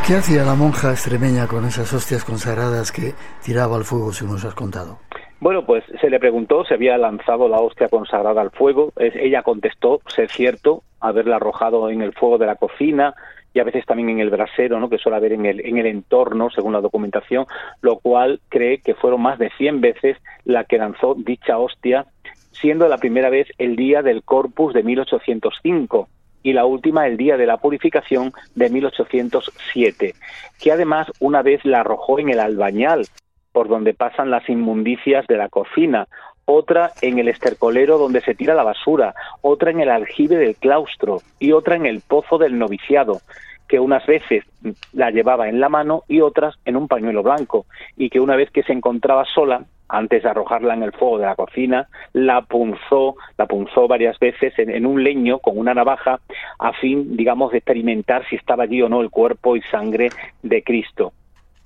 ¿Qué 0.06 0.16
hacía 0.16 0.42
la 0.42 0.56
monja 0.56 0.90
extremeña 0.90 1.46
con 1.46 1.64
esas 1.64 1.92
hostias 1.92 2.24
consagradas 2.24 2.90
que 2.90 3.14
tiraba 3.44 3.76
al 3.76 3.84
fuego, 3.84 4.12
si 4.12 4.24
nos 4.24 4.44
has 4.44 4.54
contado? 4.54 4.98
Bueno, 5.40 5.64
pues 5.64 5.82
se 6.02 6.10
le 6.10 6.20
preguntó 6.20 6.66
si 6.66 6.74
había 6.74 6.98
lanzado 6.98 7.48
la 7.48 7.60
hostia 7.60 7.88
consagrada 7.88 8.42
al 8.42 8.50
fuego. 8.50 8.92
ella 8.96 9.42
contestó 9.42 10.00
ser 10.06 10.28
cierto, 10.28 10.82
haberla 11.00 11.36
arrojado 11.36 11.88
en 11.88 12.02
el 12.02 12.12
fuego 12.12 12.36
de 12.36 12.44
la 12.44 12.56
cocina 12.56 13.14
y 13.54 13.58
a 13.58 13.64
veces 13.64 13.86
también 13.86 14.10
en 14.10 14.20
el 14.20 14.28
brasero, 14.28 14.78
¿no? 14.78 14.90
que 14.90 14.98
suele 14.98 15.16
haber 15.16 15.32
en 15.32 15.46
el, 15.46 15.64
en 15.66 15.78
el 15.78 15.86
entorno, 15.86 16.50
según 16.50 16.74
la 16.74 16.82
documentación, 16.82 17.46
lo 17.80 17.98
cual 17.98 18.40
cree 18.50 18.78
que 18.78 18.94
fueron 18.94 19.22
más 19.22 19.38
de 19.38 19.50
100 19.56 19.80
veces 19.80 20.18
la 20.44 20.64
que 20.64 20.76
lanzó 20.76 21.14
dicha 21.14 21.56
hostia, 21.56 22.04
siendo 22.52 22.86
la 22.86 22.98
primera 22.98 23.30
vez 23.30 23.48
el 23.56 23.76
día 23.76 24.02
del 24.02 24.22
Corpus 24.22 24.74
de 24.74 24.82
1805 24.82 26.08
y 26.42 26.52
la 26.52 26.66
última 26.66 27.06
el 27.06 27.16
día 27.16 27.38
de 27.38 27.46
la 27.46 27.56
purificación 27.56 28.32
de 28.54 28.68
1807, 28.68 30.14
que 30.60 30.72
además 30.72 31.10
una 31.18 31.42
vez 31.42 31.64
la 31.64 31.80
arrojó 31.80 32.18
en 32.18 32.28
el 32.28 32.40
albañal, 32.40 33.06
por 33.52 33.68
donde 33.68 33.94
pasan 33.94 34.30
las 34.30 34.48
inmundicias 34.48 35.26
de 35.26 35.36
la 35.36 35.48
cocina, 35.48 36.06
otra 36.44 36.90
en 37.02 37.18
el 37.18 37.28
estercolero 37.28 37.98
donde 37.98 38.20
se 38.20 38.34
tira 38.34 38.54
la 38.54 38.64
basura, 38.64 39.14
otra 39.42 39.70
en 39.70 39.80
el 39.80 39.90
aljibe 39.90 40.36
del 40.36 40.56
claustro 40.56 41.18
y 41.38 41.52
otra 41.52 41.76
en 41.76 41.86
el 41.86 42.00
pozo 42.00 42.38
del 42.38 42.58
noviciado, 42.58 43.20
que 43.68 43.78
unas 43.78 44.04
veces 44.04 44.44
la 44.92 45.10
llevaba 45.10 45.48
en 45.48 45.60
la 45.60 45.68
mano 45.68 46.02
y 46.08 46.20
otras 46.20 46.56
en 46.64 46.76
un 46.76 46.88
pañuelo 46.88 47.22
blanco, 47.22 47.66
y 47.96 48.10
que 48.10 48.18
una 48.18 48.34
vez 48.34 48.50
que 48.50 48.64
se 48.64 48.72
encontraba 48.72 49.24
sola, 49.26 49.64
antes 49.88 50.22
de 50.22 50.28
arrojarla 50.28 50.74
en 50.74 50.82
el 50.82 50.92
fuego 50.92 51.18
de 51.18 51.26
la 51.26 51.34
cocina, 51.34 51.88
la 52.12 52.42
punzó, 52.42 53.16
la 53.36 53.46
punzó 53.46 53.88
varias 53.88 54.18
veces 54.18 54.54
en, 54.58 54.86
un 54.86 55.02
leño 55.02 55.38
con 55.38 55.58
una 55.58 55.74
navaja 55.74 56.20
a 56.58 56.72
fin, 56.74 57.16
digamos, 57.16 57.52
de 57.52 57.58
experimentar 57.58 58.26
si 58.28 58.36
estaba 58.36 58.64
allí 58.64 58.82
o 58.82 58.88
no 58.88 59.00
el 59.00 59.10
cuerpo 59.10 59.56
y 59.56 59.62
sangre 59.62 60.10
de 60.42 60.62
Cristo. 60.62 61.12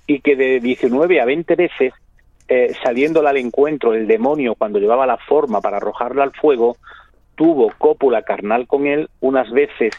Y 0.07 0.19
que 0.19 0.35
de 0.35 0.59
19 0.59 1.21
a 1.21 1.25
20 1.25 1.55
veces, 1.55 1.93
eh, 2.47 2.73
saliéndola 2.83 3.31
al 3.31 3.37
encuentro 3.37 3.93
el 3.93 4.07
demonio 4.07 4.55
cuando 4.55 4.79
llevaba 4.79 5.07
la 5.07 5.17
forma 5.17 5.61
para 5.61 5.77
arrojarla 5.77 6.23
al 6.23 6.31
fuego, 6.33 6.77
tuvo 7.35 7.71
cópula 7.77 8.21
carnal 8.21 8.67
con 8.67 8.87
él 8.87 9.09
unas 9.19 9.49
veces 9.51 9.93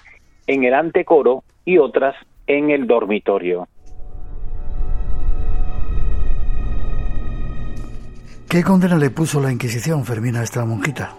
en 0.47 0.65
el 0.65 0.75
antecoro 0.75 1.43
y 1.65 1.79
otras 1.79 2.15
en 2.47 2.71
el 2.71 2.87
dormitorio. 2.87 3.69
¿Qué 8.49 8.63
condena 8.63 8.97
le 8.97 9.11
puso 9.11 9.41
la 9.41 9.51
Inquisición, 9.51 10.05
Fermina, 10.05 10.41
a 10.41 10.45
esta 10.45 10.65
monjita? 10.65 11.13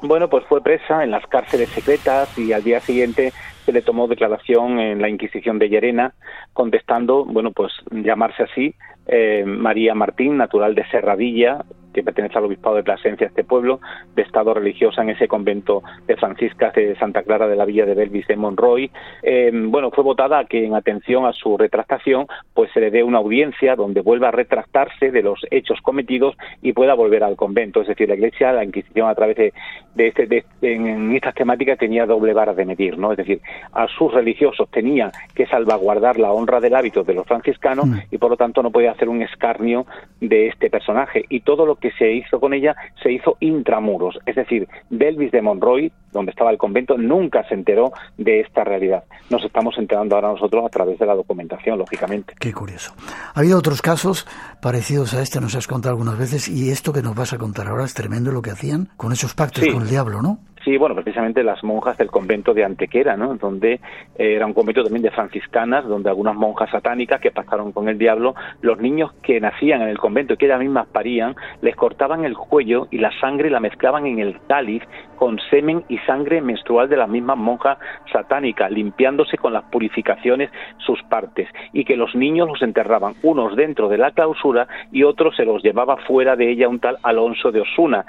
Bueno, 0.00 0.28
pues 0.28 0.44
fue 0.46 0.62
presa 0.62 1.02
en 1.02 1.10
las 1.10 1.26
cárceles 1.26 1.68
secretas 1.70 2.38
y 2.38 2.52
al 2.52 2.62
día 2.62 2.80
siguiente 2.80 3.32
se 3.66 3.72
le 3.72 3.82
tomó 3.82 4.06
declaración 4.06 4.78
en 4.78 5.02
la 5.02 5.08
Inquisición 5.08 5.58
de 5.58 5.68
Llerena, 5.68 6.14
contestando, 6.52 7.24
bueno, 7.24 7.50
pues 7.50 7.72
llamarse 7.90 8.44
así, 8.44 8.74
eh, 9.08 9.44
María 9.44 9.94
Martín, 9.94 10.36
natural 10.36 10.74
de 10.76 10.86
Serradilla, 10.88 11.64
que 11.96 12.02
pertenece 12.02 12.36
al 12.36 12.44
obispado 12.44 12.76
de 12.76 12.82
Plasencia, 12.82 13.26
este 13.26 13.42
pueblo, 13.42 13.80
de 14.14 14.20
estado 14.20 14.52
religiosa 14.52 15.00
en 15.00 15.08
ese 15.08 15.28
convento 15.28 15.82
de 16.06 16.14
franciscas 16.16 16.74
de 16.74 16.94
Santa 16.96 17.22
Clara 17.22 17.48
de 17.48 17.56
la 17.56 17.64
Villa 17.64 17.86
de 17.86 17.94
Belvis 17.94 18.26
de 18.26 18.36
Monroy. 18.36 18.90
Eh, 19.22 19.50
bueno, 19.54 19.90
fue 19.90 20.04
votada 20.04 20.44
que 20.44 20.66
en 20.66 20.74
atención 20.74 21.24
a 21.24 21.32
su 21.32 21.56
retractación, 21.56 22.26
pues 22.52 22.70
se 22.72 22.80
le 22.80 22.90
dé 22.90 23.02
una 23.02 23.16
audiencia 23.16 23.76
donde 23.76 24.02
vuelva 24.02 24.28
a 24.28 24.30
retractarse 24.30 25.10
de 25.10 25.22
los 25.22 25.40
hechos 25.50 25.80
cometidos 25.80 26.36
y 26.60 26.74
pueda 26.74 26.92
volver 26.92 27.24
al 27.24 27.34
convento. 27.34 27.80
Es 27.80 27.88
decir, 27.88 28.10
la 28.10 28.14
Iglesia, 28.14 28.52
la 28.52 28.64
Inquisición 28.64 29.08
a 29.08 29.14
través 29.14 29.36
de, 29.38 29.52
este, 29.96 30.26
de, 30.26 30.44
en 30.60 31.14
estas 31.14 31.34
temáticas 31.34 31.78
tenía 31.78 32.04
doble 32.04 32.34
vara 32.34 32.52
de 32.52 32.66
medir, 32.66 32.98
¿no? 32.98 33.12
Es 33.12 33.16
decir, 33.16 33.40
a 33.72 33.88
sus 33.88 34.12
religiosos 34.12 34.68
tenía 34.70 35.10
que 35.34 35.46
salvaguardar 35.46 36.18
la 36.18 36.30
honra 36.30 36.60
del 36.60 36.74
hábito 36.74 37.04
de 37.04 37.14
los 37.14 37.26
franciscanos 37.26 37.86
mm. 37.86 37.98
y 38.10 38.18
por 38.18 38.30
lo 38.30 38.36
tanto 38.36 38.62
no 38.62 38.70
podía 38.70 38.90
hacer 38.90 39.08
un 39.08 39.22
escarnio 39.22 39.86
de 40.20 40.48
este 40.48 40.68
personaje. 40.68 41.24
Y 41.30 41.40
todo 41.40 41.64
lo 41.64 41.76
que 41.76 41.85
se 41.92 42.12
hizo 42.12 42.40
con 42.40 42.54
ella 42.54 42.74
se 43.02 43.12
hizo 43.12 43.36
intramuros, 43.40 44.18
es 44.26 44.36
decir, 44.36 44.68
Belvis 44.90 45.30
de 45.32 45.42
Monroy, 45.42 45.92
donde 46.12 46.30
estaba 46.30 46.50
el 46.50 46.58
convento, 46.58 46.96
nunca 46.96 47.46
se 47.48 47.54
enteró 47.54 47.92
de 48.16 48.40
esta 48.40 48.64
realidad. 48.64 49.04
Nos 49.30 49.44
estamos 49.44 49.76
enterando 49.78 50.14
ahora 50.14 50.28
nosotros 50.28 50.64
a 50.64 50.68
través 50.68 50.98
de 50.98 51.06
la 51.06 51.14
documentación, 51.14 51.78
lógicamente. 51.78 52.34
Qué 52.38 52.52
curioso. 52.52 52.94
Ha 53.34 53.40
habido 53.40 53.58
otros 53.58 53.82
casos 53.82 54.26
parecidos 54.60 55.14
a 55.14 55.22
este, 55.22 55.40
nos 55.40 55.54
has 55.54 55.66
contado 55.66 55.92
algunas 55.92 56.18
veces, 56.18 56.48
y 56.48 56.70
esto 56.70 56.92
que 56.92 57.02
nos 57.02 57.14
vas 57.14 57.32
a 57.32 57.38
contar 57.38 57.68
ahora 57.68 57.84
es 57.84 57.94
tremendo 57.94 58.32
lo 58.32 58.42
que 58.42 58.50
hacían 58.50 58.88
con 58.96 59.12
esos 59.12 59.34
pactos 59.34 59.64
con 59.66 59.82
el 59.82 59.88
diablo, 59.88 60.22
¿no? 60.22 60.38
Sí, 60.66 60.76
bueno, 60.78 60.96
precisamente 60.96 61.44
las 61.44 61.62
monjas 61.62 61.96
del 61.96 62.10
convento 62.10 62.52
de 62.52 62.64
Antequera, 62.64 63.16
¿no? 63.16 63.36
Donde 63.36 63.74
eh, 63.74 64.34
era 64.34 64.46
un 64.46 64.52
convento 64.52 64.82
también 64.82 65.04
de 65.04 65.12
franciscanas, 65.12 65.86
donde 65.86 66.08
algunas 66.08 66.34
monjas 66.34 66.68
satánicas 66.70 67.20
que 67.20 67.30
pasaron 67.30 67.70
con 67.70 67.88
el 67.88 67.98
diablo, 67.98 68.34
los 68.62 68.80
niños 68.80 69.12
que 69.22 69.40
nacían 69.40 69.82
en 69.82 69.90
el 69.90 69.98
convento 69.98 70.34
y 70.34 70.36
que 70.36 70.46
ellas 70.46 70.58
mismas 70.58 70.88
parían, 70.88 71.36
les 71.62 71.76
cortaban 71.76 72.24
el 72.24 72.36
cuello 72.36 72.88
y 72.90 72.98
la 72.98 73.12
sangre 73.20 73.48
la 73.48 73.60
mezclaban 73.60 74.06
en 74.06 74.18
el 74.18 74.40
cáliz 74.48 74.82
con 75.14 75.38
semen 75.50 75.84
y 75.88 75.98
sangre 75.98 76.40
menstrual 76.40 76.88
de 76.88 76.96
las 76.96 77.08
mismas 77.08 77.38
monjas 77.38 77.78
satánicas, 78.12 78.68
limpiándose 78.70 79.38
con 79.38 79.52
las 79.52 79.62
purificaciones 79.66 80.50
sus 80.78 81.00
partes, 81.04 81.48
y 81.72 81.84
que 81.84 81.96
los 81.96 82.14
niños 82.16 82.48
los 82.48 82.60
enterraban, 82.62 83.14
unos 83.22 83.54
dentro 83.54 83.88
de 83.88 83.98
la 83.98 84.10
clausura 84.10 84.66
y 84.90 85.04
otros 85.04 85.36
se 85.36 85.44
los 85.44 85.62
llevaba 85.62 85.96
fuera 86.08 86.34
de 86.34 86.50
ella 86.50 86.68
un 86.68 86.80
tal 86.80 86.98
Alonso 87.04 87.52
de 87.52 87.60
Osuna, 87.60 88.04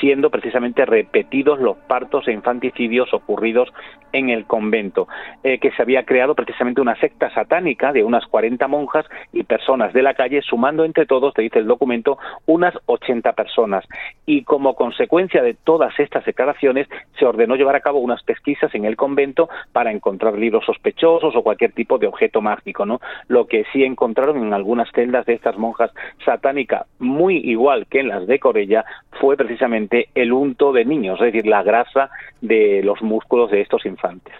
siendo 0.00 0.30
precisamente 0.30 0.86
repetidos 0.86 1.60
los 1.60 1.76
e 2.26 2.32
infanticidios 2.32 3.12
ocurridos 3.12 3.68
en 4.12 4.30
el 4.30 4.46
convento, 4.46 5.08
eh, 5.42 5.58
que 5.58 5.70
se 5.72 5.82
había 5.82 6.04
creado 6.04 6.34
precisamente 6.34 6.80
una 6.80 6.96
secta 6.96 7.30
satánica 7.34 7.92
de 7.92 8.04
unas 8.04 8.24
40 8.26 8.66
monjas 8.68 9.04
y 9.32 9.42
personas 9.42 9.92
de 9.92 10.02
la 10.02 10.14
calle, 10.14 10.40
sumando 10.42 10.84
entre 10.84 11.06
todos, 11.06 11.34
te 11.34 11.42
dice 11.42 11.58
el 11.58 11.66
documento, 11.66 12.18
unas 12.46 12.74
80 12.86 13.32
personas. 13.32 13.84
Y 14.26 14.44
como 14.44 14.74
consecuencia 14.74 15.42
de 15.42 15.54
todas 15.54 15.98
estas 15.98 16.24
declaraciones, 16.24 16.88
se 17.18 17.26
ordenó 17.26 17.56
llevar 17.56 17.76
a 17.76 17.80
cabo 17.80 17.98
unas 17.98 18.22
pesquisas 18.22 18.74
en 18.74 18.84
el 18.84 18.96
convento 18.96 19.48
para 19.72 19.92
encontrar 19.92 20.38
libros 20.38 20.64
sospechosos 20.64 21.34
o 21.36 21.42
cualquier 21.42 21.72
tipo 21.72 21.98
de 21.98 22.06
objeto 22.06 22.40
mágico, 22.40 22.86
¿no? 22.86 23.00
Lo 23.26 23.46
que 23.46 23.64
sí 23.72 23.84
encontraron 23.84 24.38
en 24.38 24.52
algunas 24.54 24.90
celdas 24.92 25.26
de 25.26 25.34
estas 25.34 25.58
monjas 25.58 25.90
satánicas, 26.24 26.86
muy 26.98 27.36
igual 27.36 27.86
que 27.86 28.00
en 28.00 28.08
las 28.08 28.26
de 28.26 28.38
Corella, 28.38 28.84
fue 29.20 29.36
precisamente 29.36 30.08
el 30.14 30.32
unto 30.32 30.72
de 30.72 30.84
niños, 30.84 31.20
es 31.20 31.32
decir, 31.32 31.46
la 31.46 31.62
grasa 31.62 31.87
de 32.40 32.82
los 32.82 33.00
músculos 33.02 33.50
de 33.50 33.60
estos 33.60 33.84
infantes. 33.86 34.34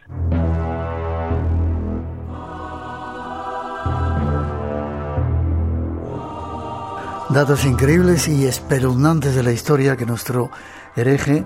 Datos 7.31 7.67
increíbles 7.67 8.27
y 8.27 8.47
espeluznantes 8.47 9.37
de 9.37 9.43
la 9.43 9.53
historia 9.53 9.97
que 9.97 10.07
nuestro 10.07 10.51
hereje 10.97 11.45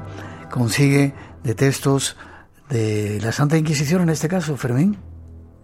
consigue 0.49 1.13
de 1.43 1.55
textos 1.57 2.17
de 2.69 3.19
la 3.21 3.33
Santa 3.33 3.57
Inquisición 3.57 4.03
en 4.03 4.11
este 4.11 4.29
caso, 4.29 4.57
Fermín. 4.57 5.12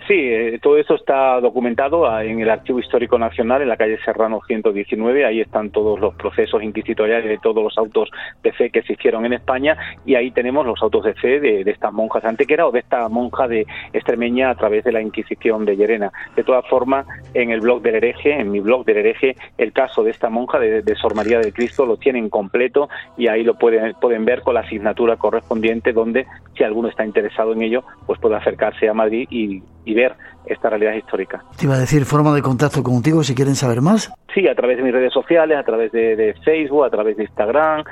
Sí, 0.08 0.14
eh, 0.14 0.58
todo 0.62 0.78
eso 0.78 0.94
está 0.94 1.38
documentado 1.38 2.08
ah, 2.08 2.24
en 2.24 2.40
el 2.40 2.48
Archivo 2.48 2.78
Histórico 2.78 3.18
Nacional, 3.18 3.60
en 3.60 3.68
la 3.68 3.76
calle 3.76 3.98
Serrano 4.02 4.40
119. 4.46 5.26
Ahí 5.26 5.42
están 5.42 5.68
todos 5.68 6.00
los 6.00 6.14
procesos 6.14 6.62
inquisitoriales 6.62 7.28
de 7.28 7.36
todos 7.36 7.62
los 7.62 7.76
autos 7.76 8.08
de 8.42 8.50
fe 8.52 8.70
que 8.70 8.80
se 8.84 8.94
hicieron 8.94 9.26
en 9.26 9.34
España 9.34 9.76
y 10.06 10.14
ahí 10.14 10.30
tenemos 10.30 10.64
los 10.64 10.82
autos 10.82 11.04
de 11.04 11.12
fe 11.12 11.40
de, 11.40 11.60
estas 11.70 11.92
monjas 11.92 12.24
antequera 12.24 12.66
o 12.66 12.70
de 12.70 12.78
esta 12.78 13.06
monja 13.10 13.46
de 13.48 13.66
extremeña 13.92 14.48
a 14.48 14.54
través 14.54 14.82
de 14.82 14.92
la 14.92 15.02
Inquisición 15.02 15.66
de 15.66 15.76
Llerena. 15.76 16.10
De 16.34 16.42
todas 16.42 16.66
formas, 16.68 17.06
en 17.34 17.50
el 17.50 17.60
blog 17.60 17.82
del 17.82 17.96
hereje, 17.96 18.32
en 18.32 18.50
mi 18.50 18.60
blog 18.60 18.86
del 18.86 18.96
hereje, 18.96 19.36
el 19.58 19.74
caso 19.74 20.02
de 20.02 20.12
esta 20.12 20.30
monja 20.30 20.58
de, 20.58 20.80
de 20.80 20.94
Sor 20.94 21.14
María 21.14 21.38
del 21.38 21.52
Cristo 21.52 21.84
lo 21.84 21.98
tienen 21.98 22.30
completo 22.30 22.88
y 23.18 23.28
ahí 23.28 23.44
lo 23.44 23.58
pueden, 23.58 23.92
pueden 24.00 24.24
ver 24.24 24.40
con 24.40 24.54
la 24.54 24.60
asignatura 24.60 25.16
correspondiente 25.16 25.92
donde 25.92 26.26
si 26.56 26.64
alguno 26.64 26.88
está 26.88 27.04
interesado 27.04 27.52
en 27.52 27.60
ello, 27.60 27.84
pues 28.06 28.18
puede 28.18 28.36
acercarse 28.36 28.88
a 28.88 28.94
Madrid 28.94 29.28
y 29.30 29.62
y 29.88 29.94
ver 29.98 30.14
esta 30.46 30.70
realidad 30.70 30.94
histórica. 30.94 31.42
Te 31.56 31.66
iba 31.66 31.74
a 31.74 31.78
decir, 31.78 32.04
forma 32.04 32.34
de 32.34 32.42
contacto 32.42 32.82
contigo 32.82 33.22
si 33.22 33.34
quieren 33.34 33.54
saber 33.54 33.80
más. 33.80 34.12
Sí, 34.34 34.46
a 34.46 34.54
través 34.54 34.76
de 34.76 34.82
mis 34.82 34.92
redes 34.92 35.12
sociales, 35.12 35.58
a 35.58 35.64
través 35.64 35.92
de, 35.92 36.34
Facebook, 36.44 36.84
a 36.84 36.90
través 36.90 37.16
de 37.16 37.24
Instagram, 37.24 37.84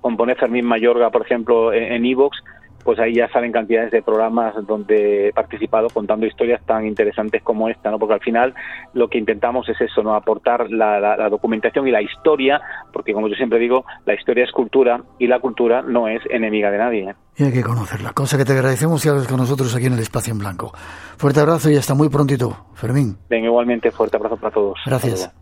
con 0.00 0.16
poner 0.16 0.36
Fermín 0.36 0.66
Mayorga, 0.66 1.10
por 1.10 1.22
ejemplo, 1.22 1.72
en 1.72 2.04
Evox, 2.04 2.38
pues 2.84 2.98
ahí 2.98 3.14
ya 3.14 3.28
salen 3.28 3.50
cantidades 3.50 3.90
de 3.90 4.02
programas 4.02 4.54
donde 4.66 5.28
he 5.28 5.32
participado 5.32 5.88
contando 5.88 6.26
historias 6.26 6.62
tan 6.64 6.86
interesantes 6.86 7.42
como 7.42 7.68
esta, 7.68 7.90
¿no? 7.90 7.98
Porque 7.98 8.14
al 8.14 8.20
final 8.20 8.54
lo 8.92 9.08
que 9.08 9.18
intentamos 9.18 9.68
es 9.68 9.80
eso, 9.80 10.02
¿no? 10.02 10.14
Aportar 10.14 10.70
la, 10.70 11.28
documentación 11.30 11.88
y 11.88 11.90
la 11.90 12.02
historia, 12.02 12.60
porque 12.92 13.12
como 13.12 13.28
yo 13.28 13.34
siempre 13.34 13.58
digo, 13.58 13.84
la 14.04 14.14
historia 14.14 14.44
es 14.44 14.52
cultura 14.52 15.02
y 15.18 15.26
la 15.26 15.40
cultura 15.40 15.82
no 15.82 16.08
es 16.08 16.20
enemiga 16.28 16.70
de 16.70 16.78
nadie. 16.78 17.10
¿eh? 17.10 17.14
Y 17.36 17.44
hay 17.44 17.52
que 17.52 17.62
conocerla, 17.62 18.12
cosa 18.12 18.36
que 18.36 18.44
te 18.44 18.52
agradecemos 18.52 19.04
y 19.04 19.08
hables 19.08 19.26
con 19.26 19.38
nosotros 19.38 19.74
aquí 19.74 19.86
en 19.86 19.94
el 19.94 20.00
Espacio 20.00 20.32
en 20.32 20.38
Blanco. 20.38 20.72
Fuerte 21.16 21.40
abrazo 21.40 21.70
y 21.70 21.76
hasta 21.76 21.94
muy 21.94 22.10
prontito, 22.10 22.66
Fermín. 22.74 23.16
Venga, 23.30 23.46
igualmente, 23.46 23.90
fuerte 23.90 24.16
abrazo 24.16 24.36
para 24.36 24.54
todos. 24.54 24.78
Gracias. 24.84 25.32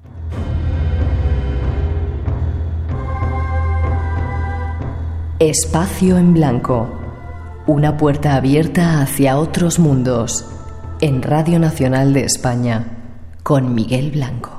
Espacio 5.41 6.19
en 6.19 6.35
Blanco 6.35 7.02
una 7.67 7.97
puerta 7.97 8.35
abierta 8.35 9.01
hacia 9.01 9.39
otros 9.39 9.79
mundos. 9.79 10.45
En 11.01 11.23
Radio 11.23 11.61
Nacional 11.61 12.13
de 12.13 12.25
España, 12.25 12.99
con 13.43 13.75
Miguel 13.75 14.11
Blanco. 14.11 14.59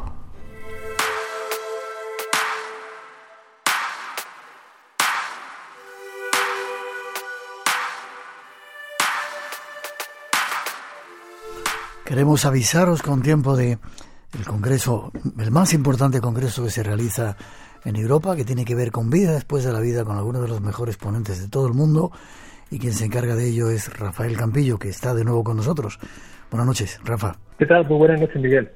Queremos 12.06 12.46
avisaros 12.46 13.02
con 13.02 13.22
tiempo 13.22 13.58
de 13.58 13.80
el 14.38 14.46
congreso, 14.46 15.12
el 15.40 15.52
más 15.52 15.74
importante 15.74 16.22
congreso 16.22 16.64
que 16.64 16.72
se 16.72 16.84
realiza 16.84 17.36
en 17.84 17.96
Europa, 17.96 18.36
que 18.36 18.46
tiene 18.46 18.66
que 18.66 18.76
ver 18.76 18.92
con 18.92 19.10
vida 19.10 19.34
después 19.34 19.64
de 19.64 19.74
la 19.74 19.80
vida, 19.80 20.06
con 20.06 20.18
algunos 20.18 20.42
de 20.42 20.48
los 20.48 20.62
mejores 20.62 20.96
ponentes 20.96 21.42
de 21.42 21.48
todo 21.50 21.68
el 21.68 21.74
mundo 21.74 22.12
y 22.70 22.80
quien 22.80 22.94
se 22.94 23.06
encarga 23.06 23.36
de 23.36 23.50
ello 23.50 23.70
es 23.70 23.98
Rafael 23.98 24.38
Campillo, 24.38 24.78
que 24.80 24.90
está 24.90 25.14
de 25.14 25.24
nuevo 25.24 25.44
con 25.44 25.58
nosotros. 25.58 26.00
Buenas 26.50 26.68
noches, 26.68 27.00
Rafa. 27.04 27.36
¿Qué 27.58 27.66
tal? 27.66 27.88
Muy 27.88 27.98
buenas 27.98 28.22
noches, 28.22 28.42
Miguel. 28.42 28.72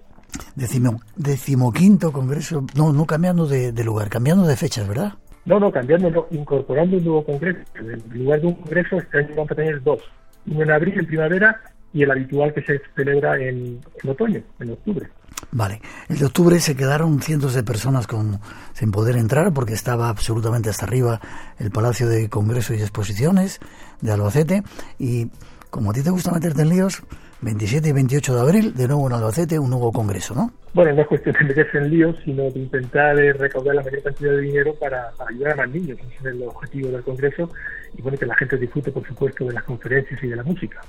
Decimo, 0.56 1.00
decimoquinto 1.16 2.12
congreso, 2.12 2.66
no, 2.76 2.92
no 2.92 3.06
cambiando 3.06 3.48
de, 3.48 3.72
lugar, 3.84 4.10
cambiando 4.10 4.46
de 4.46 4.56
fechas, 4.56 4.88
¿verdad? 4.88 5.14
No, 5.46 5.60
no, 5.60 5.72
cambiando, 5.72 6.28
incorporando 6.32 6.98
un 6.98 7.04
nuevo 7.04 7.24
congreso. 7.26 7.60
En 7.76 8.24
lugar 8.24 8.42
de 8.42 8.48
un 8.48 8.56
congreso, 8.56 8.98
este 8.98 9.20
año 9.20 9.30
vamos 9.36 9.52
a 9.52 9.56
tener 9.56 9.82
dos. 9.82 10.02
Uno 10.48 10.64
en 10.64 10.72
abril, 10.72 11.00
en 11.00 11.06
primavera, 11.06 11.62
y 11.94 12.04
el 12.04 12.12
habitual 12.12 12.54
que 12.54 12.62
se 12.64 12.82
celebra 12.96 13.40
en, 13.40 13.80
otoño, 14.08 14.42
en 14.60 14.72
octubre. 14.72 15.08
Vale, 15.52 15.82
el 16.10 16.18
de 16.18 16.26
octubre 16.26 16.60
se 16.60 16.76
quedaron 16.76 17.22
cientos 17.22 17.54
de 17.54 17.64
personas 17.64 18.06
con, 18.06 18.40
sin 18.74 18.92
poder 18.92 19.16
entrar 19.16 19.54
porque 19.54 19.74
estaba 19.74 20.10
absolutamente 20.10 20.70
hasta 20.70 20.86
arriba 20.86 21.20
el 21.58 21.72
Palacio 21.72 22.08
de 22.10 22.30
Congreso 22.30 22.74
y 22.74 22.82
Exposiciones 22.82 23.60
de 24.02 24.12
Albacete 24.12 24.64
y 25.00 25.28
como 25.70 25.92
a 25.92 25.94
ti 25.94 26.02
te 26.02 26.10
gusta 26.10 26.32
meterte 26.32 26.62
en 26.62 26.70
líos, 26.70 27.04
27 27.42 27.90
y 27.90 27.92
28 27.92 28.36
de 28.36 28.42
abril, 28.42 28.74
de 28.74 28.88
nuevo 28.88 29.08
en 29.08 29.14
Albacete, 29.14 29.60
un 29.60 29.70
nuevo 29.70 29.92
congreso, 29.92 30.34
¿no? 30.34 30.52
Bueno, 30.74 30.94
no 30.94 31.02
es 31.02 31.08
cuestión 31.08 31.36
de 31.40 31.46
meterse 31.46 31.78
en 31.78 31.90
líos, 31.90 32.16
sino 32.24 32.44
de 32.44 32.60
intentar 32.60 33.20
eh, 33.20 33.34
recaudar 33.34 33.76
la 33.76 33.84
mayor 33.84 34.04
cantidad 34.04 34.32
de 34.32 34.42
dinero 34.42 34.76
para, 34.76 35.12
ayudar 35.28 35.54
a 35.54 35.56
más 35.56 35.70
niños. 35.70 35.98
Ese 36.00 36.16
es 36.20 36.26
el 36.26 36.44
objetivo 36.44 36.90
del 36.90 37.04
congreso 37.04 37.50
y 37.98 38.02
bueno, 38.02 38.18
que 38.18 38.26
la 38.26 38.36
gente 38.36 38.58
disfrute, 38.58 38.92
por 38.92 39.06
supuesto, 39.08 39.46
de 39.46 39.54
las 39.54 39.64
conferencias 39.64 40.22
y 40.24 40.28
de 40.28 40.36
la 40.36 40.44
música. 40.44 40.82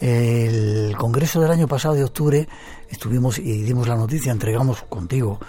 El 0.00 0.96
congreso 0.96 1.40
del 1.40 1.50
año 1.50 1.66
pasado 1.66 1.94
de 1.94 2.04
octubre 2.04 2.46
estuvimos 2.88 3.38
y 3.38 3.62
dimos 3.62 3.88
la 3.88 3.96
noticia, 3.96 4.30
entregamos 4.30 4.82
contigo 4.84 5.40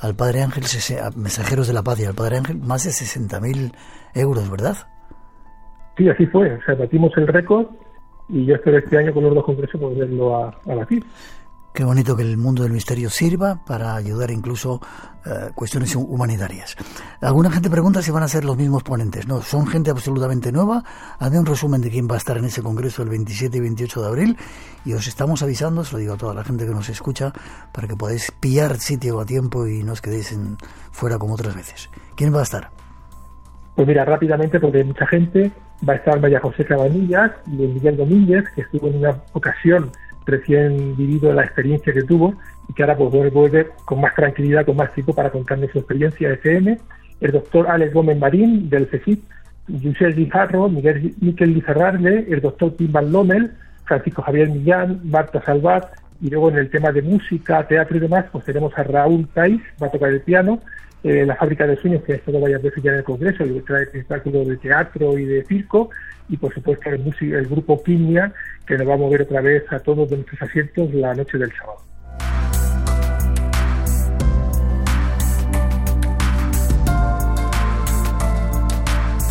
al 0.00 0.16
Padre 0.16 0.42
Ángel, 0.42 0.64
Mensajeros 1.16 1.68
de 1.68 1.74
la 1.74 1.82
Paz 1.82 2.00
y 2.00 2.04
al 2.04 2.14
Padre 2.14 2.38
Ángel, 2.38 2.58
más 2.58 2.84
de 2.84 2.90
60.000 2.90 3.72
euros, 4.14 4.50
¿verdad? 4.50 4.76
Sí, 5.96 6.08
así 6.08 6.26
fue. 6.26 6.54
O 6.54 6.62
sea, 6.64 6.74
batimos 6.74 7.12
el 7.16 7.26
récord 7.26 7.66
y 8.28 8.46
yo 8.46 8.54
espero 8.54 8.78
este 8.78 8.96
año 8.98 9.12
con 9.12 9.24
los 9.24 9.34
dos 9.34 9.44
congresos 9.44 9.80
poderlo 9.80 10.36
a, 10.36 10.58
a 10.66 10.74
batir. 10.74 11.04
Qué 11.74 11.84
bonito 11.84 12.14
que 12.14 12.22
el 12.22 12.36
mundo 12.36 12.64
del 12.64 12.72
misterio 12.72 13.08
sirva 13.08 13.58
para 13.64 13.94
ayudar 13.94 14.30
incluso 14.30 14.78
eh, 15.24 15.50
cuestiones 15.54 15.96
humanitarias. 15.96 16.76
Alguna 17.22 17.50
gente 17.50 17.70
pregunta 17.70 18.02
si 18.02 18.10
van 18.10 18.22
a 18.22 18.28
ser 18.28 18.44
los 18.44 18.58
mismos 18.58 18.82
ponentes. 18.82 19.26
No, 19.26 19.40
son 19.40 19.66
gente 19.66 19.90
absolutamente 19.90 20.52
nueva. 20.52 20.84
Hazme 21.18 21.38
un 21.38 21.46
resumen 21.46 21.80
de 21.80 21.88
quién 21.88 22.06
va 22.10 22.16
a 22.16 22.18
estar 22.18 22.36
en 22.36 22.44
ese 22.44 22.62
congreso 22.62 23.02
el 23.02 23.08
27 23.08 23.56
y 23.56 23.60
28 23.60 24.02
de 24.02 24.06
abril 24.06 24.36
y 24.84 24.92
os 24.92 25.06
estamos 25.06 25.42
avisando, 25.42 25.80
os 25.80 25.92
lo 25.94 25.98
digo 25.98 26.12
a 26.12 26.18
toda 26.18 26.34
la 26.34 26.44
gente 26.44 26.66
que 26.66 26.72
nos 26.72 26.90
escucha, 26.90 27.32
para 27.72 27.88
que 27.88 27.96
podáis 27.96 28.30
pillar 28.32 28.76
sitio 28.76 29.18
a 29.18 29.24
tiempo 29.24 29.66
y 29.66 29.82
no 29.82 29.92
os 29.92 30.02
quedéis 30.02 30.32
en, 30.32 30.58
fuera 30.90 31.18
como 31.18 31.34
otras 31.34 31.54
veces. 31.54 31.88
¿Quién 32.16 32.34
va 32.34 32.40
a 32.40 32.42
estar? 32.42 32.68
Pues 33.74 33.88
mira, 33.88 34.04
rápidamente, 34.04 34.60
porque 34.60 34.78
hay 34.78 34.84
mucha 34.84 35.06
gente, 35.06 35.50
va 35.88 35.94
a 35.94 35.96
estar 35.96 36.20
María 36.20 36.40
José 36.40 36.66
Cabanillas 36.66 37.32
y 37.46 37.52
Miguel 37.52 37.96
Domínguez, 37.96 38.44
que 38.54 38.60
estuvo 38.60 38.88
en 38.88 38.98
una 38.98 39.22
ocasión 39.32 39.90
recién 40.26 40.96
vivido 40.96 41.32
la 41.32 41.44
experiencia 41.44 41.92
que 41.92 42.02
tuvo 42.02 42.34
y 42.68 42.74
que 42.74 42.82
ahora 42.82 42.96
pues 42.96 43.32
vuelve 43.32 43.68
con 43.84 44.00
más 44.00 44.14
tranquilidad, 44.14 44.64
con 44.64 44.76
más 44.76 44.92
tiempo 44.94 45.14
para 45.14 45.30
contarnos 45.30 45.70
su 45.70 45.78
experiencia 45.78 46.28
de 46.28 46.34
FM. 46.34 46.78
El 47.20 47.32
doctor 47.32 47.68
Alex 47.68 47.92
Gómez 47.94 48.18
Marín 48.18 48.68
del 48.68 48.88
CECIP, 48.88 49.22
José 49.68 50.08
Guijarro, 50.08 50.68
Miguel, 50.68 51.14
Miquel 51.20 51.54
Lizarrarle, 51.54 52.26
el 52.28 52.40
doctor 52.40 52.76
Tim 52.76 52.90
Van 52.90 53.12
Lommel, 53.12 53.52
Francisco 53.84 54.22
Javier 54.22 54.48
Millán, 54.48 55.00
Marta 55.04 55.42
Salvat 55.42 55.86
y 56.20 56.30
luego 56.30 56.50
en 56.50 56.56
el 56.56 56.70
tema 56.70 56.92
de 56.92 57.02
música, 57.02 57.66
teatro 57.66 57.96
y 57.96 58.00
demás, 58.00 58.26
pues 58.30 58.44
tenemos 58.44 58.72
a 58.78 58.84
Raúl 58.84 59.28
Tais, 59.34 59.60
va 59.82 59.88
a 59.88 59.90
tocar 59.90 60.10
el 60.10 60.20
piano, 60.20 60.60
eh, 61.02 61.26
la 61.26 61.34
fábrica 61.34 61.66
de 61.66 61.76
sueños, 61.76 62.04
que 62.04 62.12
ha 62.12 62.16
estado 62.16 62.38
varias 62.38 62.62
veces 62.62 62.80
ya 62.80 62.92
en 62.92 62.98
el 62.98 63.04
Congreso, 63.04 63.44
y 63.44 63.60
trae 63.62 63.82
espectáculos 63.82 64.46
de 64.46 64.56
teatro 64.56 65.18
y 65.18 65.24
de 65.24 65.44
circo, 65.44 65.90
y 66.28 66.36
por 66.36 66.54
supuesto 66.54 66.90
el, 66.90 67.12
el 67.20 67.46
grupo 67.48 67.82
Quimia, 67.82 68.32
que 68.66 68.76
nos 68.76 68.88
va 68.88 68.94
a 68.94 68.98
mover 68.98 69.22
otra 69.22 69.40
vez 69.40 69.64
a 69.72 69.80
todos 69.80 70.08
de 70.10 70.16
nuestros 70.16 70.42
asientos 70.42 70.92
la 70.94 71.14
noche 71.14 71.38
del 71.38 71.52
sábado. 71.52 71.91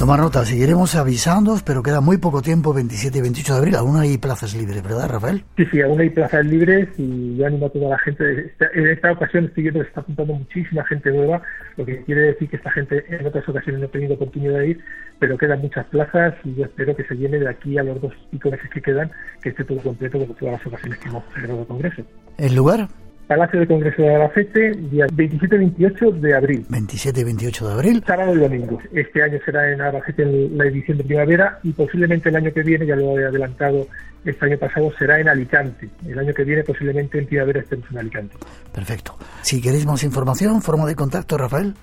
Tomar 0.02 0.20
nota, 0.20 0.44
seguiremos 0.44 0.96
avisando, 0.96 1.56
pero 1.64 1.84
queda 1.84 2.02
muy 2.02 2.18
poco 2.18 2.42
tiempo, 2.42 2.74
27 2.74 3.20
y 3.20 3.22
28 3.22 3.54
de 3.54 3.60
abril. 3.60 3.76
Aún 3.76 3.98
hay 3.98 4.18
plazas 4.18 4.56
libres, 4.56 4.82
¿verdad, 4.82 5.08
Rafael? 5.08 5.44
Sí, 5.56 5.64
sí, 5.72 5.80
aún 5.80 6.02
hay 6.02 6.10
plazas 6.10 6.44
libres 6.44 6.90
y 6.98 7.38
yo 7.38 7.46
animo 7.46 7.68
a 7.68 7.70
toda 7.70 7.90
la 7.90 8.00
gente. 8.00 8.52
En 8.74 8.88
esta 8.88 9.12
ocasión 9.12 9.46
estoy 9.46 9.62
viendo 9.62 9.82
que 9.82 9.88
está 9.90 10.02
apuntando 10.02 10.34
muchísima 10.34 10.84
gente 10.86 11.12
nueva, 11.12 11.44
lo 11.78 11.86
que 11.86 12.02
quiere 12.02 12.22
decir 12.22 12.50
que 12.50 12.56
esta 12.56 12.72
gente 12.72 13.06
en 13.10 13.28
otras 13.28 13.48
ocasiones 13.48 13.80
no 13.80 13.86
ha 13.86 13.92
tenido 13.92 14.16
oportunidad 14.16 14.58
de 14.58 14.70
ir, 14.70 14.84
pero 15.20 15.38
quedan 15.38 15.62
muchas 15.62 15.86
plazas 15.86 16.34
y 16.46 16.56
yo 16.56 16.66
espero 16.66 16.96
que 16.96 17.04
se 17.04 17.14
llene 17.14 17.38
de 17.38 17.50
aquí 17.50 17.78
a 17.78 17.84
los 17.84 18.02
dos 18.02 18.14
pico 18.32 18.50
meses 18.50 18.72
que 18.72 18.82
quedan, 18.82 19.12
que 19.44 19.50
esté 19.50 19.64
todo 19.64 19.78
completo 19.84 20.18
como 20.18 20.34
todas 20.34 20.54
las 20.54 20.66
ocasiones 20.66 20.98
que 20.98 21.10
hemos 21.10 21.24
celebrado 21.32 21.62
el 21.62 21.68
Congreso. 21.68 22.02
¿El 22.40 22.56
lugar? 22.56 22.88
Palacio 23.32 23.62
de 23.62 23.68
Congreso 23.68 24.02
de 24.02 24.14
Albacete, 24.14 24.72
día 24.92 25.08
27 25.14 25.56
y 25.56 25.60
28 25.60 26.12
de 26.12 26.36
abril. 26.36 26.66
27 26.68 27.22
y 27.22 27.24
28 27.24 27.66
de 27.66 27.74
abril. 27.74 28.04
Sábado 28.06 28.36
y 28.36 28.40
domingo. 28.40 28.78
Este 28.92 29.24
año 29.24 29.40
será 29.46 29.72
en 29.72 29.80
Albacete 29.80 30.24
en 30.24 30.58
la 30.58 30.66
edición 30.66 30.98
de 30.98 31.06
primavera 31.06 31.58
y 31.64 31.72
posiblemente 31.72 32.28
el 32.28 32.36
año 32.36 32.52
que 32.52 32.62
viene, 32.62 32.86
ya 32.86 32.98
lo 32.98 33.18
he 33.18 33.26
adelantado 33.26 33.88
este 34.26 34.46
año 34.46 34.58
pasado, 34.58 34.92
será 35.00 35.18
en 35.18 35.30
Alicante. 35.30 35.88
El 36.06 36.20
año 36.20 36.34
que 36.34 36.44
viene 36.44 36.66
posiblemente 36.66 37.20
en 37.20 37.26
primavera 37.26 37.62
estemos 37.62 37.90
en 37.90 38.00
Alicante. 38.00 38.36
Perfecto. 38.74 39.16
Si 39.44 39.62
queréis 39.62 39.86
más 39.86 40.04
información, 40.04 40.62
forma 40.62 40.86
de 40.86 40.96
contacto, 40.96 41.38
Rafael. 41.38 41.74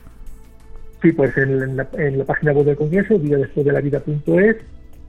Sí, 1.01 1.13
pues 1.13 1.35
en 1.39 1.79
la, 1.79 1.89
en 1.95 2.19
la 2.19 2.25
página 2.25 2.53
web 2.53 2.67
del 2.67 2.77
Congreso, 2.77 3.19
día 3.19 3.39
después 3.39 3.65
de 3.65 3.73
la 3.73 3.81
vida.es 3.81 4.57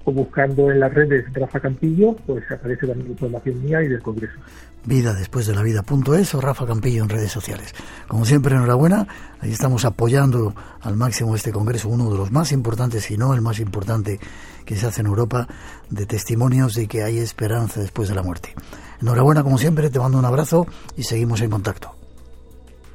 o 0.06 0.12
buscando 0.12 0.72
en 0.72 0.80
las 0.80 0.94
redes 0.94 1.26
Rafa 1.34 1.60
Campillo, 1.60 2.16
pues 2.26 2.44
aparece 2.52 2.88
también 2.88 3.12
información 3.12 3.64
mía 3.64 3.82
y 3.84 3.88
del 3.88 4.02
Congreso. 4.02 4.40
Vida 4.86 5.14
después 5.14 5.46
de 5.46 5.56
la 5.56 5.62
vida.es 5.62 6.36
o 6.36 6.42
Rafa 6.42 6.66
Campillo 6.66 7.04
en 7.04 7.10
redes 7.10 7.32
sociales. 7.32 7.74
Como 8.08 8.26
siempre, 8.26 8.56
enhorabuena. 8.56 9.08
Ahí 9.42 9.52
estamos 9.52 9.86
apoyando 9.86 10.54
al 10.82 10.96
máximo 10.96 11.36
este 11.36 11.52
Congreso, 11.52 11.90
uno 11.90 12.10
de 12.10 12.18
los 12.18 12.32
más 12.32 12.52
importantes, 12.52 13.04
si 13.04 13.18
no 13.18 13.34
el 13.34 13.42
más 13.42 13.60
importante 13.60 14.20
que 14.66 14.76
se 14.76 14.88
hace 14.88 15.02
en 15.02 15.08
Europa, 15.08 15.48
de 15.90 16.06
testimonios 16.06 16.76
de 16.76 16.88
que 16.88 17.04
hay 17.04 17.18
esperanza 17.20 17.82
después 17.82 18.08
de 18.08 18.16
la 18.16 18.24
muerte. 18.24 18.54
Enhorabuena, 19.02 19.44
como 19.44 19.58
siempre, 19.58 19.90
te 19.90 20.00
mando 20.00 20.18
un 20.18 20.26
abrazo 20.26 20.66
y 20.96 21.04
seguimos 21.04 21.42
en 21.42 21.50
contacto. 21.50 21.99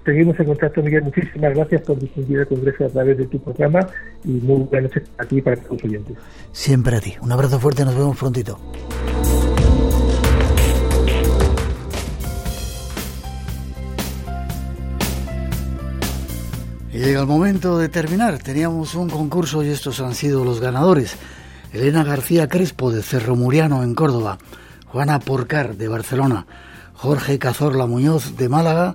Seguimos 0.05 0.39
en 0.39 0.47
contacto, 0.47 0.83
Miguel. 0.83 1.03
Muchísimas 1.03 1.55
gracias 1.55 1.81
por 1.83 1.99
difundir 1.99 2.41
el 2.41 2.47
Congreso 2.47 2.85
a 2.85 2.89
través 2.89 3.17
de 3.17 3.25
tu 3.27 3.39
programa 3.41 3.81
y 4.23 4.33
muy 4.33 4.65
buenas 4.65 4.95
noches 4.95 5.11
a 5.17 5.25
ti 5.25 5.39
y 5.39 5.41
para 5.41 5.57
tus 5.57 5.83
oyentes. 5.83 6.17
Siempre 6.53 6.97
a 6.97 7.01
ti. 7.01 7.15
Un 7.23 7.33
abrazo 7.33 7.59
fuerte, 7.59 7.85
nos 7.85 7.97
vemos 7.97 8.19
prontito. 8.19 8.59
Y 16.93 16.99
llega 16.99 17.21
el 17.21 17.27
momento 17.27 17.79
de 17.79 17.89
terminar. 17.89 18.39
Teníamos 18.39 18.95
un 18.95 19.09
concurso 19.09 19.65
y 19.65 19.69
estos 19.69 20.01
han 20.01 20.15
sido 20.15 20.45
los 20.45 20.61
ganadores. 20.61 21.17
Elena 21.73 22.05
García 22.05 22.47
Crespo 22.47 22.93
de 22.93 23.03
Cerro 23.03 23.35
Muriano 23.35 23.83
en 23.83 23.97
Córdoba, 23.97 24.39
Juana 24.87 25.19
Porcar 25.19 25.77
de 25.77 25.89
Barcelona, 25.89 26.47
Jorge 26.93 27.41
Cazorla 27.41 27.87
Muñoz 27.87 28.37
de 28.37 28.49
Málaga, 28.49 28.95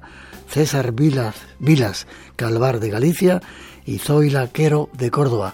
César 0.50 0.92
Vilas, 0.94 1.36
Vilas 1.60 2.08
Calvar 2.36 2.80
de 2.80 2.90
Galicia 2.90 3.42
y 3.86 4.00
Zoila 4.00 4.48
Quero 4.48 4.90
de 4.94 5.12
Córdoba. 5.12 5.54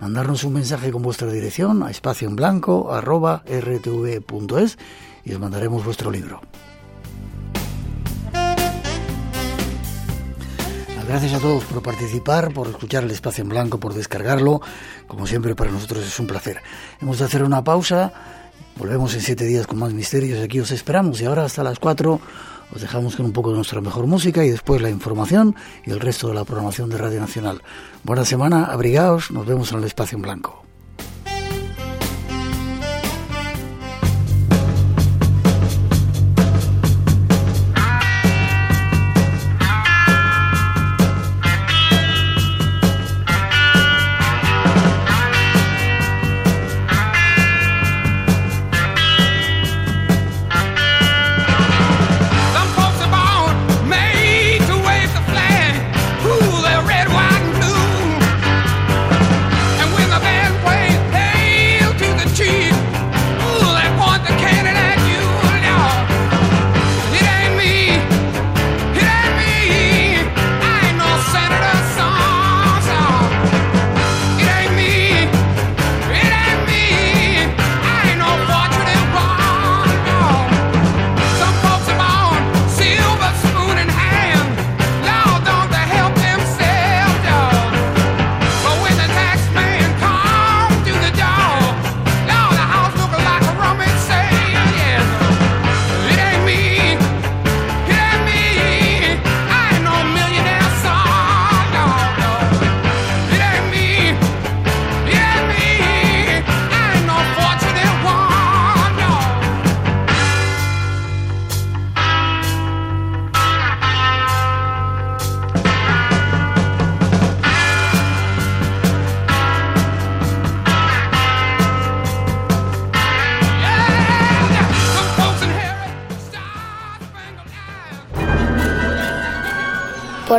Mandarnos 0.00 0.44
un 0.44 0.52
mensaje 0.52 0.90
con 0.92 1.02
vuestra 1.02 1.30
dirección 1.30 1.82
a 1.82 1.90
espacio 1.90 2.28
en 2.28 2.36
blanco 2.36 2.92
arroba 2.92 3.42
rtv.es 3.46 4.78
y 5.24 5.32
os 5.32 5.40
mandaremos 5.40 5.84
vuestro 5.84 6.10
libro. 6.10 6.42
Gracias 11.06 11.34
a 11.34 11.38
todos 11.38 11.62
por 11.64 11.82
participar, 11.82 12.52
por 12.52 12.66
escuchar 12.66 13.04
el 13.04 13.10
espacio 13.10 13.42
en 13.42 13.50
blanco, 13.50 13.78
por 13.78 13.92
descargarlo. 13.92 14.62
Como 15.06 15.26
siempre, 15.26 15.54
para 15.54 15.70
nosotros 15.70 16.04
es 16.04 16.18
un 16.18 16.26
placer. 16.26 16.62
Hemos 17.00 17.18
de 17.18 17.26
hacer 17.26 17.44
una 17.44 17.62
pausa. 17.62 18.12
Volvemos 18.76 19.14
en 19.14 19.20
siete 19.20 19.44
días 19.44 19.66
con 19.66 19.78
más 19.78 19.92
misterios. 19.92 20.42
Aquí 20.42 20.60
os 20.60 20.70
esperamos. 20.70 21.20
Y 21.20 21.26
ahora 21.26 21.44
hasta 21.44 21.62
las 21.62 21.78
cuatro 21.78 22.20
os 22.72 22.80
dejamos 22.80 23.16
con 23.16 23.26
un 23.26 23.32
poco 23.32 23.50
de 23.50 23.56
nuestra 23.56 23.80
mejor 23.80 24.06
música 24.06 24.44
y 24.44 24.50
después 24.50 24.80
la 24.80 24.90
información 24.90 25.54
y 25.84 25.90
el 25.90 26.00
resto 26.00 26.28
de 26.28 26.34
la 26.34 26.44
programación 26.44 26.88
de 26.90 26.98
Radio 26.98 27.20
Nacional. 27.20 27.62
Buena 28.02 28.24
semana, 28.24 28.66
abrigaos, 28.66 29.30
nos 29.30 29.46
vemos 29.46 29.72
en 29.72 29.78
el 29.78 29.84
espacio 29.84 30.16
en 30.16 30.22
blanco. 30.22 30.63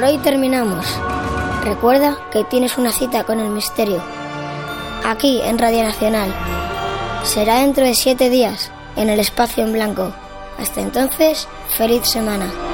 Hoy 0.05 0.17
terminamos. 0.19 0.85
Recuerda 1.63 2.17
que 2.31 2.43
tienes 2.43 2.77
una 2.77 2.91
cita 2.91 3.23
con 3.23 3.39
el 3.39 3.49
misterio. 3.49 4.01
Aquí 5.03 5.41
en 5.41 5.57
Radio 5.57 5.83
Nacional. 5.83 6.33
Será 7.23 7.61
dentro 7.61 7.85
de 7.85 7.95
siete 7.95 8.29
días 8.29 8.71
en 8.95 9.09
el 9.09 9.19
espacio 9.19 9.63
en 9.63 9.73
blanco. 9.73 10.13
Hasta 10.59 10.81
entonces, 10.81 11.47
feliz 11.69 12.07
semana. 12.07 12.64